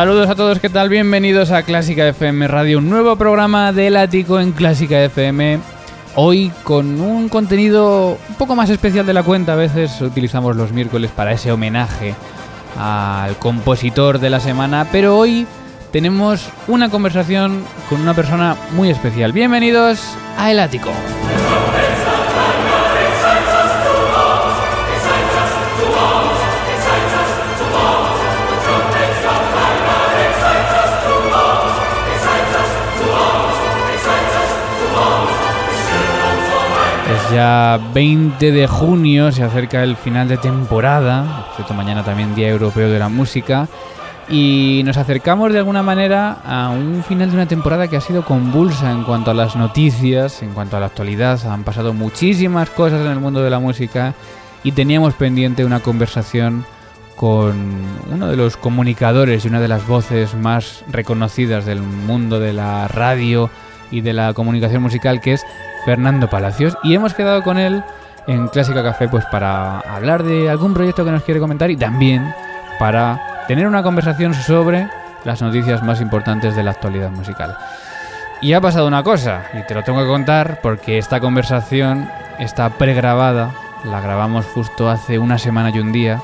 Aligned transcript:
Saludos 0.00 0.30
a 0.30 0.34
todos, 0.34 0.58
¿qué 0.60 0.70
tal? 0.70 0.88
Bienvenidos 0.88 1.50
a 1.50 1.62
Clásica 1.62 2.08
FM 2.08 2.48
Radio, 2.48 2.78
un 2.78 2.88
nuevo 2.88 3.16
programa 3.16 3.70
del 3.74 3.98
ático 3.98 4.40
en 4.40 4.52
Clásica 4.52 4.98
FM. 5.04 5.58
Hoy 6.14 6.50
con 6.62 7.02
un 7.02 7.28
contenido 7.28 8.16
un 8.30 8.34
poco 8.36 8.56
más 8.56 8.70
especial 8.70 9.04
de 9.04 9.12
la 9.12 9.22
cuenta, 9.22 9.52
a 9.52 9.56
veces 9.56 10.00
utilizamos 10.00 10.56
los 10.56 10.72
miércoles 10.72 11.10
para 11.14 11.32
ese 11.32 11.52
homenaje 11.52 12.14
al 12.78 13.36
compositor 13.36 14.20
de 14.20 14.30
la 14.30 14.40
semana, 14.40 14.86
pero 14.90 15.18
hoy 15.18 15.46
tenemos 15.92 16.48
una 16.66 16.88
conversación 16.88 17.62
con 17.90 18.00
una 18.00 18.14
persona 18.14 18.56
muy 18.72 18.88
especial. 18.88 19.32
Bienvenidos 19.32 20.00
a 20.38 20.50
El 20.50 20.60
Ático. 20.60 20.92
Ya 37.32 37.80
20 37.94 38.52
de 38.52 38.66
junio, 38.66 39.32
se 39.32 39.42
acerca 39.42 39.82
el 39.82 39.96
final 39.96 40.28
de 40.28 40.36
temporada, 40.36 41.46
cierto, 41.54 41.74
mañana 41.74 42.04
también 42.04 42.34
Día 42.34 42.48
Europeo 42.48 42.88
de 42.88 42.98
la 42.98 43.08
Música, 43.08 43.68
y 44.28 44.82
nos 44.84 44.96
acercamos 44.96 45.52
de 45.52 45.58
alguna 45.58 45.82
manera 45.82 46.38
a 46.44 46.70
un 46.70 47.02
final 47.02 47.30
de 47.30 47.36
una 47.36 47.46
temporada 47.46 47.88
que 47.88 47.96
ha 47.96 48.00
sido 48.00 48.24
convulsa 48.24 48.90
en 48.90 49.04
cuanto 49.04 49.30
a 49.30 49.34
las 49.34 49.56
noticias, 49.56 50.42
en 50.42 50.52
cuanto 50.52 50.76
a 50.76 50.80
la 50.80 50.86
actualidad, 50.86 51.40
han 51.46 51.64
pasado 51.64 51.92
muchísimas 51.92 52.70
cosas 52.70 53.00
en 53.00 53.12
el 53.12 53.20
mundo 53.20 53.42
de 53.42 53.50
la 53.50 53.58
música 53.58 54.14
y 54.62 54.72
teníamos 54.72 55.14
pendiente 55.14 55.64
una 55.64 55.80
conversación 55.80 56.64
con 57.16 57.54
uno 58.10 58.28
de 58.28 58.36
los 58.36 58.56
comunicadores 58.56 59.44
y 59.44 59.48
una 59.48 59.60
de 59.60 59.68
las 59.68 59.86
voces 59.86 60.34
más 60.34 60.84
reconocidas 60.90 61.66
del 61.66 61.82
mundo 61.82 62.40
de 62.40 62.52
la 62.52 62.88
radio 62.88 63.50
y 63.90 64.00
de 64.00 64.12
la 64.12 64.32
comunicación 64.32 64.82
musical, 64.82 65.20
que 65.20 65.34
es 65.34 65.44
Fernando 65.84 66.28
Palacios, 66.28 66.76
y 66.82 66.94
hemos 66.94 67.14
quedado 67.14 67.42
con 67.42 67.58
él 67.58 67.82
en 68.26 68.48
Clásica 68.48 68.82
Café 68.82 69.08
pues 69.08 69.24
para 69.26 69.80
hablar 69.80 70.22
de 70.22 70.50
algún 70.50 70.74
proyecto 70.74 71.04
que 71.04 71.10
nos 71.10 71.22
quiere 71.22 71.40
comentar 71.40 71.70
y 71.70 71.76
también 71.76 72.32
para 72.78 73.44
tener 73.48 73.66
una 73.66 73.82
conversación 73.82 74.34
sobre 74.34 74.88
las 75.24 75.42
noticias 75.42 75.82
más 75.82 76.00
importantes 76.00 76.56
de 76.56 76.62
la 76.62 76.70
actualidad 76.70 77.10
musical. 77.10 77.56
Y 78.40 78.54
ha 78.54 78.60
pasado 78.60 78.86
una 78.86 79.02
cosa, 79.02 79.42
y 79.52 79.66
te 79.66 79.74
lo 79.74 79.82
tengo 79.82 80.00
que 80.00 80.06
contar 80.06 80.60
porque 80.62 80.96
esta 80.96 81.20
conversación 81.20 82.08
está 82.38 82.70
pregrabada, 82.70 83.50
la 83.84 84.00
grabamos 84.00 84.46
justo 84.46 84.88
hace 84.88 85.18
una 85.18 85.38
semana 85.38 85.70
y 85.74 85.78
un 85.78 85.92
día. 85.92 86.22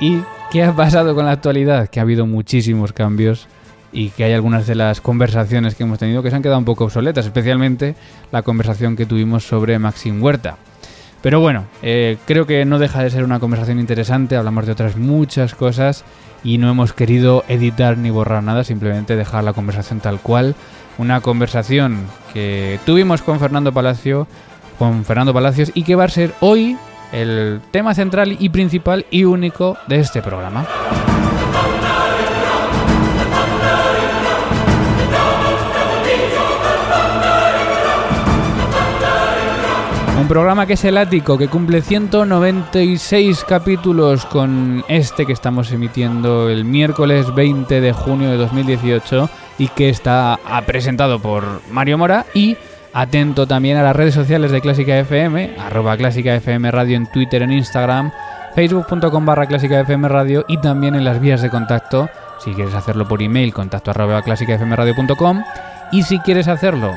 ¿Y 0.00 0.22
qué 0.50 0.64
ha 0.64 0.72
pasado 0.72 1.14
con 1.14 1.26
la 1.26 1.32
actualidad? 1.32 1.88
Que 1.88 2.00
ha 2.00 2.02
habido 2.02 2.26
muchísimos 2.26 2.92
cambios 2.92 3.46
y 3.92 4.10
que 4.10 4.24
hay 4.24 4.32
algunas 4.32 4.66
de 4.66 4.74
las 4.74 5.00
conversaciones 5.00 5.74
que 5.74 5.84
hemos 5.84 5.98
tenido 5.98 6.22
que 6.22 6.30
se 6.30 6.36
han 6.36 6.42
quedado 6.42 6.58
un 6.58 6.64
poco 6.64 6.84
obsoletas, 6.84 7.26
especialmente 7.26 7.94
la 8.32 8.42
conversación 8.42 8.96
que 8.96 9.06
tuvimos 9.06 9.46
sobre 9.46 9.78
Maxim 9.78 10.22
Huerta. 10.22 10.56
Pero 11.22 11.40
bueno, 11.40 11.64
eh, 11.82 12.16
creo 12.26 12.46
que 12.46 12.64
no 12.64 12.78
deja 12.78 13.02
de 13.02 13.10
ser 13.10 13.24
una 13.24 13.40
conversación 13.40 13.80
interesante, 13.80 14.36
hablamos 14.36 14.66
de 14.66 14.72
otras 14.72 14.96
muchas 14.96 15.54
cosas 15.54 16.04
y 16.44 16.58
no 16.58 16.70
hemos 16.70 16.92
querido 16.92 17.44
editar 17.48 17.98
ni 17.98 18.10
borrar 18.10 18.42
nada, 18.42 18.62
simplemente 18.62 19.16
dejar 19.16 19.42
la 19.44 19.52
conversación 19.52 20.00
tal 20.00 20.20
cual. 20.20 20.54
Una 20.96 21.20
conversación 21.20 22.06
que 22.32 22.78
tuvimos 22.84 23.22
con 23.22 23.40
Fernando 23.40 23.72
Palacio, 23.72 24.26
con 24.78 25.04
Fernando 25.04 25.34
Palacios 25.34 25.70
y 25.74 25.82
que 25.82 25.96
va 25.96 26.04
a 26.04 26.08
ser 26.08 26.32
hoy 26.40 26.76
el 27.12 27.60
tema 27.70 27.94
central 27.94 28.36
y 28.38 28.48
principal 28.50 29.06
y 29.10 29.24
único 29.24 29.76
de 29.88 30.00
este 30.00 30.22
programa. 30.22 30.66
Un 40.18 40.26
programa 40.26 40.66
que 40.66 40.72
es 40.72 40.84
el 40.84 40.98
ático, 40.98 41.38
que 41.38 41.46
cumple 41.46 41.80
196 41.80 43.44
capítulos 43.44 44.26
con 44.26 44.84
este 44.88 45.24
que 45.24 45.32
estamos 45.32 45.70
emitiendo 45.70 46.50
el 46.50 46.64
miércoles 46.64 47.32
20 47.32 47.80
de 47.80 47.92
junio 47.92 48.28
de 48.28 48.36
2018 48.36 49.30
y 49.58 49.68
que 49.68 49.88
está 49.88 50.36
presentado 50.66 51.20
por 51.20 51.62
Mario 51.70 51.98
Mora 51.98 52.26
y 52.34 52.56
atento 52.92 53.46
también 53.46 53.76
a 53.76 53.84
las 53.84 53.94
redes 53.94 54.12
sociales 54.12 54.50
de 54.50 54.60
Clásica 54.60 54.98
FM, 54.98 55.54
arroba 55.56 55.96
Clásica 55.96 56.34
FM 56.34 56.68
Radio 56.72 56.96
en 56.96 57.06
Twitter, 57.06 57.42
en 57.42 57.52
Instagram, 57.52 58.10
facebook.com 58.56 59.24
barra 59.24 59.46
Clásica 59.46 59.78
FM 59.80 60.08
Radio 60.08 60.44
y 60.48 60.58
también 60.58 60.96
en 60.96 61.04
las 61.04 61.20
vías 61.20 61.42
de 61.42 61.50
contacto, 61.50 62.10
si 62.44 62.54
quieres 62.54 62.74
hacerlo 62.74 63.06
por 63.06 63.22
email, 63.22 63.54
contacto 63.54 63.92
arroba 63.92 64.22
clásicafmradio.com 64.22 65.44
y 65.92 66.02
si 66.02 66.18
quieres 66.18 66.48
hacerlo 66.48 66.96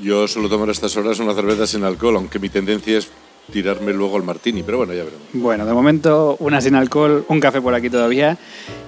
Yo 0.00 0.28
suelo 0.28 0.48
tomar 0.48 0.68
a 0.68 0.72
estas 0.72 0.96
horas 0.96 1.18
una 1.18 1.34
cerveza 1.34 1.66
sin 1.66 1.82
alcohol, 1.82 2.16
aunque 2.16 2.38
mi 2.38 2.48
tendencia 2.48 2.98
es 2.98 3.08
tirarme 3.52 3.92
luego 3.92 4.16
el 4.16 4.22
martini, 4.22 4.62
pero 4.62 4.78
bueno, 4.78 4.92
ya 4.94 5.04
veremos. 5.04 5.26
Bueno, 5.32 5.66
de 5.66 5.72
momento 5.72 6.36
una 6.40 6.60
sin 6.60 6.74
alcohol, 6.74 7.24
un 7.28 7.40
café 7.40 7.60
por 7.60 7.74
aquí 7.74 7.90
todavía. 7.90 8.38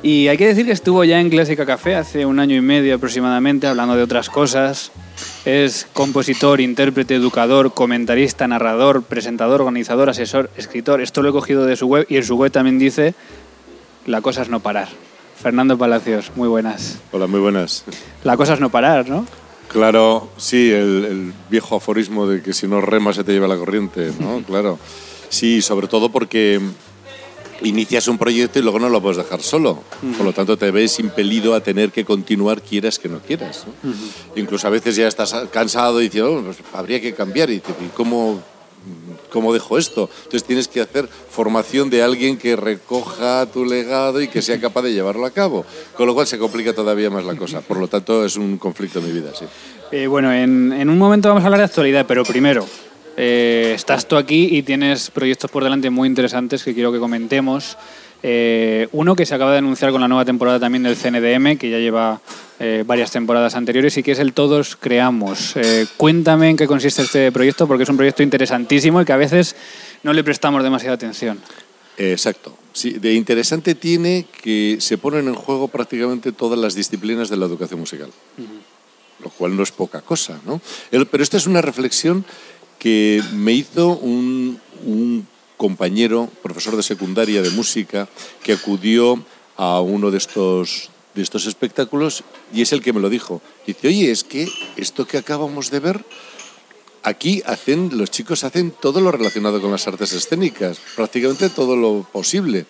Y 0.03 0.29
hay 0.29 0.37
que 0.37 0.47
decir 0.47 0.67
que 0.67 0.73
estuvo 0.73 1.05
ya 1.05 1.21
en 1.21 1.31
Clásica 1.31 1.67
Café 1.67 1.97
hace 1.97 2.27
un 2.27 2.39
año 2.39 2.57
y 2.57 2.61
medio 2.61 2.95
aproximadamente, 2.95 3.67
hablando 3.67 3.97
de 3.97 4.03
otras 4.03 4.31
cosas. 4.31 4.93
Es 5.45 5.87
compositor, 5.93 6.61
intérprete, 6.61 7.15
educador, 7.15 7.75
comentarista, 7.75 8.49
narrador, 8.49 9.03
presentador, 9.03 9.61
organizador, 9.61 10.09
asesor, 10.09 10.51
escritor. 10.57 11.01
Esto 11.01 11.23
lo 11.23 11.31
he 11.31 11.33
cogido 11.33 11.67
de 11.67 11.77
su 11.77 11.87
web 11.87 12.07
y 12.09 12.17
en 12.17 12.25
su 12.25 12.37
web 12.37 12.51
también 12.51 12.79
dice 12.79 13.15
la 14.07 14.21
cosa 14.21 14.43
es 14.43 14.49
no 14.49 14.61
parar. 14.61 14.89
Fernando 15.41 15.77
Palacios, 15.77 16.33
muy 16.35 16.49
buenas. 16.49 16.99
Hola, 17.13 17.27
muy 17.27 17.41
buenas. 17.41 17.85
La 18.25 18.37
cosa 18.37 18.55
es 18.55 18.61
no 18.61 18.71
parar, 18.71 19.09
¿no? 19.09 19.27
Claro, 19.69 20.29
sí, 20.37 20.71
el, 20.71 21.33
viejo 21.51 21.77
aforismo 21.77 22.27
de 22.27 22.43
que 22.43 22.53
si 22.53 22.67
no 22.67 22.81
remas 22.81 23.17
se 23.17 23.25
te 23.25 23.33
lleva 23.33 23.49
la 23.49 23.57
corriente, 23.57 24.13
¿no? 24.19 24.43
claro. 24.47 24.79
Sí, 25.29 25.61
sobre 25.61 25.89
todo 25.89 26.11
porque 26.11 26.61
inicias 27.63 28.09
un 28.09 28.19
proyecto 28.19 28.59
y 28.59 28.63
luego 28.63 28.79
no 28.79 28.89
lo 28.89 29.01
puedes 29.01 29.17
dejar 29.17 29.43
solo. 29.43 29.83
Por 30.17 30.25
lo 30.25 30.33
tanto, 30.33 30.57
te 30.57 30.71
ves 30.71 30.99
impelido 30.99 31.55
a 31.55 31.61
tener 31.61 31.91
que 31.91 32.05
continuar, 32.05 32.63
quieras 32.63 32.99
que 32.99 33.09
no 33.09 33.21
quieras. 33.21 33.67
Incluso 34.37 34.67
a 34.67 34.71
veces 34.71 34.97
ya 34.97 35.09
estás 35.09 35.35
cansado 35.51 36.01
y 36.01 36.05
dices, 36.05 36.23
oh, 36.23 36.43
pues 36.43 36.59
habría 36.73 37.01
que 37.01 37.15
cambiar. 37.15 37.51
Y, 37.51 37.63
cómo, 37.95 38.41
cómo 39.37 39.53
dejo 39.53 39.77
esto? 39.77 40.09
Entonces 40.17 40.45
tienes 40.45 40.67
que 40.67 40.81
hacer 40.81 41.07
formación 41.07 41.91
de 41.91 42.03
alguien 42.03 42.39
que 42.39 42.57
recoja 42.57 43.45
tu 43.45 43.67
legado 43.67 44.23
y 44.23 44.29
que 44.29 44.41
sea 44.41 44.59
capaz 44.59 44.81
de 44.81 44.95
llevarlo 44.95 45.27
a 45.27 45.31
cabo. 45.31 45.67
Con 45.95 46.07
lo 46.07 46.15
cual 46.15 46.27
se 46.27 46.39
complica 46.39 46.73
todavía 46.73 47.11
más 47.11 47.23
la 47.27 47.35
cosa. 47.35 47.61
Por 47.61 47.77
lo 47.77 47.87
tanto, 47.87 48.25
es 48.25 48.37
un 48.37 48.57
conflicto 48.57 49.01
en 49.01 49.05
mi 49.05 49.13
vida, 49.13 49.33
sí. 49.39 49.45
Eh, 49.93 50.07
bueno, 50.07 50.33
en, 50.33 50.73
en 50.73 50.89
un 50.89 50.97
momento 50.97 51.29
vamos 51.29 51.43
a 51.43 51.49
hablar 51.49 51.61
de 51.61 51.67
actualidad, 51.67 52.07
pero 52.09 52.25
primero, 52.25 52.67
eh, 53.19 53.73
estás 53.75 54.09
tú 54.09 54.17
aquí 54.17 54.49
y 54.57 54.63
tienes 54.63 55.11
proyectos 55.11 55.51
por 55.51 55.63
delante 55.63 55.91
muy 55.91 56.09
interesantes 56.09 56.65
que 56.65 56.73
quiero 56.73 56.91
que 56.91 56.99
comentemos. 56.99 57.77
Eh, 58.23 58.89
uno 58.93 59.15
que 59.15 59.27
se 59.27 59.35
acaba 59.35 59.53
de 59.53 59.59
anunciar 59.59 59.93
con 59.93 60.01
la 60.01 60.09
nueva 60.09 60.25
temporada 60.25 60.59
también 60.59 60.83
del 60.83 60.97
CNDM, 60.97 61.59
que 61.59 61.71
ya 61.71 61.79
lleva 61.79 62.21
eh, 62.59 62.83
varias 62.87 63.11
temporadas 63.11 63.55
anteriores, 63.55 63.97
y 63.99 64.03
que 64.03 64.13
es 64.13 64.19
el 64.19 64.33
Todos 64.33 64.77
Creamos. 64.77 65.55
cuéntame 65.97 66.51
en 66.51 66.57
qué 66.57 66.67
consiste 66.67 67.03
este 67.03 67.31
proyecto, 67.33 67.67
porque 67.67 67.85
es 67.85 67.89
un 67.89 67.97
proyecto 67.97 68.23
interesantísimo 68.23 69.01
y 69.01 69.05
que 69.05 69.13
a 69.13 69.17
veces 69.17 69.55
no 70.03 70.13
le 70.13 70.25
prestamos 70.25 70.63
demasiada 70.63 70.95
atención. 70.95 71.39
Exacto. 71.99 72.57
Sí, 72.73 72.93
de 72.93 73.15
interesante 73.15 73.75
tiene 73.75 74.27
que 74.43 74.77
se 74.81 74.99
ponen 74.99 75.29
en 75.29 75.35
juego 75.35 75.69
prácticamente 75.69 76.31
todas 76.31 76.59
las 76.59 76.75
disciplinas 76.75 77.31
de 77.31 77.39
la 77.39 77.47
educación 77.47 77.81
musical, 77.81 78.11
lo 79.23 79.31
cual 79.31 79.57
no 79.57 79.63
es 79.63 79.73
poca 79.73 80.03
cosa, 80.03 80.39
¿no? 80.45 80.61
pero 81.11 81.23
esta 81.23 81.39
es 81.39 81.47
una 81.47 81.63
reflexión 81.63 82.27
que 82.79 83.23
me 83.33 83.53
hizo 83.53 83.97
un, 83.97 84.61
compañero, 85.57 86.31
profesor 86.43 86.77
de 86.77 86.83
secundaria 86.83 87.43
de 87.43 87.51
música, 87.51 88.09
que 88.43 88.53
acudió 88.53 89.25
a 89.57 89.81
uno 89.81 90.11
de 90.11 90.19
estos, 90.19 90.91
de 91.15 91.23
estos 91.23 91.47
espectáculos 91.47 92.25
y 92.53 92.63
es 92.63 92.73
el 92.73 92.83
que 92.83 92.93
me 92.93 93.01
lo 93.01 93.09
dijo. 93.09 93.41
Dice, 93.67 93.89
oye, 93.89 94.11
es 94.11 94.25
que 94.25 94.49
esto 94.77 95.07
que 95.07 95.19
acabamos 95.19 95.71
de 95.71 95.81
ver, 95.81 96.05
aquí 97.03 97.43
hacen, 97.47 97.91
los 97.97 98.11
chicos 98.11 98.45
hacen 98.45 98.71
todo 98.73 99.01
lo 99.01 99.13
relacionado 99.13 99.61
con 99.61 99.71
las 99.71 99.87
artes 99.87 100.13
escénicas, 100.13 100.79
prácticamente 100.95 101.49
todo 101.49 101.77
lo 101.77 102.07
posible. 102.13 102.67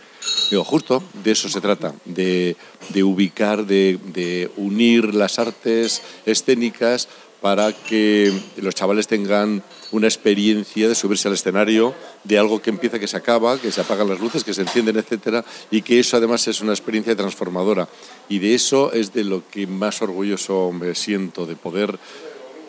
Digo, 0.50 0.62
justo 0.64 1.02
de 1.24 1.32
eso 1.32 1.48
se 1.48 1.60
trata, 1.60 1.94
de, 2.04 2.56
ubicar, 3.02 3.66
de, 3.66 3.98
de 4.12 4.50
unir 4.56 5.14
las 5.14 5.38
artes 5.38 6.02
escénicas 6.24 7.08
para 7.40 7.72
que 7.72 8.32
los 8.56 8.74
chavales 8.74 9.06
tengan 9.06 9.62
una 9.92 10.06
experiencia 10.06 10.88
de 10.88 10.94
subirse 10.94 11.28
al 11.28 11.34
escenario 11.34 11.94
de 12.24 12.38
algo 12.38 12.60
que 12.60 12.70
empieza, 12.70 12.98
que 12.98 13.06
se 13.06 13.16
acaba, 13.16 13.58
que 13.58 13.72
se 13.72 13.80
apagan 13.80 14.08
las 14.08 14.20
luces, 14.20 14.44
que 14.44 14.54
se 14.54 14.62
encienden, 14.62 14.96
etcétera, 14.96 15.44
y 15.70 15.82
que 15.82 16.00
eso 16.00 16.16
además 16.16 16.46
es 16.48 16.60
una 16.60 16.72
experiencia 16.72 17.16
transformadora. 17.16 17.88
Y 18.28 18.38
de 18.38 18.54
eso 18.54 18.92
es 18.92 19.12
de 19.12 19.24
lo 19.24 19.42
que 19.48 19.66
más 19.66 20.02
orgulloso 20.02 20.72
me 20.72 20.94
siento, 20.94 21.46
de 21.46 21.56
poder 21.56 21.98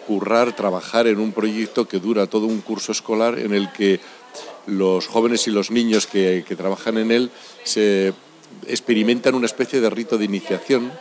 currar, 0.06 0.56
trabajar 0.56 1.08
en 1.08 1.20
un 1.20 1.34
proyecto 1.34 1.88
que 1.88 2.00
dura 2.00 2.28
todo 2.28 2.46
un 2.46 2.62
curso 2.62 2.92
escolar 2.92 3.40
en 3.40 3.54
el 3.54 3.72
que 3.72 4.00
los 4.66 5.08
jóvenes 5.08 5.48
y 5.48 5.52
los 5.52 5.72
niños 5.72 6.08
que, 6.08 6.46
que 6.48 6.56
trabajan 6.56 6.98
en 6.98 7.12
él 7.12 7.32
se 7.64 8.14
experimentan 8.68 9.36
una 9.36 9.46
especie 9.46 9.82
de 9.82 9.90
rito 9.90 10.18
de 10.18 10.26
iniciación 10.26 10.92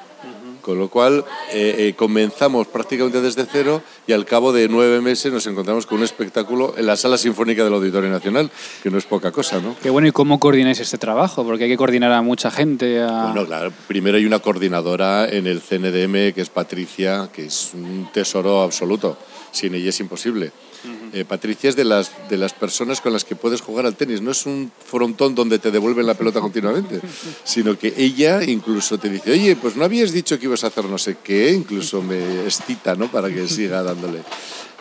con 0.67 0.81
lo 0.81 0.89
cual 0.89 1.25
eh, 1.53 1.77
eh, 1.79 1.95
comenzamos 1.97 2.67
prácticamente 2.67 3.21
desde 3.21 3.47
cero 3.47 3.83
y 4.05 4.13
al 4.13 4.25
cabo 4.25 4.53
de 4.53 4.69
nueve 4.69 5.01
meses 5.01 5.33
nos 5.33 5.47
encontramos 5.47 5.87
con 5.87 5.99
un 5.99 6.05
espectáculo 6.05 6.75
en 6.77 6.87
la 6.87 6.97
Sala 6.97 7.19
Sinfónica 7.19 7.63
del 7.63 7.73
Auditorio 7.73 8.11
Nacional, 8.11 8.51
que 8.83 8.91
no 8.91 8.99
es 8.99 9.05
poca 9.05 9.31
cosa, 9.31 9.61
¿no? 9.61 9.77
Qué 9.81 9.91
bueno, 9.91 10.09
¿y 10.09 10.11
cómo 10.11 10.41
coordináis 10.41 10.81
este 10.81 10.99
trabajo? 10.99 11.45
Porque 11.45 11.65
hay 11.65 11.71
que 11.71 11.77
coordinar 11.77 12.11
a 12.11 12.21
mucha 12.21 12.51
gente. 12.51 12.99
Bueno, 12.99 13.47
claro, 13.47 13.73
primero 13.87 14.17
hay 14.17 14.27
una 14.27 14.41
coordinadora 14.41 15.29
en 15.29 15.47
el 15.47 15.61
CNDM, 15.61 16.35
que 16.35 16.41
es 16.41 16.51
Patricia, 16.51 17.29
que 17.33 17.47
es 17.47 17.71
un 17.73 18.09
tesoro 18.13 18.63
absoluto. 18.63 19.17
Sin 19.53 19.73
ella 19.77 19.91
es 19.91 20.01
imposible. 20.01 20.51
Eh, 21.13 21.25
Patricia 21.25 21.71
es 21.71 21.77
de 21.77 21.85
las, 21.85 22.11
de 22.29 22.37
las 22.37 22.53
personas 22.53 23.01
con 23.01 23.13
las 23.13 23.25
que 23.25 23.37
puedes 23.37 23.61
jugar 23.61 23.87
al 23.87 23.97
tenis. 23.97 24.21
No 24.21 24.31
es 24.31 24.47
un 24.47 24.71
frontón 24.85 25.35
donde 25.35 25.59
te 25.59 25.71
devuelven 25.71 26.07
la 26.07 26.15
pelota 26.15 26.41
continuamente, 26.41 27.01
sino 27.45 27.79
que 27.79 27.95
ella 27.97 28.43
incluso 28.45 28.99
te 28.99 29.09
dice, 29.09 29.33
oye, 29.33 29.57
pues 29.57 29.77
no 29.77 29.85
habías 29.85 30.13
dicho 30.13 30.39
que 30.39 30.47
ibas 30.47 30.65
a 30.65 30.69
hacer 30.69 30.85
no 30.85 30.99
sé 30.99 31.19
qué, 31.23 31.53
incluso 31.53 32.03
me 32.03 32.45
excita, 32.45 32.95
¿no? 32.95 33.11
Para 33.11 33.29
que 33.29 33.49
siga 33.49 33.83
dándole. 33.83 34.23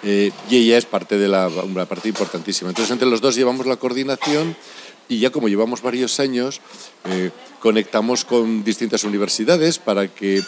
Eh, 0.04 0.31
y 0.50 0.57
ella 0.57 0.77
es 0.77 0.86
parte 0.86 1.18
de 1.18 1.27
la, 1.27 1.48
una 1.48 1.86
parte 1.86 2.10
importantísima. 2.10 2.69
Entonces, 2.69 2.92
entre 2.92 3.10
los 3.10 3.22
dos 3.22 3.36
llevamos 3.36 3.66
la 3.66 3.77
coordinación 3.77 4.56
y 5.07 5.19
ya 5.19 5.31
como 5.31 5.48
llevamos 5.48 5.82
varios 5.82 6.20
años, 6.20 6.62
eh, 7.05 7.32
conectamos 7.60 8.25
con 8.25 8.63
distintas 8.63 9.03
universidades 9.03 9.79
para, 9.79 10.08
que, 10.08 10.41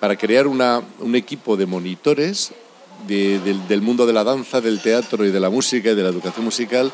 para 0.00 0.16
crear 0.16 0.46
una, 0.46 0.82
un 0.98 1.14
equipo 1.14 1.56
de 1.56 1.66
monitores 1.66 2.52
del, 3.06 3.82
mundo 3.82 4.06
de 4.06 4.12
la 4.12 4.24
danza, 4.24 4.60
del 4.60 4.80
teatro 4.80 5.24
y 5.24 5.30
de 5.30 5.40
la 5.40 5.50
música 5.50 5.90
y 5.90 5.94
de 5.94 6.02
la 6.02 6.08
educación 6.08 6.44
musical 6.44 6.92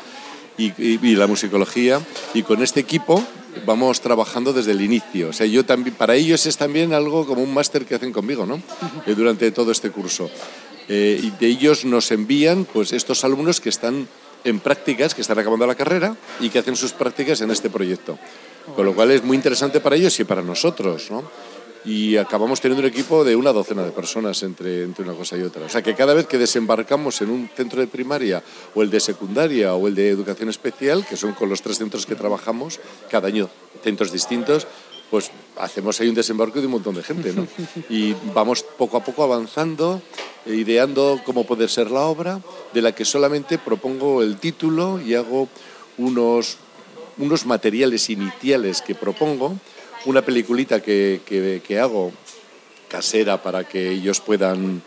y, 0.57 1.15
la 1.15 1.27
musicología. 1.27 2.01
Y 2.33 2.43
con 2.43 2.61
este 2.61 2.79
equipo 2.79 3.23
vamos 3.65 4.01
trabajando 4.01 4.53
desde 4.53 4.71
el 4.71 4.81
inicio. 4.81 5.29
O 5.29 5.33
sea, 5.33 5.45
yo 5.45 5.65
también, 5.65 5.95
para 5.95 6.15
ellos 6.15 6.45
es 6.45 6.57
también 6.57 6.93
algo 6.93 7.25
como 7.25 7.41
un 7.41 7.53
máster 7.53 7.85
que 7.85 7.95
hacen 7.95 8.11
conmigo, 8.11 8.45
¿no? 8.45 8.61
Eh, 9.05 9.15
durante 9.15 9.51
todo 9.51 9.71
este 9.71 9.91
curso. 9.91 10.29
Eh, 10.87 11.19
y 11.21 11.31
de 11.31 11.47
ellos 11.47 11.85
nos 11.85 12.11
envían 12.11 12.65
pues, 12.65 12.93
estos 12.93 13.23
alumnos 13.23 13.61
que 13.61 13.69
están 13.69 14.07
en 14.43 14.59
prácticas, 14.59 15.13
que 15.13 15.21
están 15.21 15.37
acabando 15.37 15.67
la 15.67 15.75
carrera 15.75 16.15
y 16.39 16.49
que 16.49 16.59
hacen 16.59 16.75
sus 16.75 16.93
prácticas 16.93 17.41
en 17.41 17.51
este 17.51 17.69
proyecto. 17.69 18.17
Con 18.75 18.85
lo 18.85 18.93
cual 18.93 19.11
es 19.11 19.23
muy 19.23 19.35
interesante 19.35 19.79
para 19.79 19.95
ellos 19.95 20.19
y 20.19 20.23
para 20.23 20.41
nosotros, 20.41 21.09
¿no? 21.09 21.23
Y 21.85 22.17
acabamos 22.17 22.59
teniendo 22.59 22.85
un 22.85 22.91
equipo 22.91 23.23
de 23.23 23.35
una 23.35 23.53
docena 23.53 23.83
de 23.83 23.91
personas 23.91 24.41
entre, 24.43 24.83
entre 24.83 25.03
una 25.03 25.13
cosa 25.13 25.37
y 25.37 25.43
otra. 25.43 25.65
O 25.65 25.69
sea 25.69 25.81
que 25.81 25.95
cada 25.95 26.13
vez 26.13 26.27
que 26.27 26.37
desembarcamos 26.37 27.21
en 27.21 27.29
un 27.29 27.49
centro 27.55 27.79
de 27.79 27.87
primaria 27.87 28.43
o 28.75 28.81
el 28.81 28.89
de 28.89 28.99
secundaria 28.99 29.73
o 29.75 29.87
el 29.87 29.95
de 29.95 30.09
educación 30.09 30.49
especial, 30.49 31.05
que 31.05 31.15
son 31.15 31.33
con 31.33 31.49
los 31.49 31.61
tres 31.61 31.77
centros 31.77 32.05
que 32.05 32.15
trabajamos, 32.15 32.79
cada 33.09 33.27
año 33.27 33.49
centros 33.83 34.11
distintos, 34.11 34.67
pues 35.09 35.31
hacemos 35.57 35.99
ahí 35.99 36.09
un 36.09 36.15
desembarco 36.15 36.59
de 36.59 36.67
un 36.67 36.73
montón 36.73 36.95
de 36.95 37.03
gente, 37.03 37.33
¿no? 37.33 37.47
Y 37.89 38.15
vamos 38.33 38.63
poco 38.63 38.97
a 38.97 39.03
poco 39.03 39.23
avanzando, 39.23 40.01
ideando 40.45 41.19
cómo 41.25 41.45
puede 41.45 41.67
ser 41.67 41.89
la 41.91 42.01
obra, 42.01 42.41
de 42.73 42.81
la 42.81 42.93
que 42.93 43.05
solamente 43.05 43.57
propongo 43.57 44.21
el 44.21 44.37
título 44.37 45.01
y 45.01 45.15
hago 45.15 45.47
unos, 45.97 46.57
unos 47.17 47.45
materiales 47.45 48.09
iniciales 48.09 48.81
que 48.81 48.95
propongo, 48.95 49.57
una 50.05 50.21
peliculita 50.21 50.81
que, 50.81 51.21
que, 51.25 51.79
hago 51.79 52.11
casera 52.87 53.41
para 53.41 53.63
que 53.63 53.91
ellos 53.91 54.19
puedan, 54.19 54.81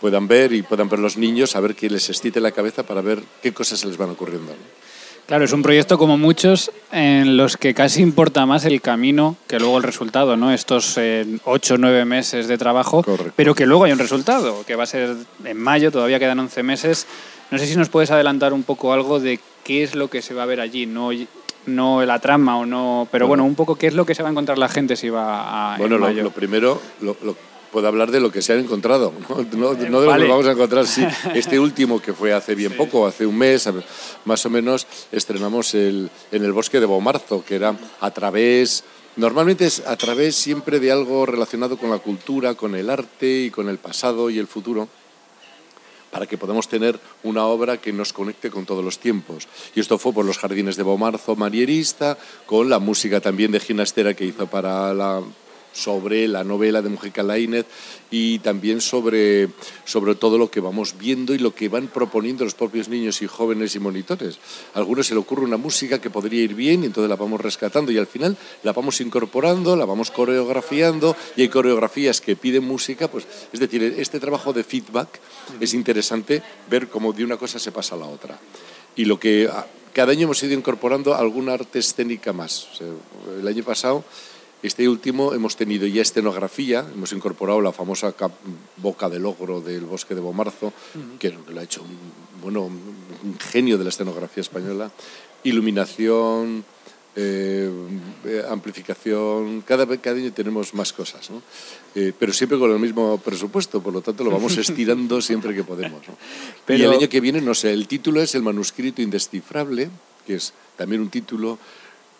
puedan 0.00 0.26
ver 0.26 0.52
y 0.52 0.62
puedan 0.62 0.88
ver 0.88 0.98
los 0.98 1.16
niños, 1.16 1.56
a 1.56 1.60
ver 1.60 1.74
que 1.74 1.88
les 1.88 2.08
excite 2.08 2.40
la 2.40 2.52
cabeza 2.52 2.82
para 2.82 3.00
ver 3.00 3.22
qué 3.42 3.52
cosas 3.52 3.80
se 3.80 3.86
les 3.86 3.96
van 3.96 4.10
ocurriendo. 4.10 4.52
Claro, 5.26 5.46
es 5.46 5.52
un 5.52 5.62
proyecto 5.62 5.96
como 5.96 6.18
muchos 6.18 6.70
en 6.92 7.38
los 7.38 7.56
que 7.56 7.72
casi 7.72 8.02
importa 8.02 8.44
más 8.44 8.66
el 8.66 8.82
camino 8.82 9.36
que 9.46 9.58
luego 9.58 9.78
el 9.78 9.82
resultado, 9.82 10.36
¿no? 10.36 10.52
Estos 10.52 10.98
eh, 10.98 11.24
ocho 11.44 11.74
o 11.74 11.78
nueve 11.78 12.04
meses 12.04 12.46
de 12.46 12.58
trabajo, 12.58 13.02
pero 13.34 13.54
que 13.54 13.64
luego 13.64 13.84
hay 13.84 13.92
un 13.92 13.98
resultado, 13.98 14.66
que 14.66 14.76
va 14.76 14.82
a 14.82 14.86
ser 14.86 15.16
en 15.44 15.56
mayo, 15.56 15.90
todavía 15.90 16.18
quedan 16.18 16.40
11 16.40 16.62
meses. 16.62 17.06
No 17.50 17.58
sé 17.58 17.66
si 17.66 17.74
nos 17.76 17.88
puedes 17.88 18.10
adelantar 18.10 18.52
un 18.52 18.64
poco 18.64 18.92
algo 18.92 19.18
de 19.18 19.40
qué 19.64 19.82
es 19.82 19.94
lo 19.94 20.10
que 20.10 20.20
se 20.20 20.34
va 20.34 20.42
a 20.42 20.46
ver 20.46 20.60
allí, 20.60 20.84
no, 20.84 21.10
no 21.66 22.04
la 22.04 22.18
trama 22.18 22.58
o 22.58 22.66
no, 22.66 23.08
pero 23.10 23.26
bueno, 23.26 23.44
un 23.44 23.54
poco 23.54 23.76
qué 23.76 23.86
es 23.86 23.94
lo 23.94 24.06
que 24.06 24.14
se 24.14 24.22
va 24.22 24.28
a 24.28 24.32
encontrar 24.32 24.58
la 24.58 24.68
gente 24.68 24.96
si 24.96 25.08
va 25.08 25.74
a... 25.74 25.78
Bueno, 25.78 25.98
lo, 25.98 26.10
lo, 26.10 26.30
primero, 26.30 26.80
lo, 27.00 27.16
puedo 27.72 27.88
hablar 27.88 28.10
de 28.10 28.20
lo 28.20 28.30
que 28.30 28.40
se 28.40 28.52
han 28.52 28.60
encontrado, 28.60 29.12
no, 29.56 29.74
de 29.74 29.90
lo 29.90 30.02
que 30.16 30.28
vamos 30.28 30.46
a 30.46 30.52
encontrar. 30.52 30.86
Sí, 30.86 31.04
este 31.34 31.58
último 31.58 32.00
que 32.00 32.12
fue 32.12 32.32
hace 32.32 32.54
bien 32.54 32.76
poco, 32.76 33.06
hace 33.06 33.26
un 33.26 33.36
mes 33.36 33.68
más 34.24 34.46
o 34.46 34.50
menos, 34.50 34.86
estrenamos 35.10 35.74
el, 35.74 36.10
en 36.30 36.44
el 36.44 36.52
bosque 36.52 36.78
de 36.80 36.86
Bomarzo, 36.86 37.44
que 37.44 37.56
era 37.56 37.74
a 38.00 38.10
través, 38.12 38.84
normalmente 39.16 39.66
es 39.66 39.80
a 39.86 39.96
través 39.96 40.36
siempre 40.36 40.78
de 40.78 40.92
algo 40.92 41.26
relacionado 41.26 41.76
con 41.76 41.90
la 41.90 41.98
cultura, 41.98 42.54
con 42.54 42.76
el 42.76 42.90
arte 42.90 43.42
y 43.46 43.50
con 43.50 43.68
el 43.68 43.78
pasado 43.78 44.30
y 44.30 44.38
el 44.38 44.46
futuro 44.46 44.88
para 46.14 46.28
que 46.28 46.38
podamos 46.38 46.68
tener 46.68 47.00
una 47.24 47.44
obra 47.46 47.78
que 47.78 47.92
nos 47.92 48.12
conecte 48.12 48.48
con 48.48 48.66
todos 48.66 48.84
los 48.84 49.00
tiempos. 49.00 49.48
Y 49.74 49.80
esto 49.80 49.98
fue 49.98 50.12
por 50.12 50.24
los 50.24 50.38
jardines 50.38 50.76
de 50.76 50.84
Bomarzo 50.84 51.34
Marierista, 51.34 52.16
con 52.46 52.70
la 52.70 52.78
música 52.78 53.20
también 53.20 53.50
de 53.50 53.58
Ginastera 53.58 54.14
que 54.14 54.24
hizo 54.24 54.46
para 54.46 54.94
la 54.94 55.20
sobre 55.74 56.26
la 56.28 56.44
novela 56.44 56.80
de 56.80 56.88
Mujica 56.88 57.22
Lainez 57.22 57.66
y 58.10 58.38
también 58.38 58.80
sobre, 58.80 59.48
sobre 59.84 60.14
todo 60.14 60.38
lo 60.38 60.50
que 60.50 60.60
vamos 60.60 60.96
viendo 60.98 61.34
y 61.34 61.38
lo 61.38 61.54
que 61.54 61.68
van 61.68 61.88
proponiendo 61.88 62.44
los 62.44 62.54
propios 62.54 62.88
niños 62.88 63.20
y 63.20 63.26
jóvenes 63.26 63.74
y 63.74 63.80
monitores. 63.80 64.38
A 64.72 64.78
algunos 64.78 65.08
se 65.08 65.14
le 65.14 65.20
ocurre 65.20 65.42
una 65.42 65.56
música 65.56 66.00
que 66.00 66.10
podría 66.10 66.42
ir 66.42 66.54
bien 66.54 66.82
y 66.82 66.86
entonces 66.86 67.10
la 67.10 67.16
vamos 67.16 67.40
rescatando 67.40 67.92
y 67.92 67.98
al 67.98 68.06
final 68.06 68.36
la 68.62 68.72
vamos 68.72 69.00
incorporando, 69.00 69.76
la 69.76 69.84
vamos 69.84 70.10
coreografiando 70.10 71.16
y 71.36 71.42
hay 71.42 71.48
coreografías 71.48 72.20
que 72.20 72.36
piden 72.36 72.64
música, 72.64 73.08
pues 73.08 73.26
es 73.52 73.60
decir, 73.60 73.82
este 73.82 74.20
trabajo 74.20 74.52
de 74.52 74.64
feedback 74.64 75.20
es 75.60 75.74
interesante 75.74 76.42
ver 76.70 76.88
cómo 76.88 77.12
de 77.12 77.24
una 77.24 77.36
cosa 77.36 77.58
se 77.58 77.72
pasa 77.72 77.96
a 77.96 77.98
la 77.98 78.06
otra. 78.06 78.38
Y 78.96 79.06
lo 79.06 79.18
que 79.18 79.48
ah, 79.50 79.66
cada 79.92 80.12
año 80.12 80.24
hemos 80.24 80.42
ido 80.42 80.54
incorporando 80.54 81.14
alguna 81.14 81.54
arte 81.54 81.78
escénica 81.78 82.32
más. 82.32 82.68
el 83.38 83.46
año 83.46 83.64
pasado 83.64 84.04
este 84.66 84.88
último 84.88 85.34
hemos 85.34 85.56
tenido 85.56 85.86
ya 85.86 86.00
escenografía, 86.00 86.86
hemos 86.94 87.12
incorporado 87.12 87.60
la 87.60 87.70
famosa 87.70 88.14
boca 88.78 89.10
del 89.10 89.26
ogro 89.26 89.60
del 89.60 89.84
bosque 89.84 90.14
de 90.14 90.22
Bomarzo, 90.22 90.72
que 91.18 91.30
lo 91.30 91.60
ha 91.60 91.62
hecho 91.62 91.82
un, 91.82 91.98
bueno, 92.42 92.62
un 92.62 93.38
genio 93.38 93.76
de 93.76 93.84
la 93.84 93.90
escenografía 93.90 94.40
española, 94.40 94.90
iluminación, 95.42 96.64
eh, 97.14 97.70
amplificación, 98.48 99.60
cada, 99.60 99.86
cada 99.98 100.16
año 100.16 100.32
tenemos 100.32 100.72
más 100.72 100.94
cosas, 100.94 101.30
¿no? 101.30 101.42
Eh, 101.94 102.12
pero 102.18 102.32
siempre 102.32 102.58
con 102.58 102.72
el 102.72 102.78
mismo 102.78 103.18
presupuesto, 103.18 103.82
por 103.82 103.92
lo 103.92 104.00
tanto 104.00 104.24
lo 104.24 104.30
vamos 104.30 104.56
estirando 104.58 105.20
siempre 105.20 105.54
que 105.54 105.62
podemos. 105.62 106.00
Pero... 106.64 106.78
Y 106.78 106.86
el 106.86 106.92
año 106.92 107.08
que 107.10 107.20
viene, 107.20 107.42
no 107.42 107.54
sé, 107.54 107.72
el 107.72 107.86
título 107.86 108.22
es 108.22 108.34
El 108.34 108.42
manuscrito 108.42 109.02
indescifrable, 109.02 109.90
que 110.26 110.36
es 110.36 110.54
también 110.76 111.02
un 111.02 111.10
título 111.10 111.58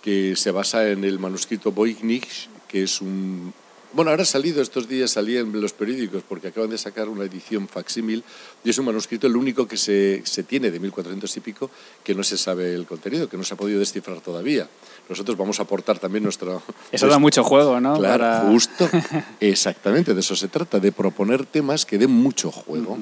que 0.05 0.37
se 0.37 0.51
basa 0.51 0.91
en 0.91 1.03
el 1.03 1.19
manuscrito 1.19 1.73
Voynich, 1.73 2.51
que 2.69 2.83
es 2.83 3.01
un... 3.01 3.55
Bueno, 3.95 4.11
ahora 4.11 4.25
ha 4.25 4.27
salido, 4.27 4.61
estos 4.61 4.89
días 4.89 5.13
salía 5.13 5.39
en 5.39 5.61
los 5.61 5.73
periódicos 5.73 6.25
porque 6.29 6.49
acaban 6.49 6.71
de 6.71 6.79
sacar 6.79 7.09
una 7.09 7.25
edición 7.25 7.69
facsímil 7.69 8.25
y 8.65 8.71
es 8.71 8.79
un 8.79 8.87
manuscrito 8.87 9.29
el 9.29 9.37
único 9.37 9.69
que 9.69 9.77
se, 9.77 10.21
se 10.25 10.43
tiene 10.43 10.73
de 10.73 10.81
1400 10.81 11.37
y 11.37 11.41
pico 11.41 11.71
que 12.03 12.13
no 12.13 12.25
se 12.25 12.37
sabe 12.37 12.75
el 12.75 12.87
contenido, 12.87 13.29
que 13.29 13.37
no 13.37 13.45
se 13.45 13.55
ha 13.55 13.57
podido 13.57 13.79
descifrar 13.79 14.21
todavía 14.21 14.69
nosotros 15.09 15.37
vamos 15.37 15.59
a 15.61 15.65
aportar 15.65 15.99
también 15.99 16.25
nuestro... 16.25 16.63
Eso 16.91 17.07
da 17.07 17.19
mucho 17.19 17.45
juego, 17.45 17.81
¿no? 17.81 17.99
Claro, 17.99 18.49
justo, 18.49 18.89
exactamente, 19.41 20.15
de 20.15 20.21
eso 20.21 20.35
se 20.35 20.49
trata, 20.49 20.81
de 20.81 20.93
proponer 20.93 21.45
temas 21.45 21.85
que 21.85 21.99
den 21.99 22.11
mucho 22.11 22.51
juego. 22.51 22.99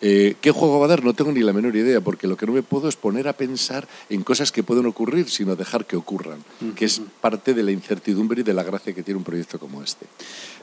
Eh, 0.00 0.36
¿Qué 0.40 0.50
juego 0.50 0.78
va 0.78 0.86
a 0.86 0.88
dar? 0.88 1.04
No 1.04 1.14
tengo 1.14 1.32
ni 1.32 1.40
la 1.40 1.52
menor 1.52 1.74
idea, 1.74 2.00
porque 2.00 2.26
lo 2.26 2.36
que 2.36 2.46
no 2.46 2.52
me 2.52 2.62
puedo 2.62 2.88
es 2.88 2.96
poner 2.96 3.28
a 3.28 3.32
pensar 3.32 3.88
en 4.10 4.22
cosas 4.22 4.52
que 4.52 4.62
pueden 4.62 4.86
ocurrir, 4.86 5.30
sino 5.30 5.56
dejar 5.56 5.86
que 5.86 5.96
ocurran, 5.96 6.44
que 6.74 6.84
es 6.84 7.00
parte 7.20 7.54
de 7.54 7.62
la 7.62 7.70
incertidumbre 7.70 8.40
y 8.40 8.44
de 8.44 8.52
la 8.52 8.62
gracia 8.62 8.92
que 8.92 9.02
tiene 9.02 9.18
un 9.18 9.24
proyecto 9.24 9.58
como 9.58 9.82
este. 9.82 10.06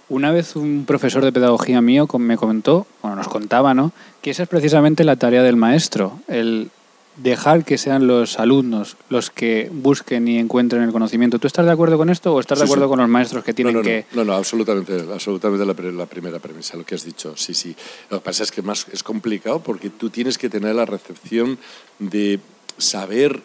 Una 0.10 0.32
vez 0.32 0.56
un 0.56 0.86
profesor 0.86 1.24
de 1.24 1.32
pedagogía 1.32 1.82
mío 1.82 2.08
me 2.20 2.38
comentó, 2.38 2.86
bueno, 3.02 3.16
nos 3.16 3.28
contaba, 3.28 3.74
¿no? 3.74 3.94
Que 4.22 4.32
esa 4.32 4.44
es 4.44 4.50
precisamente 4.50 5.04
la 5.04 5.16
tarea 5.16 5.44
del 5.44 5.56
maestro, 5.56 6.20
el 6.28 6.70
dejar 7.18 7.64
que 7.64 7.78
sean 7.78 8.08
los 8.08 8.40
alumnos 8.40 8.98
los 9.10 9.30
que 9.30 9.70
busquen 9.72 10.28
y 10.28 10.40
encuentren 10.40 10.82
el 10.84 10.92
conocimiento. 10.92 11.40
¿Tú 11.40 11.48
estás 11.48 11.66
de 11.66 11.72
acuerdo 11.72 11.98
con 11.98 12.10
esto 12.10 12.34
o 12.34 12.40
estás 12.40 12.60
de 12.60 12.66
acuerdo 12.66 12.90
con 12.90 13.00
los 13.00 13.10
maestros 13.10 13.44
que 13.44 13.54
tienen 13.54 13.82
que...? 13.82 14.06
No, 14.14 14.24
no, 14.24 14.34
absolutamente, 14.34 15.06
absolutamente 15.12 15.66
la, 15.66 16.06
primera 16.06 16.40
premisa, 16.40 16.76
lo 16.76 16.86
que 16.86 16.96
has 16.96 17.06
dicho, 17.06 17.36
sí, 17.38 17.54
sí. 17.54 17.76
Lo 18.10 18.20
que 18.20 18.26
pasa 18.26 18.44
es 18.44 18.52
que 18.52 18.62
más, 18.62 18.88
es 18.92 19.04
complicado 19.04 19.60
porque 19.60 19.90
tú 19.90 20.10
tienes 20.10 20.38
que 20.38 20.50
tener 20.50 20.76
la 20.76 20.86
recepción 20.86 21.58
de 22.00 22.40
saber 22.78 23.42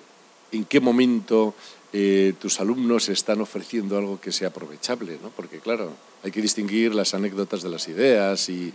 en 0.50 0.64
qué 0.64 0.80
momento 0.80 1.54
eh, 1.92 2.34
tus 2.38 2.60
alumnos 2.60 3.08
están 3.08 3.40
ofreciendo 3.40 3.96
algo 3.96 4.20
que 4.20 4.30
sea 4.30 4.48
aprovechable, 4.48 5.18
¿no? 5.22 5.30
Porque 5.30 5.58
claro, 5.58 5.94
hay 6.22 6.30
que 6.30 6.42
distinguir 6.42 6.94
las 6.94 7.14
anécdotas 7.14 7.62
de 7.62 7.70
las 7.70 7.88
ideas 7.88 8.48
y, 8.48 8.72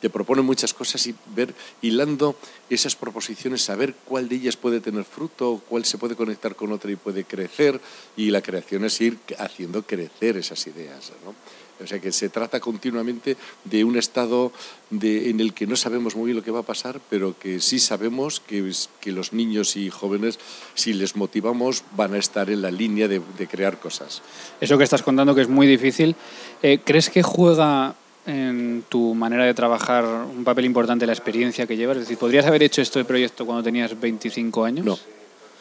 te 0.00 0.08
proponen 0.08 0.46
muchas 0.46 0.72
cosas 0.72 1.06
y 1.06 1.14
ver, 1.34 1.54
hilando 1.82 2.34
esas 2.70 2.96
proposiciones, 2.96 3.60
saber 3.60 3.94
cuál 4.06 4.30
de 4.30 4.36
ellas 4.36 4.56
puede 4.56 4.80
tener 4.80 5.04
fruto, 5.04 5.60
cuál 5.68 5.84
se 5.84 5.98
puede 5.98 6.16
conectar 6.16 6.56
con 6.56 6.72
otra 6.72 6.90
y 6.90 6.96
puede 6.96 7.24
crecer, 7.24 7.78
y 8.16 8.30
la 8.30 8.40
creación 8.40 8.86
es 8.86 8.98
ir 9.02 9.18
haciendo 9.38 9.82
crecer 9.82 10.38
esas 10.38 10.66
ideas. 10.66 11.12
¿no? 11.22 11.34
O 11.82 11.86
sea 11.86 11.98
que 11.98 12.12
se 12.12 12.28
trata 12.28 12.60
continuamente 12.60 13.36
de 13.64 13.84
un 13.84 13.96
estado 13.96 14.52
de, 14.90 15.30
en 15.30 15.40
el 15.40 15.54
que 15.54 15.66
no 15.66 15.76
sabemos 15.76 16.16
muy 16.16 16.26
bien 16.26 16.36
lo 16.36 16.42
que 16.42 16.50
va 16.50 16.60
a 16.60 16.64
pasar, 16.64 17.00
pero 17.08 17.34
que 17.38 17.60
sí 17.60 17.78
sabemos 17.78 18.40
que, 18.40 18.70
que 19.00 19.12
los 19.12 19.32
niños 19.32 19.76
y 19.76 19.90
jóvenes, 19.90 20.38
si 20.74 20.92
les 20.92 21.16
motivamos, 21.16 21.84
van 21.96 22.14
a 22.14 22.18
estar 22.18 22.50
en 22.50 22.62
la 22.62 22.70
línea 22.70 23.08
de, 23.08 23.20
crear 23.50 23.78
cosas. 23.78 24.22
Eso 24.60 24.78
que 24.78 24.84
estás 24.84 25.02
contando 25.02 25.34
que 25.34 25.42
es 25.42 25.48
muy 25.48 25.66
difícil, 25.66 26.14
eh, 26.62 26.80
¿crees 26.84 27.10
que 27.10 27.22
juega 27.22 27.94
en 28.26 28.84
tu 28.88 29.14
manera 29.14 29.44
de 29.44 29.54
trabajar 29.54 30.04
un 30.04 30.44
papel 30.44 30.66
importante 30.66 31.06
la 31.06 31.12
experiencia 31.12 31.66
que 31.66 31.76
llevas? 31.76 31.96
Es 31.96 32.02
decir, 32.02 32.18
¿podrías 32.18 32.46
haber 32.46 32.62
hecho 32.62 32.82
este 32.82 33.04
proyecto 33.04 33.46
cuando 33.46 33.62
tenías 33.62 33.98
25 33.98 34.64
años? 34.64 34.84
No. 34.84 34.98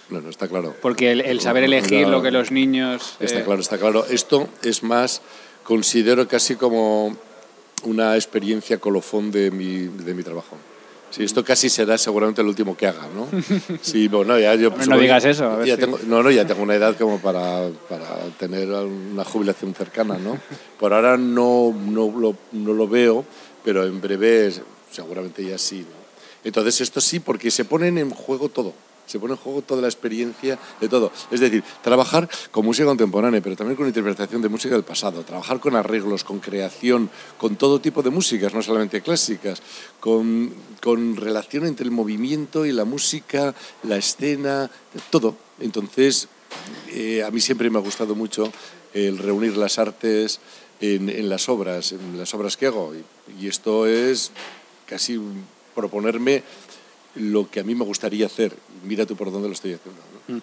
No, 0.10 0.22
no, 0.22 0.30
está 0.30 0.48
claro. 0.48 0.76
Porque 0.82 1.12
el, 1.12 1.40
saber 1.40 1.64
elegir 1.64 2.08
lo 2.08 2.22
que 2.24 2.32
los 2.32 2.52
niños... 2.52 3.16
Está 3.20 3.40
eh, 3.40 3.44
claro, 3.44 3.62
está 3.62 3.78
claro. 3.78 4.06
Esto 4.10 4.50
es 4.64 4.82
más 4.82 5.22
considero 5.70 6.28
casi 6.28 6.56
como 6.56 7.16
una 7.84 8.16
experiencia 8.16 8.80
colofón 8.80 9.30
de 9.30 9.52
mi, 9.52 9.82
de 9.82 10.16
mi 10.16 10.24
trabajo. 10.24 10.58
Sí, 11.12 11.24
esto 11.24 11.46
casi 11.46 11.70
será 11.70 11.96
seguramente 12.00 12.42
el 12.42 12.48
último 12.48 12.76
que 12.76 12.88
haga, 12.88 13.08
¿no? 13.14 13.28
Sí, 13.82 14.08
bueno, 14.08 14.40
ya 14.40 14.56
yo... 14.56 14.72
no 14.72 14.98
digas 14.98 15.26
eso. 15.26 15.64
ya 15.64 15.78
tengo, 15.78 16.00
no, 16.08 16.24
no, 16.24 16.32
ya 16.32 16.48
tengo 16.48 16.64
una 16.64 16.74
edad 16.74 16.98
como 16.98 17.20
para, 17.20 17.70
para, 17.88 18.08
tener 18.40 18.68
una 18.68 19.24
jubilación 19.24 19.76
cercana, 19.76 20.18
¿no? 20.18 20.40
Por 20.80 20.92
ahora 20.92 21.18
no, 21.18 21.72
no, 21.72 22.12
lo, 22.20 22.36
no 22.52 22.74
lo 22.74 22.88
veo, 22.88 23.24
pero 23.64 23.86
en 23.86 24.02
breve 24.02 24.52
seguramente 24.90 25.46
ya 25.46 25.60
sí, 25.60 25.82
¿no? 25.82 26.00
Entonces 26.44 26.82
esto 26.82 27.00
sí, 27.00 27.20
porque 27.20 27.52
se 27.52 27.64
ponen 27.64 28.00
en 28.00 28.10
juego 28.10 28.50
todo 28.50 28.74
se 29.10 29.20
pone 29.20 29.34
en 29.34 29.40
juego 29.40 29.64
toda 29.64 29.82
la 29.82 29.88
experiencia 29.88 30.60
de 30.80 30.88
todo. 30.88 31.12
Es 31.32 31.40
decir, 31.40 31.64
trabajar 31.82 32.30
con 32.52 32.64
música 32.64 32.86
contemporánea, 32.86 33.42
pero 33.42 33.56
también 33.56 33.76
con 33.76 33.88
interpretación 33.88 34.42
de 34.42 34.50
música 34.50 34.76
del 34.76 34.84
pasado, 34.84 35.24
trabajar 35.24 35.60
con 35.60 35.76
arreglos, 35.76 36.24
con 36.24 36.40
creación, 36.40 37.10
con 37.38 37.56
todo 37.56 37.82
tipo 37.82 38.04
de 38.04 38.12
músicas, 38.12 38.54
no 38.54 38.62
solamente 38.62 39.02
clásicas, 39.02 39.64
con, 40.00 40.54
con 40.80 41.16
relación 41.16 41.66
entre 41.66 41.86
el 41.86 41.92
movimiento 41.92 42.68
y 42.68 42.72
la 42.72 42.86
música, 42.86 43.56
la 43.82 43.98
escena, 43.98 44.70
todo. 45.10 45.36
Entonces, 45.60 46.28
eh, 46.90 47.24
a 47.24 47.32
mí 47.32 47.42
siempre 47.42 47.70
me 47.72 47.80
ha 47.80 47.82
gustado 47.82 48.14
mucho 48.14 48.52
el 48.94 49.18
reunir 49.18 49.58
las 49.58 49.80
artes 49.80 50.40
en, 50.82 51.10
en 51.10 51.30
las 51.30 51.50
obras, 51.50 51.94
en 51.94 52.18
las 52.18 52.32
obras 52.36 52.58
que 52.58 52.68
hago. 52.68 52.94
Y, 52.96 53.44
y 53.44 53.48
esto 53.48 53.88
es 53.88 54.32
casi 54.86 55.20
proponerme 55.74 56.44
lo 57.16 57.50
que 57.50 57.60
a 57.60 57.64
mí 57.64 57.76
me 57.76 57.86
gustaría 57.86 58.26
hacer. 58.26 58.56
Mira 58.84 59.06
tú 59.06 59.16
por 59.16 59.32
dónde 59.32 59.48
lo 59.48 59.54
estoy 59.54 59.74
haciendo. 59.74 60.02
Mm. 60.28 60.38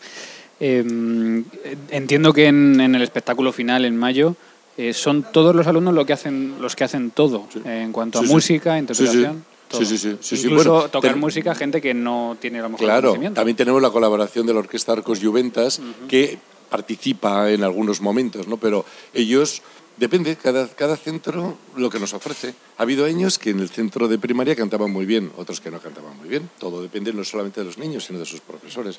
Em, 0.59 1.45
entiendo 1.91 2.33
que 2.33 2.47
en, 2.47 2.81
el 2.81 3.03
espectáculo 3.03 3.53
final, 3.53 3.85
en 3.85 3.97
mayo, 3.97 4.37
eh, 4.77 4.93
son 4.93 5.27
todos 5.33 5.55
los 5.55 5.67
alumnos 5.67 5.95
lo 5.95 6.07
que 6.07 6.13
hacen, 6.13 6.55
los 6.61 6.75
que 6.77 6.85
hacen 6.85 7.11
todo, 7.11 7.47
en 7.65 7.93
cuanto 7.93 8.19
a 8.19 8.23
música, 8.23 8.79
interpretación. 8.79 9.45
Sí, 9.71 9.85
sí, 9.85 9.99
sí. 9.99 10.47
Incluso 10.47 10.89
tocar 10.89 11.17
música 11.17 11.55
gente 11.55 11.81
que 11.81 11.93
no 11.93 12.37
tiene 12.41 12.61
lo 12.61 12.69
mejor 12.69 12.85
Claro, 12.85 13.15
también 13.35 13.57
tenemos 13.57 13.83
la 13.83 13.91
colaboración 13.91 14.47
de 14.47 14.55
la 14.55 14.61
Orquesta 14.61 14.93
Arcos 14.93 15.21
Juventas, 15.21 15.81
que 16.09 16.39
participa 16.71 17.51
en 17.51 17.65
algunos 17.65 18.01
momentos, 18.01 18.47
¿no? 18.49 18.57
Pero 18.57 18.85
ellos 19.15 19.63
Depende, 19.97 20.37
cada, 20.37 20.69
cada 20.69 20.97
centro 20.97 21.57
lo 21.75 21.89
que 21.89 21.99
nos 21.99 22.13
ofrece. 22.13 22.55
Ha 22.77 22.83
habido 22.83 23.07
años 23.07 23.39
que 23.39 23.51
en 23.51 23.61
el 23.61 23.71
centro 23.71 24.09
de 24.09 24.19
primaria 24.19 24.55
cantaban 24.55 24.91
muy 24.91 25.07
bien, 25.07 25.33
otros 25.39 25.61
que 25.61 25.71
no 25.71 25.81
cantaban 25.81 26.17
muy 26.19 26.29
bien. 26.29 26.51
Todo 26.59 26.83
depende 26.83 27.15
no 27.15 27.25
solamente 27.25 27.61
de 27.61 27.67
los 27.67 27.79
niños, 27.79 28.05
sino 28.05 28.19
de 28.19 28.27
sus 28.27 28.41
profesores. 28.41 28.99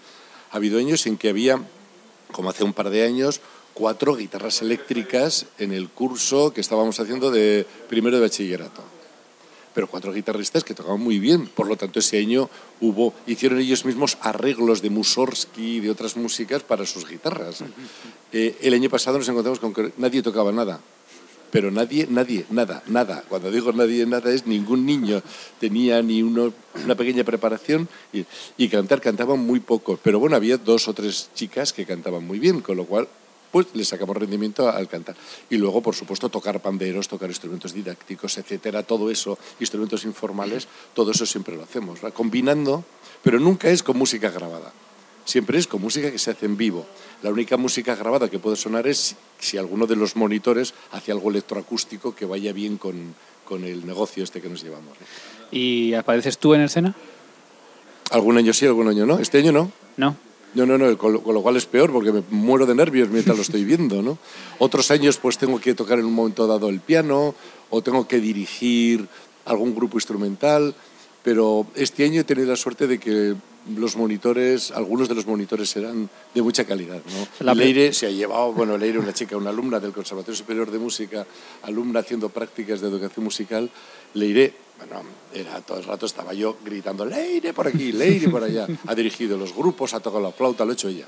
Ha 0.52 0.58
habido 0.58 0.80
años 0.80 1.06
en 1.06 1.18
que 1.18 1.30
había, 1.30 1.62
como 2.32 2.50
hace 2.50 2.64
un 2.64 2.74
par 2.74 2.90
de 2.90 3.04
años, 3.04 3.42
cuatro 3.76 4.16
guitarras 4.16 4.64
eléctricas 4.64 5.46
en 5.60 5.72
el 5.72 5.88
curso 5.88 6.52
que 6.52 6.62
estábamos 6.62 7.00
haciendo 7.00 7.30
de 7.30 7.68
primero 7.88 8.16
de 8.16 8.24
bachillerato. 8.24 8.97
Pero 9.78 9.86
cuatro 9.86 10.12
guitarristas 10.12 10.64
que 10.64 10.74
tocaban 10.74 11.00
muy 11.00 11.20
bien. 11.20 11.46
Por 11.46 11.68
lo 11.68 11.76
tanto, 11.76 12.00
ese 12.00 12.18
año 12.18 12.50
hubo, 12.82 13.14
hicieron 13.28 13.60
ellos 13.60 13.86
mismos 13.86 14.18
arreglos 14.22 14.82
de 14.82 14.90
Mussorgsky 14.90 15.76
y 15.76 15.80
de 15.82 15.92
otras 15.92 16.18
músicas 16.18 16.64
para 16.64 16.84
sus 16.88 17.08
guitarras. 17.08 17.64
Eh, 18.34 18.58
el 18.64 18.74
año 18.74 18.90
pasado 18.90 19.20
nos 19.20 19.30
encontramos 19.30 19.60
con 19.60 19.76
que 19.76 19.94
nadie 19.98 20.24
tocaba 20.24 20.52
nada 20.52 20.80
pero 21.52 21.70
nadie, 21.70 22.08
nadie, 22.10 22.46
nada, 22.50 22.82
nada. 22.88 23.24
Cuando 23.30 23.52
digo 23.52 23.72
nadie, 23.72 24.06
nada 24.08 24.34
es 24.34 24.48
ningún 24.48 24.86
niño 24.86 25.22
tenía 25.60 26.02
ni 26.02 26.24
una 26.24 26.52
pequeña 26.98 27.24
preparación 27.24 27.88
y, 28.12 28.26
y, 28.58 28.70
cantar 28.70 29.00
cantaban 29.00 29.40
muy 29.40 29.60
poco. 29.60 30.00
Pero 30.02 30.20
bueno, 30.20 30.36
había 30.36 30.58
dos 30.58 30.88
o 30.88 30.94
tres 30.94 31.30
chicas 31.36 31.72
que 31.72 31.86
cantaban 31.86 32.26
muy 32.26 32.40
bien, 32.40 32.62
con 32.62 32.78
lo 32.78 32.86
cual 32.86 33.08
pues 33.52 33.68
le 33.74 33.86
sacamos 33.86 34.18
rendimiento 34.18 34.70
al 34.70 34.88
cantar. 34.88 35.16
Y 35.50 35.58
luego, 35.58 35.82
por 35.82 35.96
supuesto, 35.96 36.30
tocar 36.30 36.62
panderos, 36.62 37.08
tocar 37.08 37.30
instrumentos 37.30 37.74
didácticos, 37.74 38.38
etcétera, 38.38 38.84
todo 38.84 39.10
eso, 39.10 39.38
instrumentos 39.60 40.06
informales, 40.06 40.68
todo 40.94 41.12
eso 41.12 41.26
siempre 41.26 41.56
lo 41.56 41.64
hacemos, 41.64 42.00
combinando, 42.14 42.84
pero 43.24 43.40
nunca 43.40 43.70
es 43.70 43.84
con 43.84 43.98
música 43.98 44.30
grabada. 44.30 44.72
Siempre 45.26 45.60
es 45.60 45.68
con 45.68 45.82
música 45.82 46.10
que 46.10 46.20
se 46.20 46.32
hace 46.32 46.46
en 46.46 46.56
vivo. 46.56 46.86
La 47.22 47.32
única 47.32 47.58
música 47.58 47.96
grabada 47.96 48.30
que 48.30 48.40
puede 48.40 48.56
sonar 48.56 48.88
es 48.88 49.18
si 49.40 49.58
alguno 49.58 49.86
de 49.86 49.98
los 49.98 50.16
monitores 50.16 50.74
hace 50.92 51.12
algo 51.12 51.30
electroacústico 51.30 52.16
que 52.16 52.26
vaya 52.26 52.54
bien 52.54 52.78
con, 52.78 53.14
con 53.44 53.66
el 53.66 53.86
negocio 53.86 54.24
este 54.24 54.42
que 54.42 54.48
nos 54.48 54.64
llevamos. 54.64 54.98
¿Y 55.52 55.94
apareces 55.96 56.38
tú 56.38 56.54
en 56.54 56.62
escena? 56.62 56.96
Algún 58.12 58.38
año 58.38 58.54
sí, 58.54 58.66
algún 58.66 58.88
año 58.88 59.06
no. 59.06 59.20
Este 59.20 59.40
año 59.40 59.52
no. 59.52 59.72
No. 59.98 60.16
No, 60.58 60.66
no, 60.66 60.76
no, 60.76 60.98
con 60.98 61.14
lo, 61.14 61.22
con 61.22 61.36
lo, 61.36 61.44
cual 61.44 61.56
es 61.56 61.68
peor 61.68 61.92
porque 61.92 62.12
me 62.12 62.24
muero 62.32 62.66
de 62.66 62.74
nervios 62.74 63.10
mientras 63.10 63.38
lo 63.38 63.44
estoy 63.44 63.64
viendo, 63.64 64.02
¿no? 64.02 64.18
Otros 64.58 64.90
años 64.90 65.18
pues 65.18 65.38
tengo 65.38 65.62
que 65.62 65.76
tocar 65.76 66.00
en 66.00 66.06
un 66.06 66.14
momento 66.14 66.48
dado 66.48 66.70
el 66.70 66.80
piano 66.80 67.36
o 67.70 67.84
tengo 67.84 68.08
que 68.08 68.20
dirigir 68.20 69.08
algún 69.46 69.76
grupo 69.76 69.98
instrumental, 69.98 70.74
pero 71.22 71.68
este 71.76 72.06
año 72.06 72.22
he 72.22 72.24
tenido 72.24 72.48
la 72.48 72.56
suerte 72.56 72.88
de 72.88 72.98
que 73.00 73.36
los 73.76 73.96
monitores, 73.96 74.72
algunos 74.72 75.08
de 75.08 75.14
los 75.14 75.28
monitores 75.28 75.70
serán 75.70 76.10
de 76.34 76.42
mucha 76.42 76.66
calidad. 76.66 77.02
¿no? 77.40 77.54
Leire 77.54 77.94
se 77.94 78.08
ha 78.08 78.10
llevado, 78.10 78.54
bueno, 78.54 78.80
Leire, 78.80 78.98
una 78.98 79.14
chica, 79.14 79.38
una 79.38 79.52
alumna 79.52 79.80
del 79.80 79.92
Conservatorio 79.92 80.36
Superior 80.36 80.72
de 80.72 80.80
Música, 80.80 81.28
alumna 81.62 82.00
haciendo 82.00 82.30
prácticas 82.30 82.82
de 82.82 82.88
educación 82.88 83.26
musical, 83.26 83.70
Leire, 84.18 84.54
bueno, 84.80 85.04
era 85.34 85.62
todo 85.62 85.78
el 85.78 85.84
rato 85.84 86.06
estaba 86.06 86.34
yo 86.34 86.58
gritando, 86.64 87.06
Leire 87.06 87.54
por 87.54 87.68
aquí, 87.68 87.92
Leire 87.92 88.30
por 88.30 88.44
allá. 88.44 88.68
Ha 88.88 88.96
dirigido 88.96 89.38
los 89.38 89.56
grupos, 89.56 89.94
ha 89.94 90.00
tocado 90.00 90.24
la 90.24 90.32
flauta, 90.32 90.66
lo 90.66 90.72
ha 90.72 90.74
hecho 90.74 90.90
ella. 90.90 91.06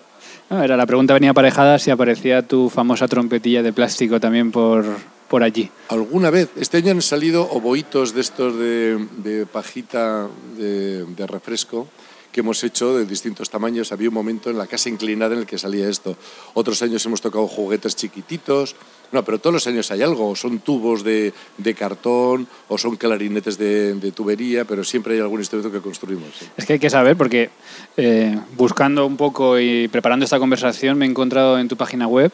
No, 0.49 0.63
era 0.63 0.77
la 0.77 0.85
pregunta 0.85 1.13
venía 1.13 1.31
aparejada 1.31 1.79
si 1.79 1.91
aparecía 1.91 2.47
tu 2.47 2.69
famosa 2.69 3.07
trompetilla 3.07 3.63
de 3.63 3.73
plástico 3.73 4.19
también 4.19 4.51
por, 4.51 4.85
por 5.27 5.43
allí. 5.43 5.69
Alguna 5.89 6.29
vez. 6.29 6.49
Este 6.55 6.77
año 6.77 6.91
han 6.91 7.01
salido 7.01 7.43
oboitos 7.49 8.13
de 8.13 8.21
estos 8.21 8.57
de, 8.57 9.07
de 9.17 9.45
pajita 9.45 10.27
de, 10.57 11.05
de 11.05 11.27
refresco 11.27 11.87
que 12.31 12.41
hemos 12.41 12.63
hecho 12.63 12.95
de 12.95 13.05
distintos 13.05 13.49
tamaños. 13.49 13.91
Había 13.91 14.09
un 14.09 14.13
momento 14.13 14.51
en 14.51 14.57
la 14.57 14.67
casa 14.67 14.89
inclinada 14.89 15.33
en 15.33 15.41
el 15.41 15.47
que 15.47 15.57
salía 15.57 15.89
esto. 15.89 16.15
Otros 16.53 16.81
años 16.83 17.03
hemos 17.05 17.21
tocado 17.21 17.47
juguetes 17.47 17.95
chiquititos. 17.95 18.75
No, 19.11 19.23
pero 19.23 19.39
todos 19.39 19.53
los 19.53 19.67
años 19.67 19.89
hay 19.91 20.01
algo. 20.01 20.35
Son 20.35 20.59
tubos 20.59 21.03
de, 21.03 21.33
de 21.57 21.73
cartón 21.73 22.47
o 22.67 22.77
son 22.77 22.95
clarinetes 22.95 23.57
de, 23.57 23.95
de, 23.95 24.11
tubería, 24.11 24.65
pero 24.65 24.83
siempre 24.83 25.15
hay 25.15 25.19
algún 25.19 25.39
instrumento 25.39 25.71
que 25.71 25.81
construimos. 25.81 26.29
¿sí? 26.37 26.45
Es 26.57 26.65
que 26.65 26.73
hay 26.73 26.79
que 26.79 26.89
saber, 26.89 27.17
porque 27.17 27.49
eh, 27.97 28.37
buscando 28.55 29.05
un 29.05 29.17
poco 29.17 29.59
y 29.59 29.87
preparando 29.87 30.25
esta 30.25 30.39
conversación 30.39 30.97
me 30.97 31.05
he 31.05 31.09
encontrado 31.09 31.57
en 31.59 31.67
tu 31.67 31.75
página 31.75 32.07
web 32.07 32.31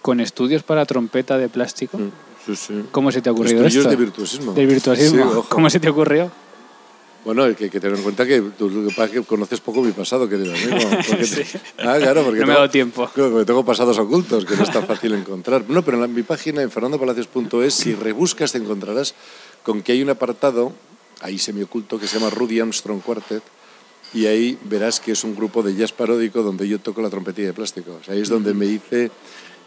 con 0.00 0.20
estudios 0.20 0.62
para 0.62 0.86
trompeta 0.86 1.38
de 1.38 1.48
plástico. 1.48 1.98
Sí, 2.46 2.56
sí. 2.56 2.84
¿Cómo 2.90 3.12
se 3.12 3.22
te 3.22 3.28
ha 3.28 3.32
ocurrido 3.32 3.64
estudios 3.66 3.86
esto? 3.86 3.90
de 3.90 3.96
virtuosismo. 3.96 4.52
De 4.52 4.66
virtuosismo. 4.66 5.46
¿Cómo 5.48 5.70
se 5.70 5.78
te 5.78 5.88
ocurrió? 5.88 6.30
Bueno, 7.24 7.44
hay 7.44 7.54
que, 7.54 7.70
que, 7.70 7.78
tener 7.78 7.96
en 7.96 8.02
cuenta 8.02 8.26
que 8.26 8.40
tú 8.58 8.68
lo 8.68 8.82
que 8.88 8.94
pasa 8.94 9.04
es 9.04 9.10
que 9.12 9.22
conoces 9.22 9.60
poco 9.60 9.80
mi 9.82 9.92
pasado, 9.92 10.28
querido 10.28 10.52
amigo. 10.52 10.76
Porque 11.08 11.24
Sí. 11.24 11.42
Ah, 11.78 11.96
claro, 12.00 12.24
porque 12.24 12.40
No 12.40 12.46
me 12.46 12.52
tengo- 12.52 12.52
ha 12.52 12.54
dado 12.62 12.70
tiempo. 12.70 13.10
Porque 13.14 13.44
tengo 13.44 13.64
pasados 13.64 13.96
ocultos 13.98 14.44
que 14.44 14.56
no 14.56 14.64
es 14.64 14.70
tan 14.72 14.86
fácil 14.86 15.14
encontrar. 15.14 15.64
No, 15.68 15.84
pero 15.84 15.96
en 15.98 16.00
la- 16.02 16.08
mi 16.08 16.22
página, 16.24 16.62
en 16.62 16.70
fernandopalacios.es, 16.70 17.74
si 17.74 17.94
rebuscas 17.94 18.50
te 18.52 18.58
encontrarás 18.58 19.14
con 19.62 19.82
que 19.82 19.92
hay 19.92 20.02
un 20.02 20.10
apartado, 20.10 20.72
ahí 21.20 21.38
semioculto, 21.38 21.98
que 22.00 22.08
se 22.08 22.18
llama 22.18 22.30
Rudy 22.30 22.58
Armstrong 22.58 23.00
Quartet, 23.00 23.42
y 24.14 24.26
ahí 24.26 24.58
verás 24.64 24.98
que 24.98 25.12
es 25.12 25.22
un 25.22 25.36
grupo 25.36 25.62
de 25.62 25.74
jazz 25.76 25.92
paródico 25.92 26.42
donde 26.42 26.66
yo 26.68 26.80
toco 26.80 27.00
la 27.02 27.08
trompetilla 27.10 27.46
de 27.48 27.52
plástico. 27.54 27.98
O 28.00 28.04
sea, 28.04 28.14
ahí 28.14 28.20
es 28.20 28.28
donde 28.28 28.52
me 28.52 28.66
hice, 28.66 29.10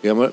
digamos, 0.04 0.32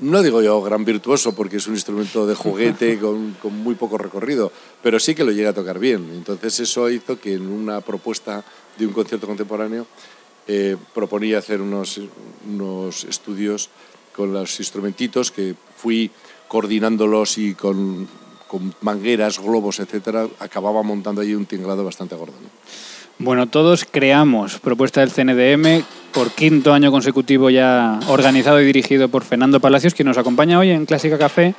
no 0.00 0.22
digo 0.22 0.42
yo 0.42 0.60
gran 0.62 0.84
virtuoso 0.84 1.34
porque 1.34 1.58
es 1.58 1.66
un 1.66 1.74
instrumento 1.74 2.26
de 2.26 2.34
juguete 2.34 2.98
con, 3.00 3.32
con 3.34 3.56
muy 3.56 3.74
poco 3.74 3.98
recorrido, 3.98 4.50
pero 4.82 4.98
sí 4.98 5.14
que 5.14 5.24
lo 5.24 5.32
llega 5.32 5.50
a 5.50 5.54
tocar 5.54 5.78
bien. 5.78 6.10
Entonces 6.14 6.60
eso 6.60 6.90
hizo 6.90 7.20
que 7.20 7.34
en 7.34 7.48
una 7.48 7.80
propuesta 7.80 8.44
de 8.78 8.86
un 8.86 8.92
concierto 8.92 9.26
contemporáneo 9.26 9.86
eh, 10.46 10.76
proponía 10.94 11.38
hacer 11.38 11.60
unos, 11.60 12.00
unos 12.48 13.04
estudios 13.04 13.68
con 14.14 14.32
los 14.32 14.58
instrumentitos 14.58 15.30
que 15.30 15.54
fui 15.76 16.10
coordinándolos 16.48 17.38
y 17.38 17.54
con, 17.54 18.08
con 18.48 18.74
mangueras, 18.80 19.38
globos, 19.38 19.78
etcétera, 19.78 20.26
acababa 20.40 20.82
montando 20.82 21.20
ahí 21.20 21.34
un 21.34 21.46
tinglado 21.46 21.84
bastante 21.84 22.16
gordo. 22.16 22.34
¿no? 22.40 22.48
Bueno, 23.22 23.48
todos 23.48 23.84
creamos 23.84 24.60
propuesta 24.60 25.02
del 25.02 25.10
CNDM 25.10 25.84
por 26.10 26.30
quinto 26.30 26.72
año 26.72 26.90
consecutivo 26.90 27.50
ya 27.50 28.00
organizado 28.08 28.62
y 28.62 28.64
dirigido 28.64 29.10
por 29.10 29.24
Fernando 29.24 29.60
Palacios, 29.60 29.92
que 29.92 30.04
nos 30.04 30.16
acompaña 30.16 30.58
hoy 30.58 30.70
en 30.70 30.86
Clásica 30.86 31.18
Café. 31.18 31.54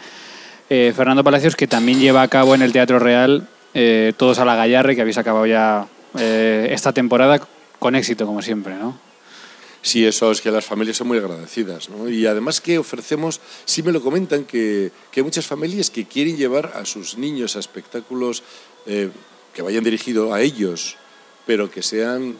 Eh, 0.71 0.91
Fernando 0.95 1.23
Palacios, 1.23 1.55
que 1.55 1.67
también 1.67 1.99
lleva 1.99 2.23
a 2.23 2.27
cabo 2.29 2.55
en 2.55 2.63
el 2.63 2.71
Teatro 2.71 2.97
Real 2.97 3.47
eh, 3.75 4.11
Todos 4.17 4.39
a 4.39 4.45
la 4.45 4.55
Gallarre, 4.55 4.95
que 4.95 5.01
habéis 5.01 5.19
acabado 5.19 5.45
ya 5.45 5.87
eh, 6.17 6.69
esta 6.71 6.93
temporada 6.93 7.39
con 7.77 7.93
éxito, 7.93 8.25
como 8.25 8.41
siempre, 8.41 8.73
¿no? 8.73 8.97
Sí, 9.83 10.03
eso 10.03 10.31
es 10.31 10.41
que 10.41 10.49
las 10.49 10.65
familias 10.65 10.97
son 10.97 11.09
muy 11.09 11.19
agradecidas. 11.19 11.89
¿no? 11.89 12.09
Y 12.09 12.25
además 12.25 12.59
que 12.59 12.79
ofrecemos, 12.79 13.39
sí 13.65 13.83
me 13.83 13.91
lo 13.91 14.01
comentan, 14.01 14.45
que, 14.45 14.91
que 15.11 15.19
hay 15.19 15.23
muchas 15.23 15.45
familias 15.45 15.91
que 15.91 16.05
quieren 16.05 16.37
llevar 16.37 16.73
a 16.73 16.85
sus 16.85 17.19
niños 17.19 17.55
a 17.55 17.59
espectáculos 17.59 18.41
que 18.85 19.61
vayan 19.61 19.83
dirigidos 19.83 20.33
a 20.33 20.41
ellos, 20.41 20.97
pero 21.51 21.69
que 21.69 21.83
sean 21.83 22.37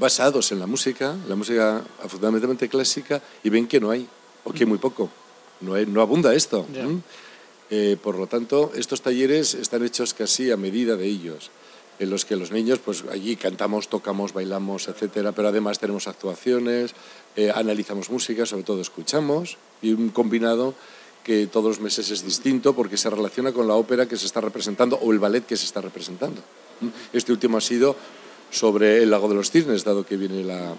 basados 0.00 0.52
en 0.52 0.58
la 0.58 0.66
música, 0.66 1.14
la 1.28 1.36
música 1.36 1.82
fundamentalmente 2.08 2.66
clásica, 2.66 3.20
y 3.44 3.50
ven 3.50 3.66
que 3.68 3.78
no 3.78 3.90
hay, 3.90 4.08
o 4.44 4.54
que 4.54 4.64
muy 4.64 4.78
poco. 4.78 5.10
No, 5.60 5.74
hay- 5.74 5.84
no 5.84 6.00
abunda 6.00 6.32
esto. 6.34 6.66
Ya. 6.72 6.80
¿m? 6.80 7.02
Eh, 7.68 7.98
por 8.02 8.16
lo 8.16 8.26
tanto, 8.26 8.72
estos 8.74 9.02
talleres 9.02 9.52
están 9.52 9.84
hechos 9.84 10.14
casi 10.14 10.50
a 10.50 10.56
medida 10.56 10.96
de 10.96 11.04
ellos, 11.04 11.50
en 11.98 12.08
los 12.08 12.24
que 12.24 12.36
los 12.36 12.50
niños, 12.52 12.78
pues 12.78 13.04
allí 13.12 13.36
cantamos, 13.36 13.88
tocamos, 13.88 14.32
bailamos, 14.32 14.88
etcétera, 14.88 15.32
pero 15.32 15.48
además 15.48 15.78
tenemos 15.78 16.08
actuaciones, 16.08 16.94
eh, 17.36 17.52
analizamos 17.54 18.08
música, 18.08 18.46
sobre 18.46 18.62
todo 18.62 18.80
escuchamos, 18.80 19.58
y 19.82 19.92
un 19.92 20.08
combinado 20.08 20.72
que 21.22 21.46
todos 21.48 21.66
los 21.76 21.80
meses 21.80 22.10
es 22.10 22.24
distinto 22.24 22.72
porque 22.72 22.96
se 22.96 23.10
relaciona 23.10 23.52
con 23.52 23.68
la 23.68 23.74
ópera 23.74 24.08
que 24.08 24.16
se 24.16 24.24
está 24.24 24.40
representando 24.40 24.96
o 24.96 25.12
el 25.12 25.18
ballet 25.18 25.44
que 25.44 25.58
se 25.58 25.66
está 25.66 25.82
representando. 25.82 26.40
Este 27.12 27.30
último 27.30 27.58
ha 27.58 27.60
sido 27.60 27.94
sobre 28.52 29.02
el 29.02 29.10
lago 29.10 29.28
de 29.28 29.34
los 29.34 29.50
cisnes, 29.50 29.82
dado 29.82 30.06
que 30.06 30.16
viene 30.16 30.44
la, 30.44 30.76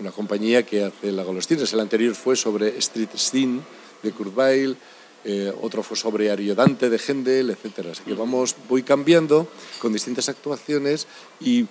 una 0.00 0.10
compañía 0.10 0.64
que 0.64 0.84
hace 0.84 1.10
el 1.10 1.16
lago 1.16 1.28
de 1.28 1.36
los 1.36 1.46
cisnes. 1.46 1.72
El 1.72 1.80
anterior 1.80 2.14
fue 2.14 2.34
sobre 2.34 2.76
Street 2.78 3.10
Scene 3.14 3.60
de 4.02 4.10
Kurt 4.10 4.36
Weill, 4.36 4.76
eh, 5.22 5.52
otro 5.60 5.82
fue 5.82 5.98
sobre 5.98 6.30
Ariodante 6.30 6.88
de 6.88 6.98
Händel, 6.98 7.50
etcétera. 7.50 7.92
Así 7.92 8.02
que 8.04 8.14
vamos, 8.14 8.56
voy 8.68 8.82
cambiando 8.82 9.48
con 9.78 9.92
distintas 9.92 10.30
actuaciones 10.30 11.06
y 11.40 11.66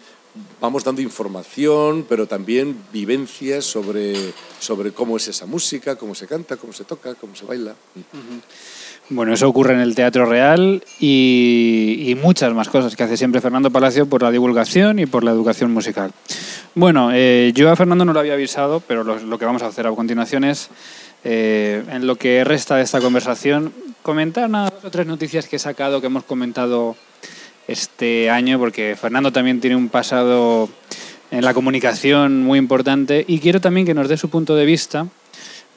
vamos 0.61 0.83
dando 0.83 1.01
información, 1.01 2.05
pero 2.07 2.27
también 2.27 2.77
vivencias 2.93 3.65
sobre, 3.65 4.15
sobre 4.59 4.91
cómo 4.91 5.17
es 5.17 5.27
esa 5.27 5.45
música, 5.45 5.95
cómo 5.95 6.15
se 6.15 6.27
canta, 6.27 6.57
cómo 6.57 6.73
se 6.73 6.83
toca, 6.83 7.15
cómo 7.15 7.35
se 7.35 7.45
baila. 7.45 7.73
Bueno, 9.09 9.33
eso 9.33 9.47
ocurre 9.47 9.73
en 9.73 9.79
el 9.79 9.95
Teatro 9.95 10.25
Real 10.27 10.83
y, 10.99 12.05
y 12.07 12.15
muchas 12.15 12.53
más 12.53 12.69
cosas 12.69 12.95
que 12.95 13.03
hace 13.03 13.17
siempre 13.17 13.41
Fernando 13.41 13.71
Palacio 13.71 14.05
por 14.05 14.21
la 14.21 14.29
divulgación 14.29 14.99
y 14.99 15.07
por 15.07 15.23
la 15.23 15.31
educación 15.31 15.71
musical. 15.71 16.11
Bueno, 16.75 17.09
eh, 17.11 17.51
yo 17.55 17.71
a 17.71 17.75
Fernando 17.75 18.05
no 18.05 18.13
lo 18.13 18.19
había 18.19 18.33
avisado, 18.33 18.81
pero 18.87 19.03
lo, 19.03 19.19
lo 19.19 19.39
que 19.39 19.45
vamos 19.45 19.63
a 19.63 19.67
hacer 19.67 19.87
a 19.87 19.91
continuación 19.91 20.43
es, 20.43 20.69
eh, 21.23 21.83
en 21.89 22.05
lo 22.05 22.17
que 22.17 22.43
resta 22.43 22.75
de 22.75 22.83
esta 22.83 23.01
conversación, 23.01 23.73
comentar 24.03 24.47
unas 24.47 24.71
dos 24.71 24.85
o 24.85 24.91
tres 24.91 25.07
noticias 25.07 25.47
que 25.47 25.55
he 25.55 25.59
sacado, 25.59 25.99
que 26.01 26.07
hemos 26.07 26.23
comentado 26.23 26.95
este 27.71 28.29
año, 28.29 28.59
porque 28.59 28.95
Fernando 28.99 29.31
también 29.31 29.61
tiene 29.61 29.75
un 29.75 29.89
pasado 29.89 30.69
en 31.31 31.45
la 31.45 31.53
comunicación 31.53 32.43
muy 32.43 32.59
importante 32.59 33.23
y 33.27 33.39
quiero 33.39 33.61
también 33.61 33.85
que 33.85 33.93
nos 33.93 34.09
dé 34.09 34.17
su 34.17 34.29
punto 34.29 34.55
de 34.55 34.65
vista 34.65 35.07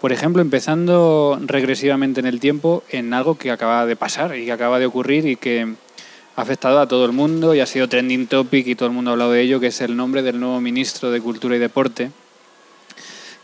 por 0.02 0.10
ejemplo, 0.10 0.42
empezando 0.42 1.38
regresivamente 1.46 2.18
en 2.18 2.26
el 2.26 2.40
tiempo 2.40 2.82
en 2.90 3.14
algo 3.14 3.38
que 3.38 3.52
acaba 3.52 3.86
de 3.86 3.94
pasar 3.94 4.36
y 4.36 4.46
que 4.46 4.50
acaba 4.50 4.80
de 4.80 4.86
ocurrir 4.86 5.24
y 5.26 5.36
que 5.36 5.76
ha 6.34 6.42
afectado 6.42 6.80
a 6.80 6.88
todo 6.88 7.04
el 7.04 7.12
mundo 7.12 7.54
y 7.54 7.60
ha 7.60 7.66
sido 7.66 7.88
trending 7.88 8.26
topic 8.26 8.66
y 8.66 8.74
todo 8.74 8.88
el 8.88 8.94
mundo 8.96 9.10
ha 9.10 9.12
hablado 9.12 9.30
de 9.30 9.42
ello, 9.42 9.60
que 9.60 9.68
es 9.68 9.80
el 9.80 9.94
nombre 9.96 10.22
del 10.22 10.40
nuevo 10.40 10.60
ministro 10.60 11.12
de 11.12 11.20
Cultura 11.20 11.54
y 11.54 11.60
Deporte, 11.60 12.10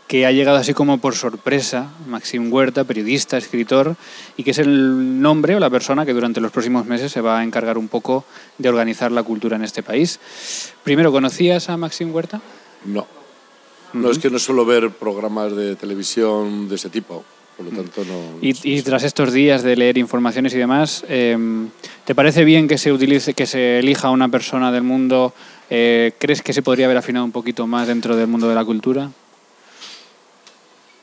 que 0.09 0.25
ha 0.25 0.31
llegado 0.31 0.57
así 0.57 0.73
como 0.73 0.97
por 0.97 1.13
sorpresa, 1.13 1.91
Maxim 2.07 2.51
Huerta, 2.51 2.83
periodista, 2.83 3.37
escritor, 3.37 3.95
y 4.37 4.43
que 4.43 4.49
es 4.49 4.57
el 4.57 5.21
nombre 5.21 5.55
o 5.55 5.59
la 5.59 5.69
persona 5.69 6.03
que 6.03 6.13
durante 6.13 6.41
los 6.41 6.51
próximos 6.51 6.87
meses 6.87 7.11
se 7.11 7.21
va 7.21 7.37
a 7.37 7.43
encargar 7.43 7.77
un 7.77 7.87
poco 7.87 8.25
de 8.57 8.69
organizar 8.69 9.11
la 9.11 9.21
cultura 9.21 9.55
en 9.55 9.63
este 9.63 9.83
país. 9.83 10.19
Primero, 10.83 11.11
¿conocías 11.11 11.69
a 11.69 11.77
Maxim 11.77 12.11
Huerta? 12.11 12.41
No. 12.85 13.05
No, 13.93 14.09
es 14.09 14.17
que 14.17 14.31
no 14.31 14.39
suelo 14.39 14.65
ver 14.65 14.89
programas 14.89 15.55
de 15.55 15.75
televisión 15.75 16.67
de 16.67 16.75
ese 16.75 16.89
tipo. 16.89 17.23
Por 17.55 17.67
lo 17.67 17.71
tanto, 17.71 18.03
no. 18.03 18.39
Y, 18.41 18.81
tras 18.81 19.03
estos 19.03 19.31
días 19.31 19.61
de 19.61 19.75
leer 19.75 19.99
informaciones 19.99 20.55
y 20.55 20.57
demás, 20.57 21.05
em, 21.07 21.69
¿te 22.05 22.15
parece 22.15 22.45
bien 22.45 22.67
que 22.67 22.79
se 22.79 22.91
utilice, 22.91 23.35
que 23.35 23.45
se 23.45 23.77
elija 23.77 24.07
a 24.07 24.11
una 24.11 24.29
persona 24.29 24.71
del 24.71 24.81
mundo? 24.81 25.35
Eh, 25.69 26.13
¿Crees 26.17 26.41
que 26.41 26.53
se 26.53 26.63
podría 26.63 26.87
haber 26.87 26.97
afinado 26.97 27.25
un 27.25 27.31
poquito 27.31 27.67
más 27.67 27.87
dentro 27.87 28.15
del 28.15 28.25
mundo 28.25 28.49
de 28.49 28.55
la 28.55 28.65
cultura? 28.65 29.11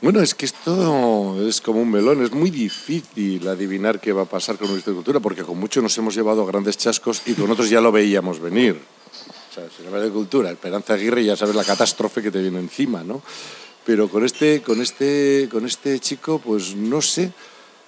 Bueno, 0.02 0.20
es 0.20 0.34
que 0.34 0.44
esto 0.44 1.48
es 1.48 1.62
como 1.62 1.80
un 1.80 1.90
melón, 1.90 2.22
es 2.22 2.30
muy 2.30 2.50
difícil 2.50 3.48
adivinar 3.48 3.98
qué 3.98 4.12
va 4.12 4.22
a 4.22 4.26
pasar 4.26 4.58
con 4.58 4.70
nuestra 4.70 4.92
cultura, 4.92 5.20
porque 5.20 5.42
con 5.42 5.58
mucho 5.58 5.80
nos 5.80 5.96
hemos 5.96 6.14
llevado 6.14 6.44
grandes 6.44 6.76
chascos 6.76 7.22
y 7.24 7.32
con 7.32 7.50
otros 7.50 7.70
ya 7.70 7.80
lo 7.80 7.90
veíamos 7.90 8.38
venir. 8.38 8.78
O 9.50 9.54
sea, 9.54 9.64
si 9.74 9.86
habla 9.86 10.00
de 10.00 10.10
cultura, 10.10 10.50
Esperanza 10.50 10.94
Aguirre 10.94 11.24
ya 11.24 11.34
sabes 11.34 11.54
la 11.54 11.64
catástrofe 11.64 12.20
que 12.20 12.30
te 12.30 12.42
viene 12.42 12.58
encima, 12.58 13.02
¿no? 13.02 13.22
Pero 13.86 14.10
con 14.10 14.24
este, 14.26 14.60
con 14.60 14.82
este, 14.82 15.48
con 15.50 15.64
este 15.64 15.98
chico, 15.98 16.40
pues 16.40 16.76
no 16.76 17.00
sé, 17.00 17.32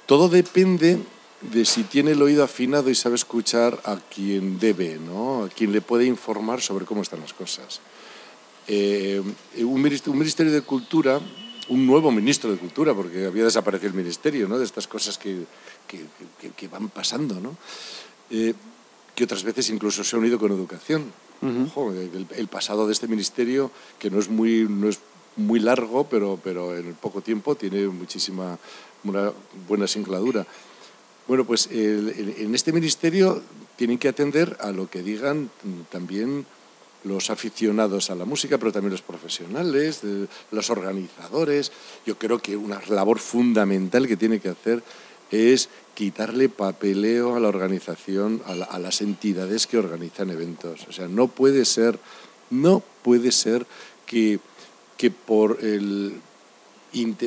todo 0.06 0.30
depende 0.30 0.98
de 1.42 1.64
si 1.66 1.82
tiene 1.84 2.12
el 2.12 2.22
oído 2.22 2.42
afinado 2.42 2.88
y 2.88 2.94
sabe 2.94 3.16
escuchar 3.16 3.78
a 3.84 3.96
quien 3.96 4.58
debe, 4.58 4.98
¿no? 4.98 5.44
A 5.44 5.48
quien 5.50 5.72
le 5.72 5.82
puede 5.82 6.06
informar 6.06 6.62
sobre 6.62 6.86
cómo 6.86 7.02
están 7.02 7.20
las 7.20 7.34
cosas. 7.34 7.80
Eh, 8.66 9.22
un, 9.58 9.82
ministerio, 9.82 10.52
de 10.52 10.62
Cultura 10.62 11.20
un 11.68 11.86
nuevo 11.86 12.10
ministro 12.10 12.50
de 12.50 12.58
Cultura, 12.58 12.94
porque 12.94 13.26
había 13.26 13.44
desaparecido 13.44 13.90
el 13.90 13.96
ministerio, 13.96 14.48
¿no? 14.48 14.58
De 14.58 14.64
estas 14.64 14.86
cosas 14.86 15.18
que, 15.18 15.44
que, 15.86 16.68
van 16.68 16.88
pasando, 16.88 17.40
¿no? 17.40 17.56
Eh, 18.30 18.54
que 19.14 19.24
otras 19.24 19.42
veces 19.42 19.70
incluso 19.70 20.04
se 20.04 20.16
ha 20.16 20.18
unido 20.18 20.38
con 20.38 20.52
educación. 20.52 21.12
el, 21.42 22.48
pasado 22.48 22.86
de 22.86 22.92
este 22.92 23.08
ministerio, 23.08 23.70
que 23.98 24.10
no 24.10 24.18
es 24.18 24.28
muy, 24.28 24.66
no 24.68 24.88
es 24.88 24.98
muy 25.36 25.60
largo, 25.60 26.04
pero, 26.04 26.38
pero 26.42 26.76
en 26.76 26.94
poco 26.94 27.20
tiempo 27.20 27.54
tiene 27.54 27.88
muchísima, 27.88 28.58
una 29.04 29.32
buena 29.68 29.86
singladura. 29.86 30.46
Bueno, 31.26 31.44
pues 31.44 31.68
en 31.70 32.54
este 32.54 32.72
ministerio 32.72 33.42
tienen 33.76 33.98
que 33.98 34.08
atender 34.08 34.56
a 34.60 34.72
lo 34.72 34.88
que 34.88 35.02
digan 35.02 35.50
también 35.90 36.46
los 37.08 37.30
aficionados 37.30 38.10
a 38.10 38.14
la 38.14 38.24
música, 38.24 38.58
pero 38.58 38.72
también 38.72 38.92
los 38.92 39.02
profesionales, 39.02 40.02
los 40.50 40.70
organizadores. 40.70 41.72
Yo 42.06 42.18
creo 42.18 42.38
que 42.38 42.56
una 42.56 42.80
labor 42.88 43.18
fundamental 43.18 44.06
que 44.06 44.16
tiene 44.16 44.40
que 44.40 44.50
hacer 44.50 44.82
es 45.30 45.68
quitarle 45.94 46.48
papeleo 46.48 47.34
a 47.34 47.40
la 47.40 47.48
organización, 47.48 48.40
a, 48.46 48.78
las 48.78 49.00
entidades 49.00 49.66
que 49.66 49.78
organizan 49.78 50.30
eventos. 50.30 50.86
O 50.88 50.92
sea, 50.92 51.08
no 51.08 51.28
puede 51.28 51.64
ser, 51.64 51.98
no 52.50 52.82
puede 53.02 53.32
ser 53.32 53.66
que, 54.06 54.38
que 54.96 55.10
por 55.10 55.58
el, 55.60 56.20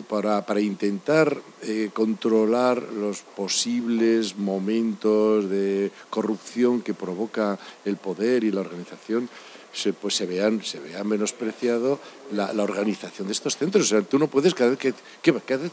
para, 0.07 0.45
para, 0.45 0.61
intentar 0.61 1.37
eh, 1.63 1.89
controlar 1.93 2.81
los 2.93 3.21
posibles 3.21 4.37
momentos 4.37 5.49
de 5.49 5.91
corrupción 6.09 6.81
que 6.81 6.93
provoca 6.93 7.59
el 7.85 7.97
poder 7.97 8.43
y 8.43 8.51
la 8.51 8.61
organización, 8.61 9.29
se, 9.73 9.93
pues 9.93 10.15
se 10.15 10.25
vean, 10.25 10.63
se 10.63 10.79
vea 10.79 11.03
menospreciado 11.03 11.99
la, 12.33 12.53
la, 12.53 12.63
organización 12.63 13.27
de 13.27 13.33
estos 13.33 13.57
centros. 13.57 13.85
O 13.85 13.87
sea, 13.87 14.01
tú 14.01 14.19
no 14.19 14.27
puedes, 14.27 14.53
cada 14.53 14.71
vez 14.71 14.79
que, 14.79 14.93
cada 15.45 15.63
vez 15.63 15.71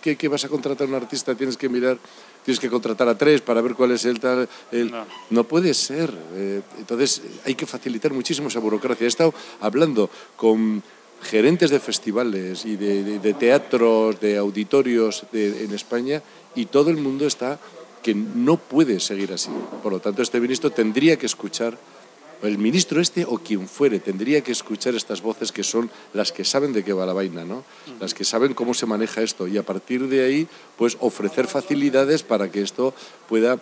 que, 0.00 0.16
que, 0.16 0.28
vas 0.28 0.44
a 0.44 0.48
contratar 0.48 0.86
a 0.86 0.90
un 0.90 0.96
artista 0.96 1.34
tienes 1.34 1.56
que 1.56 1.68
mirar, 1.68 1.98
tienes 2.44 2.58
que 2.58 2.70
contratar 2.70 3.08
a 3.08 3.18
tres 3.18 3.42
para 3.42 3.60
ver 3.60 3.74
cuál 3.74 3.92
es 3.92 4.04
el 4.04 4.20
tal... 4.20 4.48
El, 4.72 4.92
no. 5.30 5.44
puede 5.44 5.74
ser. 5.74 6.12
Eh, 6.34 6.62
entonces 6.78 7.22
hay 7.44 7.54
que 7.54 7.66
facilitar 7.66 8.12
muchísimo 8.12 8.48
esa 8.48 8.60
burocracia. 8.60 9.04
He 9.04 9.08
estado 9.08 9.34
hablando 9.60 10.08
con 10.36 10.82
gerentes 11.22 11.70
de 11.70 11.80
festivales 11.80 12.64
y 12.64 12.76
de, 12.76 13.18
de, 13.18 13.34
teatros, 13.34 14.20
de 14.20 14.36
auditorios 14.36 15.24
en 15.32 15.72
España 15.72 16.22
y 16.54 16.66
todo 16.66 16.90
el 16.90 16.96
mundo 16.98 17.26
está 17.26 17.58
que 18.02 18.14
no 18.14 18.58
puede 18.58 19.00
seguir 19.00 19.32
así. 19.32 19.48
Por 19.82 19.90
lo 19.90 20.00
tanto, 20.00 20.20
este 20.20 20.38
ministro 20.38 20.70
tendría 20.70 21.16
que 21.16 21.24
escuchar 21.24 21.78
el 22.42 22.58
ministro 22.58 23.00
este 23.00 23.24
o 23.24 23.38
quien 23.38 23.68
fuere 23.68 24.00
tendría 24.00 24.42
que 24.42 24.52
escuchar 24.52 24.94
estas 24.94 25.22
voces 25.22 25.52
que 25.52 25.62
son 25.62 25.90
las 26.12 26.32
que 26.32 26.44
saben 26.44 26.72
de 26.72 26.84
qué 26.84 26.92
va 26.92 27.06
la 27.06 27.12
vaina, 27.12 27.44
¿no? 27.44 27.64
Las 28.00 28.14
que 28.14 28.24
saben 28.24 28.54
cómo 28.54 28.74
se 28.74 28.86
maneja 28.86 29.22
esto 29.22 29.46
y 29.46 29.56
a 29.56 29.62
partir 29.62 30.08
de 30.08 30.24
ahí, 30.24 30.48
pues 30.76 30.96
ofrecer 31.00 31.46
facilidades 31.46 32.22
para 32.22 32.50
que 32.50 32.62
esto 32.62 32.94
pueda 33.28 33.58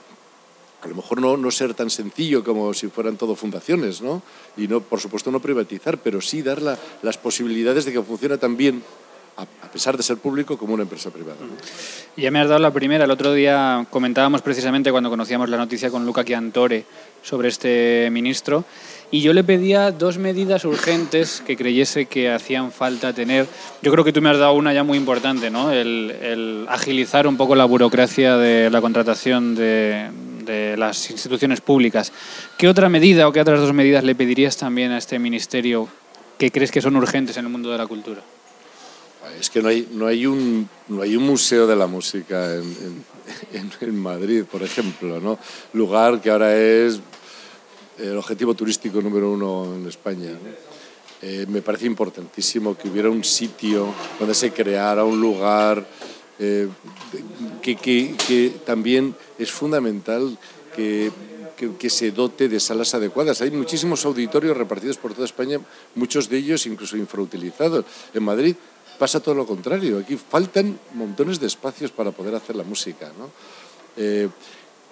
a 0.83 0.89
lo 0.89 0.97
mejor 0.97 1.21
no, 1.21 1.37
no 1.37 1.51
ser 1.53 1.75
tan 1.75 1.91
sencillo 1.91 2.43
como 2.43 2.75
si 2.75 2.89
fueran 2.89 3.17
todo 3.17 3.37
fundaciones, 3.37 4.03
¿no? 4.03 4.21
Y 4.57 4.67
no, 4.67 4.81
por 4.81 4.99
supuesto, 4.99 5.31
no 5.31 5.41
privatizar, 5.41 5.99
pero 5.99 6.21
sí 6.21 6.43
dar 6.43 6.61
las 7.03 7.19
posibilidades 7.19 7.85
de 7.85 7.93
que 7.93 8.03
funcione 8.03 8.37
tan 8.37 8.57
bien 8.57 8.83
pesar 9.73 9.97
de 9.97 10.03
ser 10.03 10.19
público, 10.19 10.59
como 10.59 10.75
una 10.75 10.83
empresa 10.83 11.11
privada. 11.11 11.39
Ya 12.17 12.31
me 12.31 12.41
has 12.41 12.49
dado 12.49 12.61
la 12.61 12.71
primera. 12.71 13.05
El 13.05 13.11
otro 13.11 13.33
día 13.33 13.87
comentábamos 13.91 14.43
precisamente 14.43 14.91
cuando 14.91 15.09
conocíamos 15.09 15.49
la 15.49 15.57
noticia 15.57 15.91
con 15.91 16.05
Luca 16.05 16.25
Chiantore 16.25 16.85
sobre 17.23 17.49
este 17.49 18.09
ministro 18.13 18.65
y 19.11 19.21
yo 19.21 19.33
le 19.33 19.45
pedía 19.45 19.91
dos 19.91 20.19
medidas 20.19 20.65
urgentes 20.65 21.43
que 21.47 21.57
creyese 21.57 22.07
que 22.07 22.31
hacían 22.31 22.71
falta 22.73 23.13
tener. 23.13 23.47
Yo 23.83 23.93
creo 23.93 24.05
que 24.05 24.13
tú 24.13 24.21
me 24.21 24.31
has 24.31 24.39
dado 24.39 24.55
una 24.55 24.73
ya 24.73 24.85
muy 24.85 24.99
importante, 24.99 25.51
¿no? 25.51 25.71
El, 25.71 26.67
agilizar 26.69 27.27
un 27.27 27.37
poco 27.37 27.55
la 27.55 27.65
burocracia 27.65 28.37
de 28.37 28.71
la 28.71 28.81
contratación 28.81 29.55
de, 29.55 30.11
de 30.45 30.77
las 30.77 31.11
instituciones 31.11 31.61
públicas. 31.61 32.13
¿Qué 32.59 32.69
otra 32.69 32.89
medida 32.89 33.29
o 33.29 33.33
qué 33.33 33.41
otras 33.41 33.61
dos 33.61 33.73
medidas 33.73 34.05
le 34.05 34.15
pedirías 34.15 34.57
también 34.57 34.93
a 34.93 34.99
este 34.99 35.19
ministerio 35.19 35.89
que 36.39 36.51
crees 36.51 36.71
que 36.71 36.81
son 36.81 36.97
urgentes 36.97 37.37
en 37.37 37.45
el 37.45 37.53
mundo 37.53 37.71
de 37.71 37.79
la 37.79 37.87
cultura? 37.87 38.23
Es 39.43 39.51
que 39.51 39.61
no 39.61 39.71
hay, 39.71 39.89
no 39.91 40.07
hay, 40.07 40.25
un, 40.25 40.69
no 40.87 41.03
hay 41.03 41.17
un 41.17 41.25
museo 41.25 41.67
de 41.67 41.75
la 41.75 41.89
música 41.89 42.55
en, 42.55 43.05
en, 43.81 43.99
Madrid, 43.99 44.45
por 44.45 44.63
ejemplo, 44.63 45.19
¿no? 45.19 45.37
lugar 45.73 46.21
que 46.21 46.31
ahora 46.31 46.57
es 46.57 47.01
el 47.99 48.17
objetivo 48.17 48.55
turístico 48.55 49.03
número 49.03 49.33
uno 49.33 49.75
en 49.75 49.89
España. 49.89 50.31
Eh, 51.21 51.47
me 51.49 51.61
parece 51.61 51.87
importantísimo 51.87 52.79
que 52.79 52.89
hubiera 52.89 53.11
un 53.11 53.25
sitio 53.25 53.93
donde 54.17 54.33
se 54.33 54.53
creara 54.53 55.05
un 55.05 55.21
lugar 55.21 55.85
eh, 56.39 56.69
que, 57.61 57.75
que, 57.75 58.15
que, 58.29 58.53
también 58.65 59.13
es 59.41 59.51
fundamental 59.51 60.39
que, 60.77 61.11
que, 61.81 61.91
se 61.91 62.13
dote 62.13 62.49
de 62.49 62.61
salas 62.61 62.95
adecuadas. 62.95 63.43
Hay 63.43 63.51
muchísimos 63.51 64.05
auditorios 64.05 64.57
repartidos 64.57 64.99
por 64.99 65.15
toda 65.15 65.25
España, 65.25 65.59
muchos 65.97 66.29
de 66.29 66.39
ellos 66.39 66.65
incluso 66.67 66.97
infrautilizados. 66.97 67.85
En 68.15 68.23
Madrid 68.23 68.55
pasa 69.03 69.19
todo 69.19 69.35
lo 69.35 69.45
contrario. 69.45 69.99
Aquí 69.99 70.15
faltan 70.15 70.79
montones 70.95 71.41
de 71.41 71.49
espacios 71.49 71.91
para 71.91 72.13
poder 72.13 72.37
hacer 72.37 72.55
la 72.55 72.63
música. 72.63 73.11
Eh, 73.97 74.29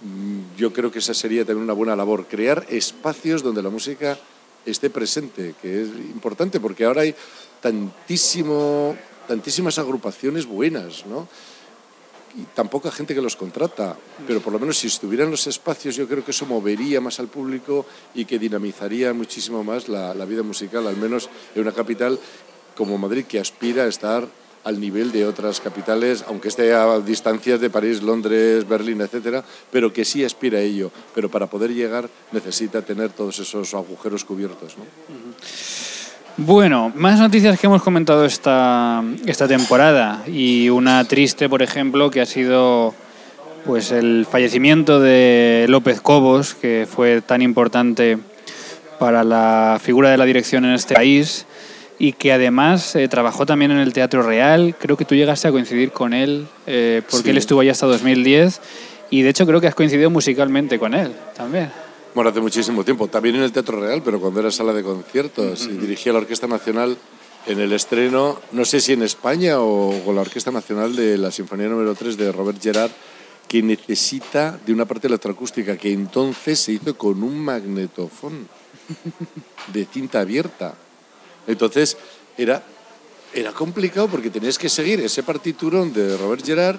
mm, 0.03 0.59
yo 0.59 0.73
creo 0.73 0.91
que 0.91 0.99
esa 0.99 1.15
sería 1.15 1.45
también 1.45 1.63
una 1.63 1.75
buena 1.75 1.95
labor, 1.95 2.27
crear 2.27 2.67
espacios 2.71 3.41
donde 3.45 3.63
la 3.63 3.71
música 3.71 4.19
esté 4.67 4.91
presente, 4.91 5.55
que 5.63 5.83
es 5.83 5.89
importante 6.11 6.59
porque 6.59 6.87
ahora 6.87 7.03
hay 7.03 7.15
tantísimo, 7.61 8.97
tantísimas 9.29 9.79
agrupaciones 9.79 10.45
buenas, 10.45 11.07
¿no? 11.07 11.29
y 12.35 12.43
tan 12.55 12.69
poca 12.69 12.91
gente 12.91 13.15
que 13.15 13.23
los 13.23 13.35
contrata, 13.35 13.97
pero 14.27 14.41
por 14.41 14.53
lo 14.53 14.59
menos 14.59 14.79
si 14.79 14.87
estuvieran 14.87 15.33
los 15.33 15.49
espacios 15.49 15.97
yo 15.97 16.07
creo 16.07 16.25
que 16.25 16.31
eso 16.31 16.47
movería 16.47 17.01
más 17.01 17.19
al 17.19 17.27
público 17.27 17.87
y 18.15 18.25
que 18.25 18.39
dinamizaría 18.39 19.13
muchísimo 19.13 19.65
más 19.65 19.89
la 19.89 20.25
vida 20.27 20.45
musical, 20.45 20.87
al 20.87 20.97
menos 20.97 21.29
en 21.57 21.63
una 21.63 21.73
capital 21.73 22.21
como 22.81 22.97
Madrid, 22.97 23.27
que 23.29 23.39
aspira 23.39 23.83
a 23.83 23.89
estar 23.89 24.25
al 24.65 24.81
nivel 24.81 25.13
de 25.13 25.27
otras 25.27 25.61
capitales, 25.61 26.25
aunque 26.27 26.49
esté 26.49 26.73
a 26.73 26.99
distancias 27.01 27.61
de 27.61 27.69
París, 27.69 28.03
Londres, 28.03 28.67
Berlín, 28.67 29.03
etcétera, 29.03 29.45
pero 29.71 29.93
que 29.93 30.07
sí 30.07 30.25
aspira 30.25 30.61
a 30.61 30.63
ello. 30.63 30.91
Pero 31.15 31.29
para 31.29 31.47
poder 31.47 31.75
llegar 31.75 32.09
necesita 32.33 32.81
tener 32.81 33.11
todos 33.11 33.39
esos 33.39 33.75
agujeros 33.75 34.25
cubiertos. 34.25 34.77
Bueno, 36.39 36.91
más 36.95 37.19
noticias 37.21 37.61
que 37.61 37.67
hemos 37.67 37.83
comentado 37.83 38.25
esta, 38.25 39.05
esta 39.27 39.47
temporada 39.47 40.23
y 40.27 40.71
una 40.71 41.05
triste, 41.05 41.51
por 41.51 41.61
ejemplo, 41.61 42.11
que 42.11 42.23
ha 42.23 42.27
sido 42.27 42.95
pues 43.67 43.93
el 43.93 44.25
fallecimiento 44.25 45.01
de 45.01 45.67
López 45.69 46.01
Cobos, 46.01 46.55
que 46.55 46.89
fue 46.91 47.21
tan 47.21 47.43
importante 47.43 48.17
para 48.99 49.23
la 49.23 49.79
figura 49.83 50.11
de 50.11 50.17
la 50.17 50.25
dirección 50.25 50.65
en 50.65 50.73
este 50.73 50.95
país 50.95 51.45
y 52.01 52.15
que 52.15 52.33
además 52.33 52.97
eh, 52.97 53.07
trabajó 53.09 53.45
también 53.45 53.71
en 53.73 53.79
el 53.79 53.93
Teatro 53.93 54.23
Real. 54.23 54.75
Creo 54.81 54.97
que 54.97 55.05
tú 55.05 55.15
llegaste 55.15 55.47
a 55.47 55.51
coincidir 55.53 55.93
con 55.93 56.15
él, 56.15 56.49
eh, 56.67 57.03
porque 57.11 57.31
él 57.31 57.37
estuvo 57.37 57.61
allá 57.61 57.73
hasta 57.73 57.87
2010 57.87 58.59
Y 59.11 59.21
de 59.21 59.29
hecho 59.29 59.47
creo 59.47 59.61
que 59.61 59.67
has 59.67 59.75
coincidido 59.75 60.09
musicalmente 60.09 60.79
con 60.79 60.95
él 60.95 61.13
también. 61.37 61.71
Bueno, 62.15 62.31
hace 62.31 62.41
muchísimo 62.41 62.85
tiempo. 62.85 63.07
También 63.09 63.37
en 63.37 63.43
el 63.43 63.53
Teatro 63.53 63.79
Real, 63.79 64.03
pero 64.03 64.19
cuando 64.19 64.41
era 64.41 64.51
sala 64.51 64.73
de 64.73 64.83
conciertos. 64.83 65.67
Y 65.67 65.73
dirigía 65.77 66.15
la 66.15 66.21
Orquesta 66.21 66.47
Nacional 66.47 66.97
en 67.47 67.61
el 67.61 67.73
estreno, 67.73 68.41
no 68.53 68.65
sé 68.65 68.81
si 68.81 68.95
en 68.95 69.03
España 69.03 69.61
o 69.61 69.93
con 70.03 70.15
la 70.15 70.23
Orquesta 70.23 70.51
Nacional 70.51 70.97
de 70.97 71.19
la 71.19 71.31
Sinfonía 71.31 71.69
número 71.69 71.95
3 71.95 72.17
de 72.17 72.33
Robert 72.33 72.63
Gerard, 72.63 72.91
que 73.47 73.63
necesita 73.63 74.59
de 74.65 74.73
una 74.73 74.87
parte 74.87 75.07
electroacústica 75.07 75.77
que 75.77 75.93
entonces 75.93 76.59
se 76.61 76.73
hizo 76.73 76.97
con 76.97 77.23
un 77.23 77.39
magnetofón 77.39 78.49
de 79.73 79.85
cinta 79.85 80.21
abierta. 80.21 80.75
Entonces 81.51 81.97
era, 82.39 82.63
era 83.35 83.53
complicado 83.53 84.09
porque 84.09 84.31
tenías 84.31 84.59
que 84.59 84.69
seguir 84.69 85.01
ese 85.01 85.23
partiturón 85.23 85.93
de 85.93 86.17
Robert 86.17 86.45
Gerard 86.45 86.79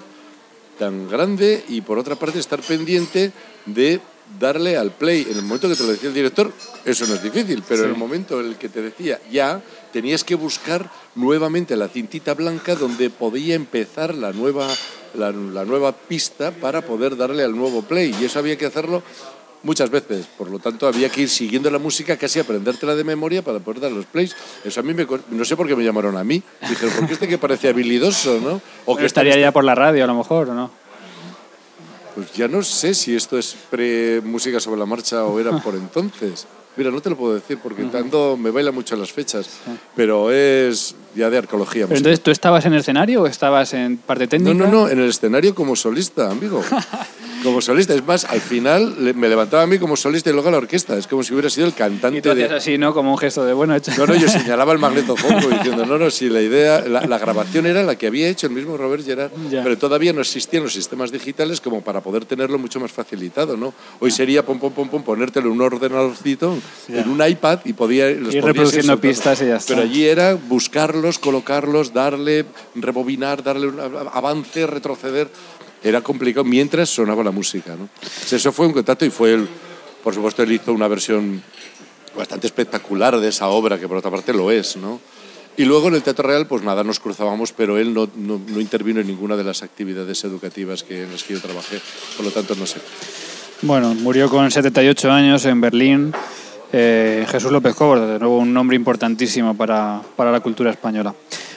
tan 0.78 1.08
grande 1.08 1.64
y 1.68 1.80
por 1.82 1.98
otra 1.98 2.16
parte 2.16 2.38
estar 2.38 2.60
pendiente 2.60 3.32
de 3.66 4.00
darle 4.38 4.76
al 4.76 4.92
play. 4.92 5.26
En 5.30 5.36
el 5.36 5.42
momento 5.42 5.68
que 5.68 5.76
te 5.76 5.82
lo 5.82 5.90
decía 5.90 6.08
el 6.08 6.14
director, 6.14 6.50
eso 6.84 7.06
no 7.06 7.14
es 7.14 7.22
difícil, 7.22 7.62
pero 7.68 7.84
en 7.84 7.90
el 7.90 7.96
momento 7.96 8.40
en 8.40 8.46
el 8.46 8.56
que 8.56 8.68
te 8.68 8.82
decía 8.82 9.20
ya, 9.30 9.62
tenías 9.92 10.24
que 10.24 10.34
buscar 10.34 10.90
nuevamente 11.14 11.76
la 11.76 11.88
cintita 11.88 12.34
blanca 12.34 12.74
donde 12.74 13.10
podía 13.10 13.54
empezar 13.54 14.14
la 14.14 14.32
nueva, 14.32 14.68
la, 15.14 15.30
la 15.30 15.64
nueva 15.64 15.92
pista 15.92 16.50
para 16.50 16.82
poder 16.82 17.16
darle 17.16 17.44
al 17.44 17.54
nuevo 17.54 17.82
play. 17.82 18.14
Y 18.18 18.24
eso 18.24 18.38
había 18.38 18.56
que 18.56 18.66
hacerlo 18.66 19.02
muchas 19.62 19.90
veces. 19.90 20.26
Por 20.26 20.50
lo 20.50 20.58
tanto, 20.58 20.86
había 20.86 21.08
que 21.08 21.22
ir 21.22 21.28
siguiendo 21.28 21.70
la 21.70 21.78
música, 21.78 22.16
casi 22.16 22.38
aprendértela 22.40 22.94
de 22.94 23.04
memoria 23.04 23.42
para 23.42 23.58
poder 23.58 23.80
dar 23.80 23.92
los 23.92 24.06
plays. 24.06 24.34
Eso 24.64 24.80
a 24.80 24.82
mí 24.82 24.94
me... 24.94 25.06
No 25.30 25.44
sé 25.44 25.56
por 25.56 25.66
qué 25.66 25.76
me 25.76 25.84
llamaron 25.84 26.16
a 26.16 26.24
mí. 26.24 26.42
Dijeron, 26.68 26.94
¿por 26.96 27.06
qué 27.06 27.12
este 27.14 27.28
que 27.28 27.38
parece 27.38 27.68
habilidoso, 27.68 28.40
no? 28.40 28.60
O 28.86 28.96
que 28.96 29.06
estaría 29.06 29.36
ya 29.38 29.52
por 29.52 29.64
la 29.64 29.74
radio, 29.74 30.04
a 30.04 30.06
lo 30.06 30.14
mejor, 30.14 30.50
¿o 30.50 30.54
no? 30.54 30.70
Pues 32.14 32.32
ya 32.34 32.46
no 32.46 32.62
sé 32.62 32.94
si 32.94 33.16
esto 33.16 33.38
es 33.38 33.56
pre-música 33.70 34.60
sobre 34.60 34.78
la 34.78 34.86
marcha 34.86 35.24
o 35.24 35.40
era 35.40 35.56
por 35.58 35.74
entonces. 35.74 36.46
Mira, 36.76 36.90
no 36.90 37.00
te 37.00 37.10
lo 37.10 37.16
puedo 37.16 37.34
decir 37.34 37.58
porque 37.62 37.84
tanto 37.84 38.36
me 38.36 38.50
baila 38.50 38.70
mucho 38.70 38.96
las 38.96 39.12
fechas, 39.12 39.46
pero 39.94 40.30
es 40.32 40.94
ya 41.14 41.30
de 41.30 41.38
arqueología. 41.38 41.86
Pero 41.86 41.98
entonces, 41.98 42.20
¿tú 42.20 42.30
estabas 42.30 42.64
en 42.66 42.74
el 42.74 42.80
escenario 42.80 43.22
o 43.22 43.26
estabas 43.26 43.74
en 43.74 43.98
parte 43.98 44.26
técnica? 44.26 44.54
No, 44.54 44.66
no, 44.66 44.70
no, 44.70 44.88
en 44.88 44.98
el 44.98 45.08
escenario 45.08 45.54
como 45.54 45.76
solista, 45.76 46.30
amigo. 46.30 46.62
como 47.42 47.60
solista. 47.60 47.94
Es 47.94 48.06
más, 48.06 48.24
al 48.24 48.40
final 48.40 48.94
me 49.14 49.28
levantaba 49.28 49.64
a 49.64 49.66
mí 49.66 49.78
como 49.78 49.96
solista 49.96 50.30
y 50.30 50.32
luego 50.32 50.48
a 50.48 50.52
la 50.52 50.58
orquesta. 50.58 50.96
Es 50.96 51.06
como 51.06 51.22
si 51.22 51.32
hubiera 51.32 51.50
sido 51.50 51.66
el 51.66 51.74
cantante. 51.74 52.18
Y 52.18 52.22
tú 52.22 52.30
hacías 52.30 52.52
así, 52.52 52.78
¿no? 52.78 52.94
Como 52.94 53.12
un 53.12 53.18
gesto 53.18 53.44
de 53.44 53.52
bueno 53.52 53.74
hecho. 53.74 53.92
No, 53.96 54.06
no, 54.06 54.14
yo 54.14 54.28
señalaba 54.28 54.72
el 54.72 54.78
magnetofono 54.80 55.48
diciendo, 55.48 55.84
no, 55.84 55.98
no, 55.98 56.10
si 56.10 56.28
la 56.28 56.40
idea, 56.40 56.80
la, 56.80 57.18
grabación 57.18 57.66
era 57.66 57.82
la 57.82 57.96
que 57.96 58.06
había 58.06 58.28
hecho 58.28 58.46
el 58.46 58.52
mismo 58.52 58.76
Robert 58.76 59.04
Gerard, 59.04 59.30
pero 59.50 59.78
todavía 59.78 60.12
no 60.12 60.20
existían 60.20 60.62
los 60.64 60.72
sistemas 60.72 61.12
digitales 61.12 61.60
como 61.60 61.82
para 61.82 62.00
poder 62.00 62.24
tenerlo 62.24 62.58
mucho 62.58 62.80
más 62.80 62.90
facilitado, 62.90 63.56
¿no? 63.56 63.72
Hoy 64.00 64.10
sería 64.10 64.44
pom, 64.44 64.58
pom, 64.58 64.72
pom, 64.72 64.88
pom, 64.88 65.02
ponértelo 65.02 65.46
en 65.46 65.52
un 65.52 65.60
ordenadorcito, 65.60 66.56
en 66.88 67.08
un 67.08 67.26
iPad 67.26 67.60
y 67.64 67.72
podía... 67.72 68.10
Los 68.10 68.34
Ir 68.34 68.44
reproduciendo 68.44 69.00
pistas 69.00 69.40
y 69.42 69.46
ya 69.46 69.56
está. 69.56 69.74
Pero 69.74 69.86
allí 69.86 70.04
era 70.04 70.36
colocarlos, 71.18 71.92
darle, 71.92 72.44
rebobinar, 72.74 73.42
darle 73.42 73.68
un 73.68 73.80
avance, 73.80 74.66
retroceder 74.66 75.28
era 75.82 76.00
complicado 76.00 76.44
mientras 76.44 76.90
sonaba 76.90 77.24
la 77.24 77.30
música. 77.30 77.76
¿no? 77.76 77.88
Eso 78.30 78.52
fue 78.52 78.66
un 78.66 78.72
contacto 78.72 79.04
y 79.04 79.10
fue, 79.10 79.34
el, 79.34 79.48
por 80.02 80.14
supuesto, 80.14 80.42
él 80.42 80.52
hizo 80.52 80.72
una 80.72 80.88
versión 80.88 81.42
bastante 82.16 82.46
espectacular 82.46 83.18
de 83.18 83.28
esa 83.28 83.48
obra, 83.48 83.78
que 83.78 83.88
por 83.88 83.96
otra 83.96 84.10
parte 84.10 84.32
lo 84.32 84.50
es. 84.50 84.76
¿no? 84.76 85.00
Y 85.56 85.64
luego 85.64 85.88
en 85.88 85.94
el 85.94 86.02
Teatro 86.02 86.28
Real, 86.28 86.46
pues 86.46 86.62
nada, 86.62 86.84
nos 86.84 87.00
cruzábamos, 87.00 87.52
pero 87.52 87.78
él 87.78 87.92
no, 87.92 88.08
no, 88.16 88.40
no 88.46 88.60
intervino 88.60 89.00
en 89.00 89.06
ninguna 89.06 89.36
de 89.36 89.44
las 89.44 89.62
actividades 89.62 90.24
educativas 90.24 90.82
que, 90.82 91.02
en 91.02 91.12
las 91.12 91.22
que 91.24 91.34
yo 91.34 91.40
trabajé, 91.40 91.80
por 92.16 92.24
lo 92.24 92.30
tanto 92.30 92.54
no 92.54 92.66
sé. 92.66 92.80
Bueno, 93.62 93.94
murió 93.94 94.28
con 94.28 94.50
78 94.50 95.10
años 95.10 95.44
en 95.44 95.60
Berlín. 95.60 96.12
Eh, 96.72 97.26
Jesús 97.28 97.52
López 97.52 97.74
Cobos, 97.74 98.00
de 98.00 98.18
nuevo 98.18 98.38
un 98.38 98.54
nombre 98.54 98.76
importantísimo 98.76 99.54
para, 99.54 100.00
para 100.16 100.32
la 100.32 100.40
cultura 100.40 100.70
española. 100.70 101.14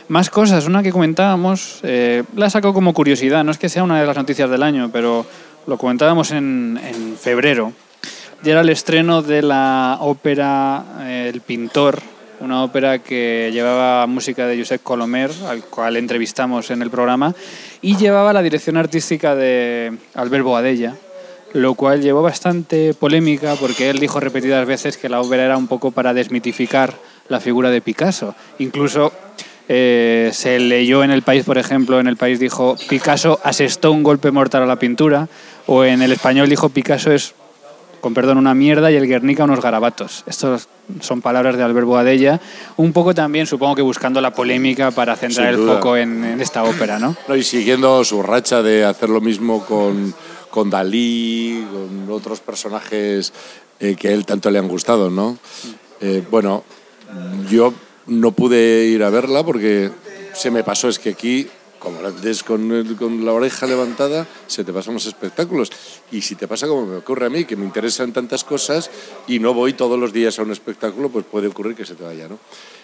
Más 0.09 0.29
cosas, 0.29 0.67
una 0.67 0.83
que 0.83 0.91
comentábamos, 0.91 1.79
eh, 1.83 2.23
la 2.35 2.49
saco 2.49 2.73
como 2.73 2.93
curiosidad, 2.93 3.43
no 3.43 3.51
es 3.51 3.57
que 3.57 3.69
sea 3.69 3.83
una 3.83 3.99
de 3.99 4.05
las 4.05 4.17
noticias 4.17 4.49
del 4.49 4.61
año, 4.61 4.89
pero 4.91 5.25
lo 5.67 5.77
comentábamos 5.77 6.31
en, 6.31 6.79
en 6.83 7.15
febrero. 7.17 7.71
Ya 8.43 8.51
era 8.51 8.61
el 8.61 8.69
estreno 8.69 9.21
de 9.21 9.41
la 9.41 9.97
ópera 10.01 10.83
eh, 11.01 11.31
El 11.33 11.41
Pintor, 11.41 12.01
una 12.41 12.63
ópera 12.63 12.99
que 12.99 13.49
llevaba 13.53 14.05
música 14.07 14.45
de 14.45 14.59
Josep 14.59 14.83
Colomer, 14.83 15.31
al 15.47 15.63
cual 15.63 15.95
entrevistamos 15.95 16.69
en 16.69 16.81
el 16.81 16.91
programa, 16.91 17.33
y 17.81 17.95
llevaba 17.95 18.33
la 18.33 18.41
dirección 18.41 18.75
artística 18.75 19.33
de 19.33 19.93
Albert 20.13 20.43
Boadella, 20.43 20.95
lo 21.55 21.73
cual 21.73 22.01
llevó 22.01 22.21
bastante 22.21 22.93
polémica 22.93 23.55
porque 23.55 23.89
él 23.89 23.99
dijo 23.99 24.19
repetidas 24.19 24.67
veces 24.67 24.97
que 24.97 25.07
la 25.07 25.21
ópera 25.21 25.45
era 25.45 25.55
un 25.55 25.67
poco 25.67 25.91
para 25.91 26.13
desmitificar 26.13 26.95
la 27.29 27.39
figura 27.39 27.69
de 27.69 27.79
Picasso. 27.79 28.35
Incluso 28.59 29.13
eh, 29.69 30.31
se 30.33 30.59
leyó 30.59 31.01
en 31.01 31.11
el 31.11 31.21
país, 31.21 31.45
por 31.45 31.57
ejemplo, 31.57 32.01
en 32.01 32.07
el 32.07 32.17
país 32.17 32.41
dijo 32.41 32.75
Picasso 32.89 33.39
asestó 33.41 33.93
un 33.93 34.03
golpe 34.03 34.31
mortal 34.31 34.63
a 34.63 34.65
la 34.65 34.75
pintura, 34.75 35.29
o 35.65 35.85
en 35.85 36.01
el 36.01 36.11
español 36.11 36.49
dijo 36.49 36.67
Picasso 36.67 37.13
es, 37.13 37.33
con 38.01 38.13
perdón, 38.13 38.37
una 38.37 38.53
mierda 38.53 38.91
y 38.91 38.97
el 38.97 39.07
Guernica 39.07 39.45
unos 39.45 39.61
garabatos. 39.61 40.25
Estos 40.27 40.67
son 40.99 41.21
palabras 41.21 41.55
de 41.55 41.63
Albert 41.63 41.87
Boadella, 41.87 42.41
un 42.75 42.91
poco 42.91 43.15
también 43.15 43.47
supongo 43.47 43.75
que 43.75 43.81
buscando 43.81 44.19
la 44.19 44.31
polémica 44.31 44.91
para 44.91 45.15
centrar 45.15 45.53
el 45.53 45.65
foco 45.65 45.95
en, 45.95 46.21
en, 46.25 46.41
esta 46.41 46.65
ópera, 46.65 46.99
¿no? 46.99 47.15
¿no? 47.29 47.35
Y 47.37 47.43
siguiendo 47.43 48.03
su 48.03 48.21
racha 48.21 48.61
de 48.61 48.83
hacer 48.83 49.07
lo 49.07 49.21
mismo 49.21 49.65
con, 49.65 50.13
con 50.55 50.69
Dalí, 50.69 51.67
con 51.69 52.09
otros 52.09 52.39
personajes 52.39 53.33
eh, 53.81 53.97
que 53.99 54.07
a 54.07 54.11
él 54.13 54.25
tanto 54.25 54.49
le 54.49 54.57
han 54.57 54.69
gustado, 54.69 55.09
¿no? 55.09 55.37
Eh, 55.99 56.23
bueno, 56.31 56.63
yo 57.49 57.73
no 58.07 58.31
pude 58.31 58.85
ir 58.85 59.03
a 59.03 59.09
verla 59.09 59.43
porque 59.43 59.91
se 60.33 60.51
me 60.51 60.63
pasó, 60.63 60.87
es 60.87 60.97
que 60.97 61.09
aquí, 61.09 61.49
como 61.85 62.01
la 62.01 62.11
con, 62.45 63.25
la 63.25 63.31
oreja 63.31 63.67
levantada, 63.67 64.25
se 64.47 64.63
te 64.63 64.73
pasan 64.73 64.95
los 64.95 65.05
espectáculos. 65.05 65.69
Y 66.11 66.21
si 66.21 66.35
te 66.35 66.47
pasa 66.47 66.67
como 66.67 66.87
me 66.87 66.95
ocurre 66.95 67.27
a 67.27 67.29
mí, 67.29 67.45
que 67.45 67.55
me 67.55 67.63
interesan 67.63 68.11
tantas 68.11 68.43
cosas 68.43 68.89
y 69.27 69.37
no 69.37 69.53
voy 69.53 69.73
todos 69.73 69.99
los 69.99 70.11
días 70.11 70.39
a 70.39 70.41
un 70.41 70.51
espectáculo, 70.51 71.09
pues 71.09 71.25
puede 71.25 71.47
ocurrir 71.47 71.75
que 71.75 71.85
se 71.85 71.93
te 71.93 72.03
vaya, 72.03 72.27
¿no? 72.27 72.39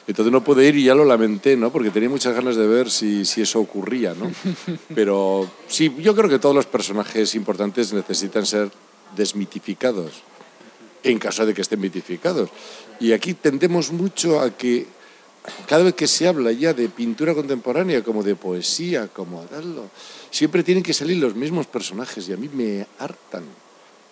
Entonces 0.06 0.32
no 0.32 0.44
pude 0.44 0.68
ir 0.68 0.76
y 0.76 0.84
ya 0.84 0.94
lo 0.94 1.04
lamenté, 1.04 1.58
¿no? 1.58 1.72
Porque 1.72 1.90
tenía 1.90 2.10
muchas 2.10 2.36
ganas 2.36 2.56
de 2.56 2.68
ver 2.68 2.92
si, 2.92 3.26
si 3.26 3.42
eso 3.42 3.60
ocurría, 3.60 4.14
¿no? 4.14 4.32
Pero 4.96 5.50
sí, 5.68 5.92
yo 6.00 6.16
creo 6.16 6.30
que 6.30 6.38
todos 6.38 6.56
los 6.56 6.68
personajes 6.68 7.34
importantes 7.34 7.94
necesitan 7.94 8.46
ser 8.46 8.70
desmitificados, 9.16 10.22
en 11.02 11.18
caso 11.18 11.44
de 11.48 11.56
que 11.56 11.62
estén 11.62 11.82
mitificados. 11.82 12.50
Y 13.00 13.14
aquí 13.14 13.34
tendemos 13.34 13.92
mucho 13.92 14.40
a 14.40 14.52
que 14.52 14.86
cada 15.68 15.84
vez 15.84 15.96
que 15.96 16.08
se 16.08 16.28
habla 16.28 16.52
ya 16.52 16.74
de 16.74 16.90
pintura 16.90 17.34
contemporánea, 17.34 18.04
como 18.04 18.24
de 18.24 18.36
poesía, 18.36 19.08
como 19.08 19.44
darlo, 19.46 19.90
siempre 20.30 20.64
tienen 20.64 20.84
que 20.84 20.94
salir 20.94 21.18
los 21.18 21.36
mismos 21.36 21.68
personajes 21.68 22.28
y 22.30 22.34
a 22.34 22.38
mí 22.38 22.50
me 22.54 22.86
hartan. 23.00 23.44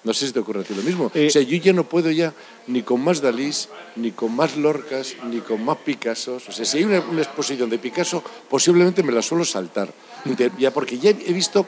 No 0.02 0.14
sé 0.14 0.28
si 0.28 0.34
te 0.34 0.40
ocurre 0.40 0.62
a 0.62 0.64
ti 0.64 0.74
lo 0.74 0.82
mismo. 0.82 1.12
Eh, 1.14 1.28
o 1.28 1.30
sea, 1.30 1.42
yo 1.42 1.58
ya 1.58 1.74
no 1.74 1.84
puedo 1.84 2.10
ya 2.10 2.34
ni 2.68 2.84
con 2.84 3.04
más 3.04 3.22
Dalís, 3.22 3.68
ni 3.98 4.12
con 4.12 4.34
más 4.34 4.56
Lorcas, 4.56 5.16
ni 5.30 5.40
con 5.40 5.64
más 5.64 5.78
Picassos. 5.80 6.48
O 6.48 6.52
sea, 6.54 6.64
si 6.64 6.78
hay 6.78 6.84
una, 6.86 7.02
una 7.02 7.22
exposición 7.22 7.70
de 7.70 7.80
Picasso, 7.80 8.24
posiblemente 8.50 9.04
me 9.04 9.12
la 9.12 9.22
suelo 9.22 9.46
saltar. 9.46 9.94
Ya 10.58 10.72
porque 10.72 10.98
ya 10.98 11.12
he 11.12 11.34
visto 11.34 11.66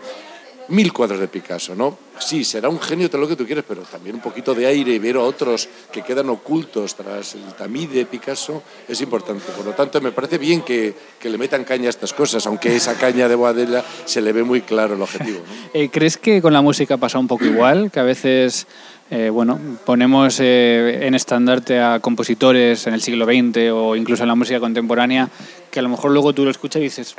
mil 0.70 0.94
cuadros 0.94 1.20
de 1.20 1.28
Picasso, 1.28 1.76
¿no? 1.76 1.98
Sí, 2.20 2.44
será 2.44 2.70
un 2.70 2.80
genio 2.80 3.10
todo 3.10 3.22
lo 3.22 3.28
que 3.28 3.36
tú 3.36 3.46
quieres, 3.46 3.64
pero 3.68 3.82
también 3.82 4.16
un 4.16 4.22
poquito 4.22 4.54
de 4.54 4.68
aire 4.68 4.94
y 4.94 5.00
ver 5.00 5.16
a 5.16 5.22
otros 5.22 5.68
que 5.92 6.04
quedan 6.04 6.30
ocultos 6.30 6.96
tras 6.96 7.34
el 7.36 7.54
tamiz 7.58 7.90
de 7.92 8.06
Picasso 8.06 8.62
es 8.88 9.02
importante. 9.02 9.44
Por 9.56 9.66
lo 9.66 9.72
tanto, 9.72 10.00
me 10.02 10.12
parece 10.12 10.38
bien 10.38 10.62
que, 10.62 10.94
que 11.20 11.30
le 11.30 11.38
metan 11.38 11.64
caña 11.64 11.88
a 11.88 11.90
estas 11.90 12.14
cosas, 12.14 12.46
aunque 12.46 12.76
esa 12.76 12.96
caña 12.96 13.28
de 13.28 13.36
Boadella 13.36 13.84
se 14.06 14.22
le 14.22 14.34
ve 14.34 14.44
muy 14.44 14.62
claro 14.62 14.96
el 14.96 15.02
objetivo. 15.02 15.40
Eh, 15.74 15.90
¿Crees 15.90 16.18
que 16.18 16.42
con 16.42 16.54
la 16.54 16.62
música 16.62 16.98
pasa 16.98 17.18
un 17.18 17.28
poco 17.28 17.46
igual? 17.46 17.92
Que 17.92 18.00
a 18.00 18.04
veces... 18.04 18.68
Eh, 19.14 19.30
bueno, 19.30 19.60
ponemos 19.86 20.40
eh, 20.40 21.00
en 21.02 21.16
estandarte 21.16 21.82
a 21.82 22.00
compositores 22.00 22.88
en 22.88 22.94
el 22.94 23.02
siglo 23.02 23.26
XX 23.26 23.70
o 23.74 23.98
incluso 23.98 24.24
en 24.24 24.30
la 24.30 24.36
música 24.36 24.62
contemporánea 24.62 25.30
que 25.70 25.80
a 25.80 25.82
lo 25.82 25.90
mejor 25.90 26.12
luego 26.12 26.32
tú 26.32 26.46
lo 26.46 26.52
escuchas 26.52 26.80
y 26.80 26.84
dices, 26.84 27.16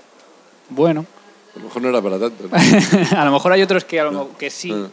bueno, 0.71 1.05
a 1.55 1.59
lo 1.59 1.65
mejor 1.67 1.83
no 1.83 1.89
era 1.89 2.01
para 2.01 2.19
tanto. 2.19 2.45
¿no? 2.49 2.57
a 3.19 3.25
lo 3.25 3.33
mejor 3.33 3.53
hay 3.53 3.63
otros 3.63 3.85
que, 3.85 4.01
a 4.01 4.05
lo, 4.05 4.37
que 4.39 4.51
sí 4.51 4.71
um, 4.71 4.91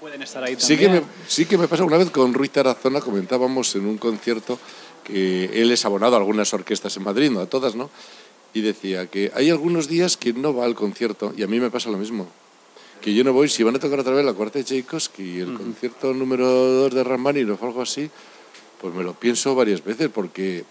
pueden 0.00 0.22
estar 0.22 0.42
ahí 0.44 0.56
sí 0.58 0.76
también. 0.76 0.92
Que 0.92 1.00
me, 1.00 1.06
sí 1.26 1.46
que 1.46 1.58
me 1.58 1.68
pasa 1.68 1.84
una 1.84 1.96
vez 1.96 2.10
con 2.10 2.34
Ruiz 2.34 2.50
Tarazona, 2.50 3.00
comentábamos 3.00 3.74
en 3.76 3.86
un 3.86 3.96
concierto 3.96 4.58
que 5.04 5.46
él 5.60 5.70
es 5.70 5.84
abonado 5.84 6.16
a 6.16 6.18
algunas 6.18 6.52
orquestas 6.52 6.96
en 6.96 7.04
Madrid, 7.04 7.30
no 7.30 7.40
a 7.40 7.46
todas, 7.46 7.74
¿no? 7.74 7.90
Y 8.52 8.60
decía 8.60 9.06
que 9.06 9.32
hay 9.34 9.48
algunos 9.48 9.88
días 9.88 10.16
que 10.16 10.32
no 10.32 10.54
va 10.54 10.64
al 10.64 10.74
concierto, 10.74 11.32
y 11.36 11.42
a 11.42 11.46
mí 11.46 11.60
me 11.60 11.70
pasa 11.70 11.88
lo 11.90 11.96
mismo. 11.96 12.28
Que 13.00 13.14
yo 13.14 13.24
no 13.24 13.32
voy, 13.32 13.48
si 13.48 13.62
van 13.62 13.76
a 13.76 13.78
tocar 13.78 14.00
otra 14.00 14.12
vez 14.12 14.24
la 14.24 14.34
cuarta 14.34 14.58
de 14.58 14.64
Tchaikovsky 14.64 15.22
y 15.22 15.38
el 15.40 15.50
uh 15.50 15.54
-huh. 15.54 15.56
concierto 15.56 16.12
número 16.12 16.46
2 16.46 16.94
de 16.94 17.04
Rachmaninoff 17.04 17.62
o 17.62 17.66
algo 17.66 17.82
así, 17.82 18.10
pues 18.80 18.94
me 18.94 19.02
lo 19.02 19.14
pienso 19.14 19.54
varias 19.54 19.82
veces 19.82 20.10
porque 20.12 20.64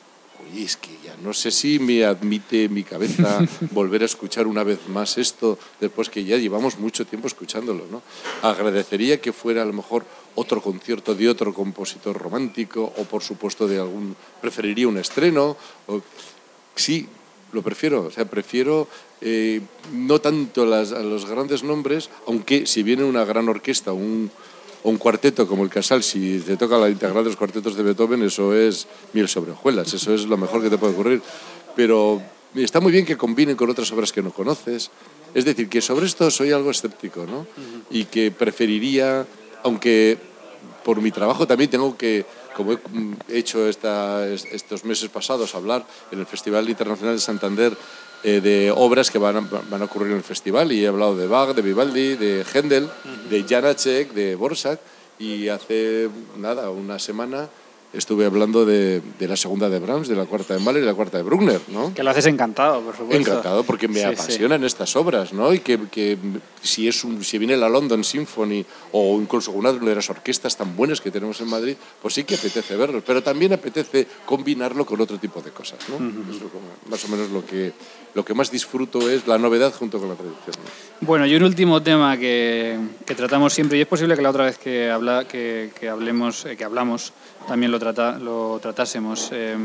y 0.55 0.63
es 0.63 0.77
que 0.77 0.89
ya 1.03 1.15
no 1.23 1.33
sé 1.33 1.51
si 1.51 1.79
me 1.79 2.05
admite 2.05 2.69
mi 2.69 2.83
cabeza 2.83 3.39
volver 3.71 4.03
a 4.03 4.05
escuchar 4.05 4.47
una 4.47 4.63
vez 4.63 4.79
más 4.87 5.17
esto 5.17 5.57
después 5.79 6.09
que 6.09 6.23
ya 6.23 6.37
llevamos 6.37 6.79
mucho 6.79 7.05
tiempo 7.05 7.27
escuchándolo. 7.27 7.85
¿no? 7.91 8.01
Agradecería 8.41 9.21
que 9.21 9.33
fuera 9.33 9.61
a 9.61 9.65
lo 9.65 9.73
mejor 9.73 10.05
otro 10.35 10.61
concierto 10.61 11.15
de 11.15 11.29
otro 11.29 11.53
compositor 11.53 12.17
romántico 12.17 12.93
o 12.97 13.03
por 13.03 13.21
supuesto 13.23 13.67
de 13.67 13.79
algún... 13.79 14.15
Preferiría 14.41 14.87
un 14.87 14.97
estreno. 14.97 15.57
O, 15.87 16.01
sí, 16.75 17.07
lo 17.51 17.61
prefiero. 17.61 18.05
O 18.05 18.11
sea, 18.11 18.25
prefiero 18.25 18.87
eh, 19.21 19.61
no 19.93 20.19
tanto 20.19 20.65
las, 20.65 20.91
a 20.91 20.99
los 20.99 21.25
grandes 21.25 21.63
nombres, 21.63 22.09
aunque 22.27 22.65
si 22.65 22.83
viene 22.83 23.03
una 23.03 23.25
gran 23.25 23.49
orquesta, 23.49 23.91
un 23.91 24.31
o 24.83 24.89
un 24.89 24.97
cuarteto 24.97 25.47
como 25.47 25.63
el 25.63 25.69
Casal, 25.69 26.03
si 26.03 26.39
te 26.39 26.57
toca 26.57 26.77
la 26.77 26.89
integral 26.89 27.23
de 27.23 27.29
los 27.29 27.37
cuartetos 27.37 27.75
de 27.75 27.83
Beethoven, 27.83 28.23
eso 28.23 28.53
es 28.53 28.87
miel 29.13 29.27
sobre 29.27 29.51
hojuelas, 29.51 29.93
eso 29.93 30.13
es 30.13 30.25
lo 30.25 30.37
mejor 30.37 30.61
que 30.61 30.69
te 30.69 30.77
puede 30.77 30.93
ocurrir. 30.93 31.21
Pero 31.75 32.21
está 32.55 32.79
muy 32.79 32.91
bien 32.91 33.05
que 33.05 33.17
combinen 33.17 33.55
con 33.55 33.69
otras 33.69 33.91
obras 33.91 34.11
que 34.11 34.21
no 34.21 34.31
conoces. 34.31 34.91
Es 35.33 35.45
decir, 35.45 35.69
que 35.69 35.81
sobre 35.81 36.05
esto 36.05 36.31
soy 36.31 36.51
algo 36.51 36.71
escéptico, 36.71 37.25
¿no? 37.25 37.45
Y 37.91 38.05
que 38.05 38.31
preferiría, 38.31 39.25
aunque 39.63 40.17
por 40.83 41.01
mi 41.01 41.11
trabajo 41.11 41.45
también 41.45 41.69
tengo 41.69 41.95
que, 41.97 42.25
como 42.55 42.73
he 42.73 43.37
hecho 43.37 43.67
esta, 43.67 44.27
estos 44.27 44.85
meses 44.85 45.09
pasados, 45.09 45.53
hablar 45.55 45.85
en 46.11 46.19
el 46.19 46.25
Festival 46.25 46.67
Internacional 46.67 47.15
de 47.15 47.21
Santander 47.21 47.77
eh, 48.23 48.41
de 48.41 48.71
obras 48.75 49.11
que 49.11 49.17
van 49.17 49.37
a, 49.37 49.39
van 49.41 49.81
a 49.81 49.85
ocurrir 49.85 50.11
en 50.11 50.17
el 50.17 50.23
festival. 50.23 50.71
Y 50.71 50.83
he 50.83 50.87
hablado 50.87 51.15
de 51.15 51.27
Bach, 51.27 51.55
de 51.55 51.61
Vivaldi, 51.61 52.15
de 52.15 52.45
Händel, 52.45 52.89
de 53.29 53.45
Janacek, 53.47 54.13
de 54.13 54.35
Borsak. 54.35 54.79
Y 55.19 55.49
hace 55.49 56.09
nada, 56.37 56.69
una 56.69 56.99
semana 56.99 57.49
estuve 57.93 58.25
hablando 58.25 58.65
de, 58.65 59.01
de, 59.17 59.27
la 59.27 59.35
segunda 59.35 59.69
de 59.69 59.79
Brahms, 59.79 60.07
de 60.07 60.15
la 60.15 60.25
cuarta 60.25 60.53
de 60.53 60.59
Mahler 60.59 60.83
y 60.83 60.85
la 60.85 60.93
cuarta 60.93 61.17
de 61.17 61.23
Bruckner, 61.23 61.59
¿no? 61.69 61.93
Que 61.93 62.03
lo 62.03 62.11
haces 62.11 62.27
encantado, 62.27 62.81
por 62.81 62.95
supuesto. 62.95 63.17
Encantado, 63.17 63.63
porque 63.63 63.87
me 63.87 64.03
apasionan 64.03 64.63
estas 64.63 64.95
obras, 64.95 65.33
¿no? 65.33 65.53
Y 65.53 65.59
que, 65.59 65.79
que, 65.89 66.17
si, 66.61 66.87
es 66.87 67.03
un, 67.03 67.23
si 67.23 67.37
viene 67.39 67.57
la 67.57 67.67
London 67.67 68.03
Symphony 68.03 68.63
o 68.91 69.19
incluso 69.19 69.51
una 69.51 69.73
de 69.73 69.95
las 69.95 70.09
orquestas 70.09 70.55
tan 70.55 70.75
buenas 70.75 71.01
que 71.01 71.09
tenemos 71.09 71.41
en 71.41 71.47
Madrid, 71.47 71.75
pues 72.01 72.13
sí 72.13 72.23
que 72.23 72.35
apetece 72.35 72.75
verlo, 72.75 73.01
pero 73.05 73.23
también 73.23 73.53
apetece 73.53 74.07
combinarlo 74.25 74.85
con 74.85 75.01
otro 75.01 75.17
tipo 75.17 75.41
de 75.41 75.51
cosas, 75.51 75.79
¿no? 75.89 75.95
es 75.95 76.41
más 76.89 77.03
o 77.05 77.07
menos 77.07 77.29
lo 77.31 77.45
que, 77.45 77.73
lo 78.13 78.23
que 78.23 78.33
más 78.33 78.51
disfruto 78.51 79.09
es 79.09 79.27
la 79.27 79.37
novedad 79.37 79.73
junto 79.73 79.99
con 79.99 80.09
la 80.09 80.15
tradición. 80.15 80.55
Bueno, 81.01 81.25
y 81.25 81.35
un 81.35 81.43
último 81.43 81.81
tema 81.81 82.17
que, 82.17 82.77
que, 83.05 83.15
tratamos 83.15 83.53
siempre, 83.53 83.77
y 83.77 83.81
es 83.81 83.87
posible 83.87 84.15
que 84.15 84.21
la 84.21 84.29
otra 84.29 84.45
vez 84.45 84.57
que, 84.57 84.89
habla, 84.89 85.27
que, 85.27 85.71
que 85.79 85.89
hablemos, 85.89 86.45
eh, 86.45 86.55
que 86.55 86.63
hablamos 86.63 87.13
también 87.49 87.71
lo, 87.71 87.79
trata, 87.79 88.19
lo 88.19 88.59
tratásemos. 88.61 89.29
Eh, 89.31 89.57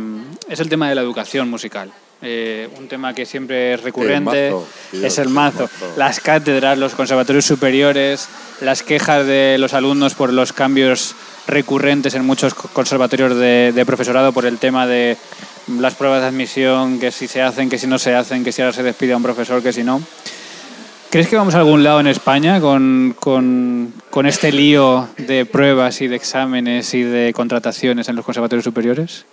es 0.48 0.58
el 0.58 0.70
tema 0.70 0.88
de 0.88 0.94
la 0.94 1.02
educación 1.02 1.50
musical. 1.50 1.92
Eh, 2.22 2.66
un 2.78 2.88
tema 2.88 3.12
que 3.12 3.26
siempre 3.26 3.74
es 3.74 3.82
recurrente, 3.82 4.50
mazo, 4.50 4.66
tío, 4.90 5.06
es 5.06 5.18
el 5.18 5.28
mazo. 5.28 5.68
Las 5.94 6.18
cátedras, 6.18 6.78
los 6.78 6.94
conservatorios 6.94 7.44
superiores, 7.44 8.26
las 8.62 8.82
quejas 8.82 9.26
de 9.26 9.58
los 9.58 9.74
alumnos 9.74 10.14
por 10.14 10.32
los 10.32 10.54
cambios 10.54 11.14
recurrentes 11.46 12.14
en 12.14 12.24
muchos 12.24 12.54
conservatorios 12.54 13.36
de, 13.36 13.72
de, 13.74 13.84
profesorado 13.84 14.32
por 14.32 14.46
el 14.46 14.56
tema 14.56 14.86
de 14.86 15.18
las 15.78 15.94
pruebas 15.94 16.22
de 16.22 16.28
admisión, 16.28 16.98
que 16.98 17.12
si 17.12 17.28
se 17.28 17.42
hacen, 17.42 17.68
que 17.68 17.76
si 17.76 17.86
no 17.86 17.98
se 17.98 18.14
hacen, 18.14 18.44
que 18.44 18.52
si 18.52 18.62
ahora 18.62 18.72
se 18.72 18.82
despide 18.82 19.12
a 19.12 19.18
un 19.18 19.22
profesor, 19.22 19.62
que 19.62 19.74
si 19.74 19.84
no. 19.84 20.00
¿Crees 21.14 21.28
que 21.28 21.36
vamos 21.36 21.54
a 21.54 21.58
algún 21.58 21.84
lado 21.84 22.00
en 22.00 22.08
España 22.08 22.60
con, 22.60 23.14
con, 23.20 23.94
con, 24.10 24.26
este 24.26 24.50
lío 24.50 25.08
de 25.16 25.46
pruebas 25.46 26.00
y 26.00 26.08
de 26.08 26.16
exámenes 26.16 26.92
y 26.92 27.02
de 27.02 27.32
contrataciones 27.32 28.08
en 28.08 28.16
los 28.16 28.24
conservatorios 28.24 28.64
superiores? 28.64 29.24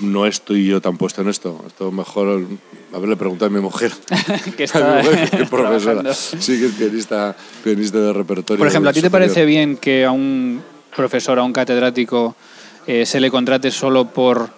No 0.00 0.26
estoy 0.26 0.66
yo 0.66 0.80
tan 0.80 0.96
puesto 0.96 1.22
en 1.22 1.28
esto. 1.28 1.64
Esto 1.68 1.92
mejor 1.92 2.44
haberle 2.92 3.14
preguntado 3.14 3.46
a 3.46 3.54
mi 3.54 3.60
mujer. 3.60 3.92
que 4.56 4.64
está 4.64 5.02
que 5.30 5.44
profesora. 5.44 6.12
Sí, 6.14 6.58
que 6.58 6.66
es 6.66 6.72
pianista, 6.72 7.36
pianista 7.62 7.98
de 8.00 8.12
repertorio. 8.12 8.58
Por 8.58 8.66
ejemplo, 8.66 8.90
¿a 8.90 8.92
ti 8.92 9.00
te 9.00 9.08
parece 9.08 9.44
bien 9.44 9.76
que 9.76 10.04
a 10.04 10.10
un 10.10 10.60
profesor, 10.96 11.38
a 11.38 11.44
un 11.44 11.52
catedrático, 11.52 12.34
eh, 12.88 13.06
se 13.06 13.20
le 13.20 13.30
contrate 13.30 13.70
solo 13.70 14.06
por 14.06 14.50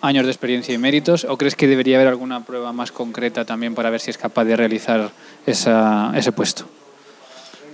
años 0.00 0.24
de 0.24 0.32
experiencia 0.32 0.74
y 0.74 0.78
méritos? 0.78 1.24
¿O 1.24 1.38
crees 1.38 1.54
que 1.54 1.68
debería 1.68 1.98
haber 1.98 2.08
alguna 2.08 2.44
prueba 2.44 2.72
más 2.72 2.90
concreta 2.90 3.44
también 3.44 3.76
para 3.76 3.90
ver 3.90 4.00
si 4.00 4.10
es 4.10 4.18
capaz 4.18 4.44
de 4.44 4.56
realizar 4.56 5.12
esa, 5.46 6.12
ese 6.16 6.32
puesto? 6.32 6.64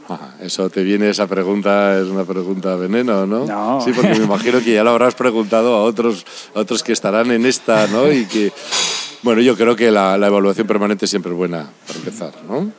Ah, 0.08 0.34
eso 0.40 0.68
te 0.70 0.82
viene 0.82 1.08
esa 1.08 1.28
pregunta, 1.28 1.98
es 2.00 2.08
una 2.08 2.24
pregunta 2.24 2.74
veneno, 2.74 3.26
¿no? 3.26 3.46
No. 3.46 3.80
Sí, 3.80 3.92
porque 3.92 4.18
me 4.18 4.24
imagino 4.24 4.58
que 4.60 4.74
ya 4.74 4.82
lo 4.82 4.90
habrás 4.90 5.14
preguntado 5.14 5.76
a 5.76 5.82
otros, 5.82 6.26
a 6.54 6.60
otros 6.60 6.82
que 6.82 6.92
estarán 6.92 7.30
en 7.30 7.46
esta, 7.46 7.86
¿no? 7.86 8.10
Y 8.10 8.24
que, 8.26 8.52
bueno, 9.22 9.40
yo 9.40 9.56
creo 9.56 9.76
que 9.76 9.92
la, 9.92 10.18
la 10.18 10.26
evaluación 10.26 10.66
permanente 10.66 11.06
siempre 11.06 11.30
es 11.30 11.38
buena, 11.38 11.70
para 11.86 11.98
empezar, 12.00 12.32
¿no? 12.48 12.72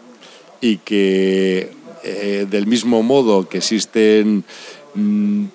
Y 0.59 0.77
que 0.77 1.71
eh, 2.03 2.47
del 2.49 2.67
mismo 2.67 3.01
modo 3.01 3.47
que 3.47 3.59
existen, 3.59 4.43
mmm, 4.95 5.45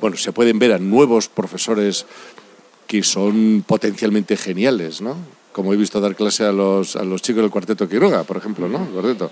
bueno, 0.00 0.16
se 0.16 0.32
pueden 0.32 0.58
ver 0.60 0.72
a 0.72 0.78
nuevos 0.78 1.28
profesores 1.28 2.06
que 2.86 3.02
son 3.02 3.64
potencialmente 3.66 4.36
geniales, 4.36 5.00
¿no? 5.00 5.16
Como 5.52 5.72
he 5.72 5.76
visto 5.76 6.00
dar 6.00 6.14
clase 6.14 6.44
a 6.44 6.52
los, 6.52 6.96
a 6.96 7.04
los 7.04 7.22
chicos 7.22 7.42
del 7.42 7.50
cuarteto 7.50 7.88
Quiroga, 7.88 8.22
por 8.24 8.36
ejemplo, 8.36 8.68
¿no? 8.68 8.84
El 8.84 8.90
cuarteto. 8.90 9.30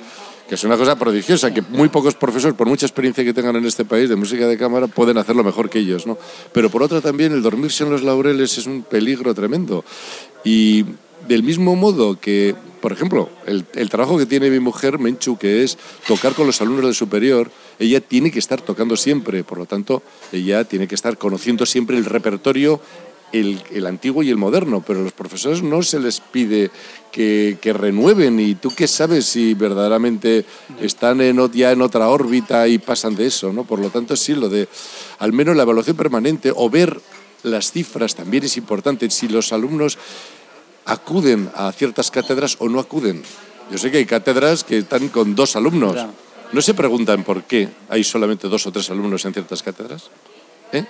Que 0.49 0.55
es 0.55 0.65
una 0.65 0.77
cosa 0.77 0.97
prodigiosa, 0.97 1.53
que 1.53 1.63
muy 1.63 1.89
pocos 1.89 2.15
profesores, 2.15 2.57
por 2.57 2.67
mucha 2.67 2.87
experiencia 2.87 3.25
que 3.25 3.33
tengan 3.33 3.57
en 3.57 3.65
este 3.67 3.85
país 3.85 4.09
de 4.09 4.17
música 4.17 4.47
de 4.47 4.57
cámara, 4.57 4.87
pueden 4.87 5.19
hacerlo 5.19 5.45
mejor 5.45 5.69
que 5.69 5.81
ellos, 5.81 6.07
¿no? 6.07 6.19
Pero 6.53 6.71
por 6.71 6.83
otra 6.83 7.01
también, 7.01 7.33
el 7.33 7.43
dormirse 7.43 7.85
en 7.85 7.91
los 7.91 8.03
laureles 8.03 8.59
es 8.59 8.67
un 8.67 8.83
peligro 8.83 9.35
tremendo. 9.35 9.85
Y 10.45 10.85
del 11.27 11.43
mismo 11.43 11.75
modo 11.77 12.19
que, 12.21 12.55
por 12.81 12.93
ejemplo, 12.93 13.29
el, 13.47 13.65
el, 13.75 13.91
trabajo 13.91 14.19
que 14.19 14.27
tiene 14.27 14.51
mi 14.51 14.61
mujer, 14.61 14.99
Menchu, 14.99 15.37
que 15.37 15.65
es 15.65 15.77
tocar 16.07 16.35
con 16.35 16.47
los 16.47 16.61
alumnos 16.61 16.85
del 16.85 16.95
superior, 16.95 17.51
ella 17.79 18.01
tiene 18.01 18.31
que 18.31 18.39
estar 18.39 18.61
tocando 18.61 18.97
siempre, 18.97 19.45
por 19.45 19.59
lo 19.59 19.67
tanto, 19.67 20.03
ella 20.33 20.65
tiene 20.65 20.87
que 20.87 20.95
estar 20.95 21.19
conociendo 21.19 21.67
siempre 21.67 21.97
el 21.97 22.05
repertorio 22.05 22.81
el, 23.33 23.63
el, 23.73 23.87
antiguo 23.87 24.23
y 24.23 24.31
el 24.31 24.37
moderno, 24.37 24.83
pero 24.87 25.01
a 25.01 25.03
los 25.03 25.13
profesores 25.13 25.63
no 25.63 25.83
se 25.83 26.01
les 26.01 26.21
pide 26.21 26.71
que, 27.11 27.59
que, 27.61 27.73
renueven 27.73 28.39
y 28.41 28.55
tú 28.55 28.71
qué 28.75 28.87
sabes 28.87 29.27
si 29.27 29.55
verdaderamente 29.55 30.45
están 30.81 31.21
en, 31.21 31.51
ya 31.53 31.73
en 31.73 31.83
otra 31.83 32.09
órbita 32.09 32.69
y 32.69 32.79
pasan 32.79 33.17
de 33.17 33.27
eso, 33.27 33.53
¿no? 33.53 33.65
Por 33.65 33.81
lo 33.81 33.91
tanto, 33.91 34.17
sí, 34.17 34.35
lo 34.35 34.49
de 34.49 34.69
al 35.19 35.33
menos 35.33 35.57
la 35.57 35.63
evaluación 35.63 35.97
permanente 35.97 36.53
o 36.55 36.71
ver 36.71 37.01
las 37.43 37.73
cifras 37.73 38.15
también 38.15 38.45
es 38.45 38.57
importante, 38.57 39.11
si 39.11 39.29
los 39.29 39.53
alumnos 39.53 39.99
acuden 40.85 41.51
a 41.55 41.73
ciertas 41.73 42.11
cátedras 42.11 42.57
o 42.61 42.69
no 42.69 42.79
acuden. 42.79 43.23
Yo 43.71 43.79
sé 43.79 43.91
que 43.91 43.99
hay 43.99 44.07
cátedras 44.07 44.63
que 44.63 44.79
están 44.79 45.09
con 45.09 45.35
dos 45.35 45.57
alumnos. 45.57 45.93
Claro. 45.93 46.13
¿No 46.53 46.63
se 46.63 46.75
preguntan 46.75 47.25
por 47.25 47.43
qué 47.43 47.69
hay 47.89 48.05
solamente 48.05 48.49
dos 48.49 48.67
o 48.67 48.73
tres 48.73 48.89
alumnos 48.91 49.25
en 49.25 49.33
ciertas 49.33 49.63
cátedras? 49.63 50.11
¿Eh? 50.73 50.85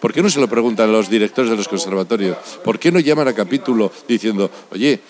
¿Por 0.00 0.12
qué 0.12 0.22
no 0.22 0.30
se 0.30 0.40
lo 0.40 0.48
preguntan 0.48 0.92
los 0.92 1.08
directores 1.08 1.50
de 1.50 1.56
los 1.56 1.68
conservatorios? 1.68 2.36
¿Por 2.62 2.78
qué 2.78 2.92
no 2.92 3.00
llaman 3.00 3.28
a 3.28 3.32
capítulo 3.32 3.90
diciendo, 4.08 4.50
oye, 4.70 5.00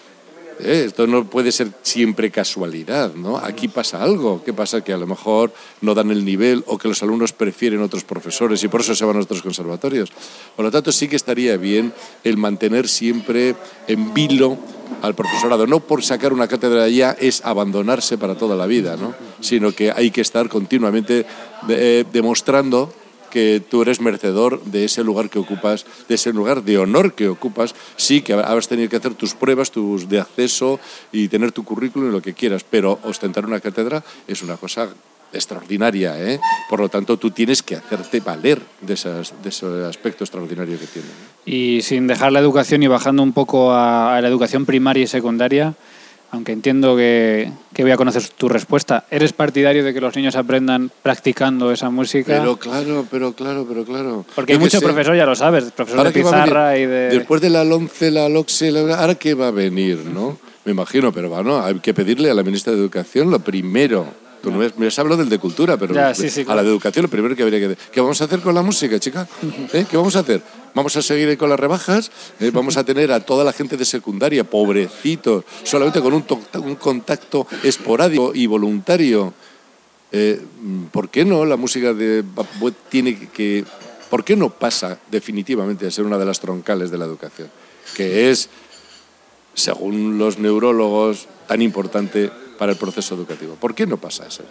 eh, 0.60 0.84
esto 0.86 1.06
no 1.06 1.24
puede 1.24 1.50
ser 1.50 1.68
siempre 1.82 2.30
casualidad, 2.30 3.14
¿no? 3.14 3.38
Aquí 3.38 3.68
pasa 3.68 4.02
algo. 4.02 4.42
¿Qué 4.44 4.52
pasa? 4.52 4.82
Que 4.82 4.92
a 4.92 4.96
lo 4.96 5.06
mejor 5.06 5.52
no 5.80 5.94
dan 5.94 6.10
el 6.10 6.24
nivel 6.24 6.62
o 6.66 6.78
que 6.78 6.88
los 6.88 7.02
alumnos 7.02 7.32
prefieren 7.32 7.80
otros 7.80 8.04
profesores 8.04 8.62
y 8.62 8.68
por 8.68 8.80
eso 8.80 8.94
se 8.94 9.04
van 9.04 9.16
a 9.16 9.20
otros 9.20 9.42
conservatorios. 9.42 10.12
Por 10.54 10.64
lo 10.64 10.70
tanto, 10.70 10.92
sí 10.92 11.08
que 11.08 11.16
estaría 11.16 11.56
bien 11.56 11.92
el 12.22 12.36
mantener 12.36 12.88
siempre 12.88 13.56
en 13.88 14.14
vilo 14.14 14.58
al 15.02 15.14
profesorado. 15.14 15.66
No 15.66 15.80
por 15.80 16.04
sacar 16.04 16.32
una 16.32 16.46
cátedra 16.46 16.88
ya 16.88 17.12
es 17.12 17.44
abandonarse 17.44 18.16
para 18.18 18.36
toda 18.36 18.56
la 18.56 18.66
vida, 18.66 18.96
¿no? 18.96 19.14
Sino 19.40 19.72
que 19.72 19.90
hay 19.90 20.10
que 20.10 20.20
estar 20.20 20.48
continuamente 20.48 21.26
eh, 21.68 22.04
demostrando 22.12 22.92
que 23.34 23.60
tú 23.68 23.82
eres 23.82 24.00
merecedor 24.00 24.62
de 24.62 24.84
ese 24.84 25.02
lugar 25.02 25.28
que 25.28 25.40
ocupas, 25.40 25.86
de 26.08 26.14
ese 26.14 26.32
lugar 26.32 26.62
de 26.62 26.78
honor 26.78 27.14
que 27.14 27.26
ocupas. 27.26 27.74
Sí, 27.96 28.22
que 28.22 28.32
habrás 28.32 28.68
tenido 28.68 28.88
que 28.88 28.94
hacer 28.94 29.14
tus 29.14 29.34
pruebas 29.34 29.72
tus 29.72 30.08
de 30.08 30.20
acceso 30.20 30.78
y 31.10 31.26
tener 31.26 31.50
tu 31.50 31.64
currículum 31.64 32.10
y 32.10 32.12
lo 32.12 32.22
que 32.22 32.32
quieras, 32.32 32.62
pero 32.62 33.00
ostentar 33.02 33.44
una 33.44 33.58
cátedra 33.58 34.04
es 34.28 34.42
una 34.42 34.56
cosa 34.56 34.88
extraordinaria, 35.32 36.16
¿eh? 36.22 36.38
Por 36.70 36.78
lo 36.78 36.88
tanto, 36.88 37.16
tú 37.16 37.32
tienes 37.32 37.60
que 37.60 37.74
hacerte 37.74 38.20
valer 38.20 38.62
de, 38.80 38.94
esas, 38.94 39.34
de 39.42 39.48
ese 39.48 39.66
aspecto 39.84 40.22
extraordinario 40.22 40.78
que 40.78 40.86
tiene. 40.86 41.08
Y 41.44 41.82
sin 41.82 42.06
dejar 42.06 42.30
la 42.30 42.38
educación 42.38 42.84
y 42.84 42.86
bajando 42.86 43.24
un 43.24 43.32
poco 43.32 43.72
a, 43.72 44.16
a 44.16 44.20
la 44.20 44.28
educación 44.28 44.64
primaria 44.64 45.02
y 45.02 45.08
secundaria, 45.08 45.74
aunque 46.34 46.52
entiendo 46.52 46.96
que, 46.96 47.50
que, 47.72 47.82
voy 47.82 47.92
a 47.92 47.96
conocer 47.96 48.22
tu 48.36 48.48
respuesta. 48.48 49.04
¿Eres 49.10 49.32
partidario 49.32 49.84
de 49.84 49.94
que 49.94 50.00
los 50.00 50.14
niños 50.16 50.36
aprendan 50.36 50.90
practicando 51.02 51.72
esa 51.72 51.90
música? 51.90 52.38
Pero 52.38 52.56
claro, 52.56 53.06
pero 53.10 53.32
claro, 53.32 53.66
pero 53.68 53.84
claro. 53.84 54.26
Porque 54.34 54.54
hay 54.54 54.58
mucho 54.58 54.80
profesor, 54.80 55.16
ya 55.16 55.26
lo 55.26 55.34
sabes, 55.34 55.64
profesor 55.72 56.04
de 56.04 56.12
pizarra 56.12 56.76
y 56.76 56.86
de... 56.86 57.08
Después 57.08 57.40
de 57.40 57.50
la 57.50 57.64
LONCE, 57.64 58.10
la 58.10 58.28
LOCSE, 58.28 58.70
la... 58.72 58.96
¿ahora 58.96 59.14
qué 59.14 59.34
va 59.34 59.48
a 59.48 59.52
venir, 59.52 59.98
no? 60.12 60.38
Me 60.64 60.72
imagino, 60.72 61.12
pero 61.12 61.28
bueno, 61.28 61.62
hay 61.62 61.78
que 61.80 61.94
pedirle 61.94 62.30
a 62.30 62.34
la 62.34 62.42
ministra 62.42 62.72
de 62.72 62.78
Educación 62.78 63.30
lo 63.30 63.38
primero. 63.38 64.06
Tú 64.42 64.50
no 64.50 64.58
me 64.76 64.86
has 64.86 64.98
hablado 64.98 65.20
del 65.20 65.30
de 65.30 65.38
cultura, 65.38 65.78
pero 65.78 65.94
ya, 65.94 66.14
sí, 66.14 66.28
sí, 66.28 66.44
a 66.46 66.54
la 66.54 66.62
de 66.62 66.68
educación 66.68 67.04
lo 67.04 67.08
primero 67.08 67.34
que 67.34 67.42
habría 67.42 67.60
que... 67.60 67.76
¿Qué 67.90 68.00
vamos 68.00 68.20
a 68.20 68.24
hacer 68.24 68.40
con 68.40 68.54
la 68.54 68.60
música, 68.60 68.98
chica? 68.98 69.26
¿Eh? 69.72 69.86
¿Qué 69.88 69.96
vamos 69.96 70.14
a 70.16 70.18
hacer? 70.18 70.42
Vamos 70.74 70.96
a 70.96 71.02
seguir 71.02 71.38
con 71.38 71.48
las 71.50 71.60
rebajas, 71.60 72.10
eh, 72.40 72.50
vamos 72.52 72.76
a 72.76 72.84
tener 72.84 73.12
a 73.12 73.20
toda 73.20 73.44
la 73.44 73.52
gente 73.52 73.76
de 73.76 73.84
secundaria, 73.84 74.42
pobrecitos, 74.42 75.44
solamente 75.62 76.00
con 76.00 76.14
un, 76.14 76.74
contacto 76.74 77.46
esporádico 77.62 78.32
y 78.34 78.46
voluntario. 78.46 79.32
Eh, 80.10 80.40
¿Por 80.90 81.10
qué 81.10 81.24
no 81.24 81.44
la 81.44 81.56
música 81.56 81.94
de 81.94 82.24
tiene 82.88 83.28
que, 83.28 83.64
¿Por 84.10 84.24
qué 84.24 84.34
no 84.34 84.50
pasa 84.50 84.98
definitivamente 85.10 85.86
a 85.86 85.90
ser 85.92 86.04
una 86.04 86.18
de 86.18 86.24
las 86.24 86.40
troncales 86.40 86.90
de 86.90 86.98
la 86.98 87.04
educación? 87.04 87.48
Que 87.96 88.30
es, 88.30 88.48
según 89.54 90.18
los 90.18 90.38
neurólogos, 90.38 91.28
tan 91.46 91.62
importante 91.62 92.30
para 92.58 92.72
el 92.72 92.78
proceso 92.78 93.14
educativo. 93.14 93.54
¿Por 93.54 93.74
qué 93.74 93.86
no 93.86 93.96
pasa 93.96 94.26
eso? 94.26 94.42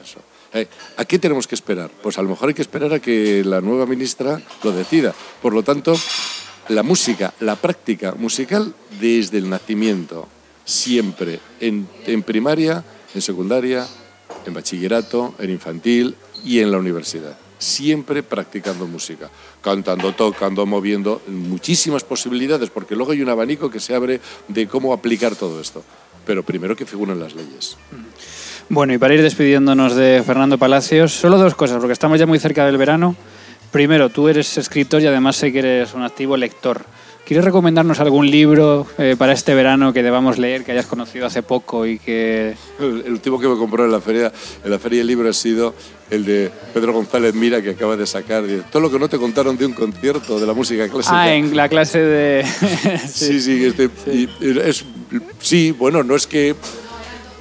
Eh, 0.54 0.68
¿A 0.98 1.06
qué 1.06 1.18
tenemos 1.18 1.48
que 1.48 1.56
esperar? 1.56 1.90
Pues 2.02 2.18
a 2.18 2.22
lo 2.22 2.30
mejor 2.30 2.50
hay 2.50 2.54
que 2.54 2.62
esperar 2.62 2.94
a 2.94 3.00
que 3.00 3.44
la 3.44 3.60
nueva 3.62 3.86
ministra 3.86 4.42
lo 4.64 4.72
decida. 4.72 5.14
Por 5.42 5.54
lo 5.54 5.64
tanto, 5.64 5.96
la 6.70 6.84
música, 6.84 7.34
la 7.40 7.56
práctica 7.56 8.14
musical 8.14 8.74
desde 9.00 9.40
el 9.40 9.50
nacimiento, 9.50 10.28
siempre, 10.64 11.40
en, 11.60 11.88
en 12.06 12.22
primaria, 12.24 12.84
en 13.16 13.22
secundaria, 13.22 13.88
en 14.46 14.54
bachillerato, 14.54 15.34
en 15.40 15.50
infantil 15.50 16.16
y 16.46 16.60
en 16.60 16.72
la 16.72 16.78
universidad. 16.78 17.38
Siempre 17.58 18.22
practicando 18.22 18.86
música, 18.86 19.32
cantando, 19.62 20.14
tocando, 20.14 20.66
moviendo, 20.66 21.22
muchísimas 21.28 22.04
posibilidades, 22.04 22.70
porque 22.70 22.96
luego 22.96 23.14
hay 23.14 23.22
un 23.22 23.30
abanico 23.30 23.72
que 23.72 23.80
se 23.80 23.96
abre 23.96 24.20
de 24.50 24.68
cómo 24.68 24.94
aplicar 24.94 25.36
todo 25.36 25.60
esto 25.62 25.84
pero 26.26 26.44
primero 26.44 26.76
que 26.76 26.86
figuren 26.86 27.20
las 27.20 27.36
leyes. 27.36 27.78
Bueno, 28.70 28.94
y 28.94 28.98
para 28.98 29.14
ir 29.14 29.22
despidiéndonos 29.22 29.96
de 29.96 30.24
Fernando 30.26 30.58
Palacios, 30.58 31.14
solo 31.14 31.38
dos 31.38 31.56
cosas, 31.56 31.78
porque 31.78 31.94
estamos 31.94 32.18
ya 32.18 32.26
muy 32.26 32.40
cerca 32.40 32.66
del 32.66 32.78
verano. 32.78 33.16
Primero, 33.72 34.10
tú 34.10 34.28
eres 34.30 34.58
escritor 34.58 35.02
y 35.02 35.08
además 35.08 35.36
sé 35.36 35.52
que 35.52 35.60
eres 35.60 35.94
un 35.94 36.04
activo 36.04 36.38
lector. 36.38 36.86
¿Quieres 37.26 37.46
recomendarnos 37.46 38.00
algún 38.02 38.30
libro 38.30 38.86
eh, 38.98 39.16
para 39.18 39.32
este 39.32 39.56
verano 39.56 39.94
que 39.94 40.04
debamos 40.04 40.38
leer, 40.38 40.66
que 40.66 40.74
hayas 40.74 40.88
conocido 40.88 41.26
hace 41.26 41.42
poco 41.42 41.86
y 41.86 41.98
que... 41.98 42.54
El, 42.80 43.14
último 43.14 43.40
que 43.40 43.48
me 43.48 43.56
compró 43.56 43.86
en 43.86 43.92
la 43.92 44.02
feria, 44.02 44.32
en 44.64 44.70
la 44.70 44.78
feria 44.78 45.00
del 45.00 45.08
libro 45.08 45.30
ha 45.30 45.34
sido 45.34 45.74
el 46.10 46.26
de 46.26 46.52
Pedro 46.74 46.92
González 46.92 47.34
Mira, 47.34 47.62
que 47.62 47.72
acaba 47.72 47.96
de 47.96 48.06
sacar. 48.06 48.44
Todo 48.70 48.82
lo 48.82 48.92
que 48.92 49.00
no 49.00 49.08
te 49.08 49.18
contaron 49.18 49.58
de 49.58 49.66
un 49.66 49.74
concierto 49.74 50.38
de 50.38 50.46
la 50.46 50.54
música 50.54 50.90
clásica. 50.90 51.22
Ah, 51.22 51.34
en 51.34 51.56
la 51.56 51.70
clase 51.70 52.00
de... 52.00 52.46
sí, 53.08 53.40
sí, 53.40 53.66
este, 53.66 53.90
es, 54.70 54.84
sí, 55.40 55.72
bueno, 55.72 56.04
no 56.04 56.16
es 56.16 56.28
que 56.28 56.56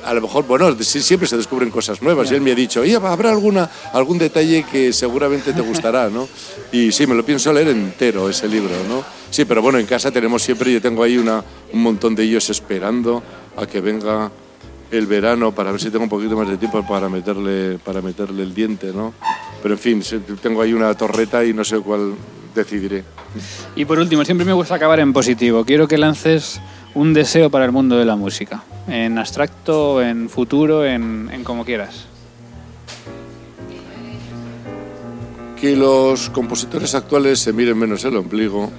a 0.04 0.14
lo 0.14 0.20
mejor, 0.20 0.46
bueno, 0.46 0.74
siempre 0.82 1.26
se 1.26 1.36
descubren 1.36 1.70
cosas 1.70 2.02
nuevas. 2.02 2.30
Y 2.30 2.34
él 2.34 2.40
me 2.40 2.52
ha 2.52 2.54
dicho, 2.54 2.82
habrá 3.02 3.30
alguna, 3.30 3.70
algún 3.92 4.18
detalle 4.18 4.64
que 4.64 4.92
seguramente 4.92 5.52
te 5.52 5.60
gustará, 5.60 6.08
¿no? 6.08 6.28
Y 6.72 6.92
sí, 6.92 7.06
me 7.06 7.14
lo 7.14 7.24
pienso 7.24 7.52
leer 7.52 7.68
entero 7.68 8.28
ese 8.28 8.48
libro, 8.48 8.74
¿no? 8.88 9.04
Sí, 9.30 9.44
pero 9.44 9.62
bueno, 9.62 9.78
en 9.78 9.86
casa 9.86 10.10
tenemos 10.10 10.42
siempre, 10.42 10.72
yo 10.72 10.80
tengo 10.80 11.02
ahí 11.02 11.16
una, 11.16 11.42
un 11.72 11.82
montón 11.82 12.14
de 12.14 12.24
ellos 12.24 12.50
esperando 12.50 13.22
a 13.56 13.66
que 13.66 13.80
venga 13.80 14.30
el 14.90 15.06
verano 15.06 15.52
para 15.52 15.72
ver 15.72 15.80
si 15.80 15.90
tengo 15.90 16.04
un 16.04 16.10
poquito 16.10 16.36
más 16.36 16.48
de 16.48 16.58
tiempo 16.58 16.86
para 16.86 17.08
meterle, 17.08 17.78
para 17.78 18.02
meterle 18.02 18.42
el 18.42 18.54
diente, 18.54 18.92
¿no? 18.92 19.14
Pero 19.62 19.74
en 19.74 19.80
fin, 19.80 20.02
tengo 20.42 20.60
ahí 20.60 20.74
una 20.74 20.94
torreta 20.94 21.44
y 21.44 21.54
no 21.54 21.64
sé 21.64 21.78
cuál 21.80 22.14
decidiré. 22.54 23.04
Y 23.74 23.84
por 23.86 23.98
último, 23.98 24.24
siempre 24.24 24.44
me 24.44 24.52
gusta 24.52 24.74
acabar 24.74 25.00
en 25.00 25.12
positivo. 25.12 25.64
Quiero 25.64 25.88
que 25.88 25.96
lances 25.96 26.60
un 26.94 27.12
deseo 27.14 27.50
para 27.50 27.64
el 27.64 27.72
mundo 27.72 27.96
de 27.96 28.04
la 28.04 28.16
música, 28.16 28.62
en 28.88 29.18
abstracto, 29.18 30.02
en 30.02 30.28
futuro, 30.28 30.84
en, 30.84 31.30
en 31.32 31.44
como 31.44 31.64
quieras. 31.64 32.06
Que 35.60 35.76
los 35.76 36.30
compositores 36.30 36.94
actuales 36.94 37.38
se 37.38 37.52
miren 37.52 37.78
menos 37.78 38.04
el 38.04 38.16
ombligo, 38.16 38.70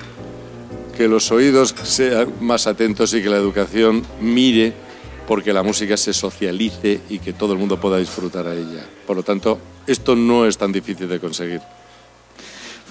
que 0.97 1.07
los 1.07 1.31
oídos 1.31 1.73
sean 1.83 2.29
más 2.41 2.67
atentos 2.67 3.13
y 3.13 3.21
que 3.21 3.29
la 3.29 3.37
educación 3.37 4.03
mire 4.21 4.73
porque 5.27 5.53
la 5.53 5.63
música 5.63 5.97
se 5.97 6.13
socialice 6.13 7.01
y 7.09 7.19
que 7.19 7.33
todo 7.33 7.53
el 7.53 7.59
mundo 7.59 7.79
pueda 7.79 7.97
disfrutar 7.97 8.47
a 8.47 8.53
ella. 8.53 8.85
Por 9.07 9.15
lo 9.15 9.23
tanto, 9.23 9.57
esto 9.87 10.15
no 10.15 10.45
es 10.45 10.57
tan 10.57 10.71
difícil 10.71 11.07
de 11.07 11.19
conseguir. 11.19 11.61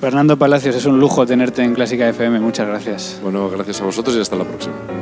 Fernando 0.00 0.36
Palacios, 0.36 0.74
es 0.74 0.86
un 0.86 0.98
lujo 0.98 1.26
tenerte 1.26 1.62
en 1.62 1.74
Clásica 1.74 2.08
FM. 2.08 2.40
Muchas 2.40 2.66
gracias. 2.66 3.20
Bueno, 3.22 3.48
gracias 3.50 3.80
a 3.80 3.84
vosotros 3.84 4.16
y 4.16 4.20
hasta 4.20 4.36
la 4.36 4.44
próxima. 4.44 5.01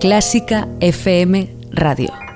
Clásica 0.00 0.66
FM 0.80 1.48
Radio. 1.72 2.27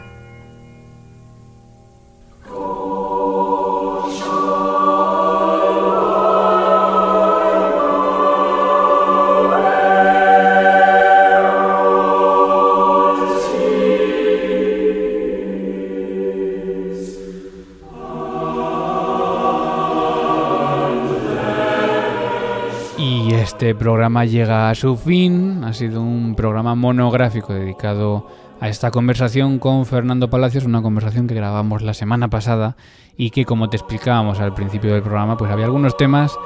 Programa 23.74 24.24
llega 24.24 24.70
a 24.70 24.74
su 24.74 24.96
fin. 24.96 25.64
Ha 25.64 25.72
sido 25.72 26.02
un 26.02 26.34
programa 26.34 26.74
monográfico 26.74 27.52
dedicado 27.52 28.26
a 28.60 28.68
esta 28.68 28.90
conversación 28.90 29.58
con 29.58 29.86
Fernando 29.86 30.30
Palacios, 30.30 30.64
una 30.64 30.82
conversación 30.82 31.26
que 31.26 31.34
grabamos 31.34 31.82
la 31.82 31.94
semana 31.94 32.28
pasada 32.28 32.76
y 33.16 33.30
que, 33.30 33.44
como 33.44 33.68
te 33.68 33.76
explicábamos 33.76 34.40
al 34.40 34.54
principio 34.54 34.92
del 34.92 35.02
programa, 35.02 35.36
pues 35.36 35.50
había 35.50 35.64
algunos 35.64 35.96
temas 35.96 36.36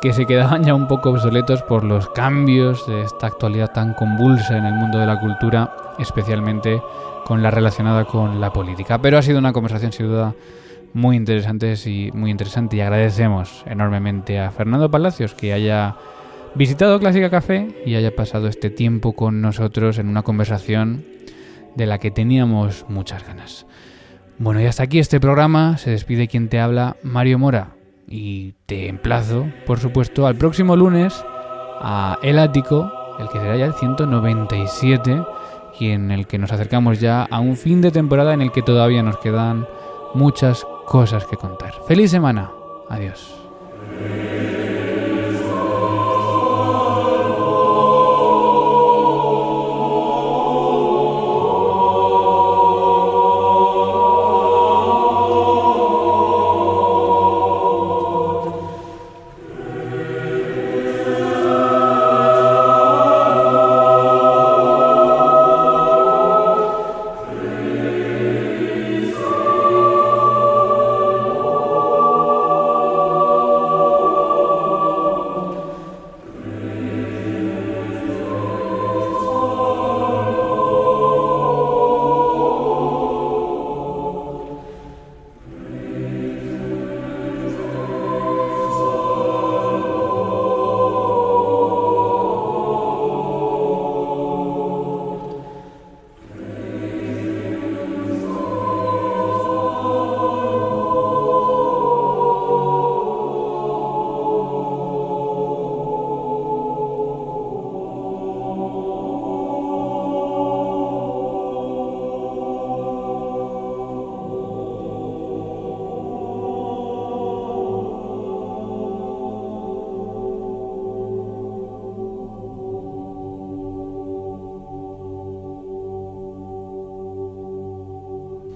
que 0.00 0.12
se 0.12 0.26
quedaban 0.26 0.64
ya 0.64 0.74
un 0.74 0.88
poco 0.88 1.10
obsoletos 1.10 1.62
por 1.62 1.84
los 1.84 2.08
cambios 2.10 2.86
de 2.86 3.02
esta 3.02 3.28
actualidad 3.28 3.72
tan 3.72 3.94
convulsa 3.94 4.56
en 4.56 4.64
el 4.64 4.74
mundo 4.74 4.98
de 4.98 5.06
la 5.06 5.20
cultura, 5.20 5.94
especialmente 5.98 6.82
con 7.24 7.42
la 7.42 7.50
relacionada 7.50 8.04
con 8.04 8.40
la 8.40 8.52
política. 8.52 9.00
Pero 9.00 9.18
ha 9.18 9.22
sido 9.22 9.38
una 9.38 9.52
conversación 9.52 9.92
sin 9.92 10.06
duda 10.06 10.34
muy 10.94 11.16
interesante 11.16 11.74
y 11.86 12.10
muy 12.12 12.30
interesante 12.30 12.76
y 12.76 12.80
agradecemos 12.80 13.62
enormemente 13.66 14.40
a 14.40 14.50
Fernando 14.50 14.90
Palacios 14.90 15.34
que 15.34 15.52
haya 15.52 15.96
visitado 16.54 16.98
Clásica 16.98 17.30
Café 17.30 17.68
y 17.86 17.94
haya 17.94 18.14
pasado 18.14 18.48
este 18.48 18.70
tiempo 18.70 19.14
con 19.14 19.40
nosotros 19.40 19.98
en 19.98 20.08
una 20.08 20.22
conversación 20.22 21.04
de 21.74 21.86
la 21.86 21.98
que 21.98 22.10
teníamos 22.10 22.86
muchas 22.88 23.26
ganas. 23.26 23.66
Bueno, 24.38 24.60
y 24.60 24.66
hasta 24.66 24.82
aquí 24.82 24.98
este 24.98 25.20
programa. 25.20 25.78
Se 25.78 25.90
despide 25.90 26.28
quien 26.28 26.48
te 26.48 26.60
habla, 26.60 26.96
Mario 27.02 27.38
Mora. 27.38 27.76
Y 28.08 28.54
te 28.66 28.88
emplazo, 28.88 29.46
por 29.66 29.78
supuesto, 29.78 30.26
al 30.26 30.36
próximo 30.36 30.76
lunes 30.76 31.24
a 31.80 32.18
El 32.22 32.38
Ático, 32.38 32.92
el 33.18 33.28
que 33.28 33.38
será 33.38 33.56
ya 33.56 33.64
el 33.64 33.74
197, 33.74 35.22
y 35.78 35.90
en 35.90 36.10
el 36.10 36.26
que 36.26 36.38
nos 36.38 36.52
acercamos 36.52 37.00
ya 37.00 37.22
a 37.24 37.40
un 37.40 37.56
fin 37.56 37.80
de 37.80 37.90
temporada 37.90 38.34
en 38.34 38.42
el 38.42 38.52
que 38.52 38.62
todavía 38.62 39.02
nos 39.02 39.16
quedan 39.18 39.66
muchas 40.14 40.66
cosas 40.86 41.24
que 41.24 41.36
contar. 41.36 41.74
¡Feliz 41.88 42.10
semana! 42.10 42.50
Adiós. 42.88 43.34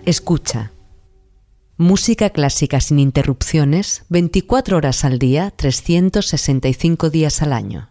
Escucha. 0.06 0.70
Música 1.76 2.30
clásica 2.30 2.80
sin 2.80 3.00
interrupciones, 3.00 4.04
24 4.08 4.76
horas 4.76 5.04
al 5.04 5.18
día, 5.18 5.50
365 5.50 7.10
días 7.10 7.42
al 7.42 7.52
año. 7.52 7.90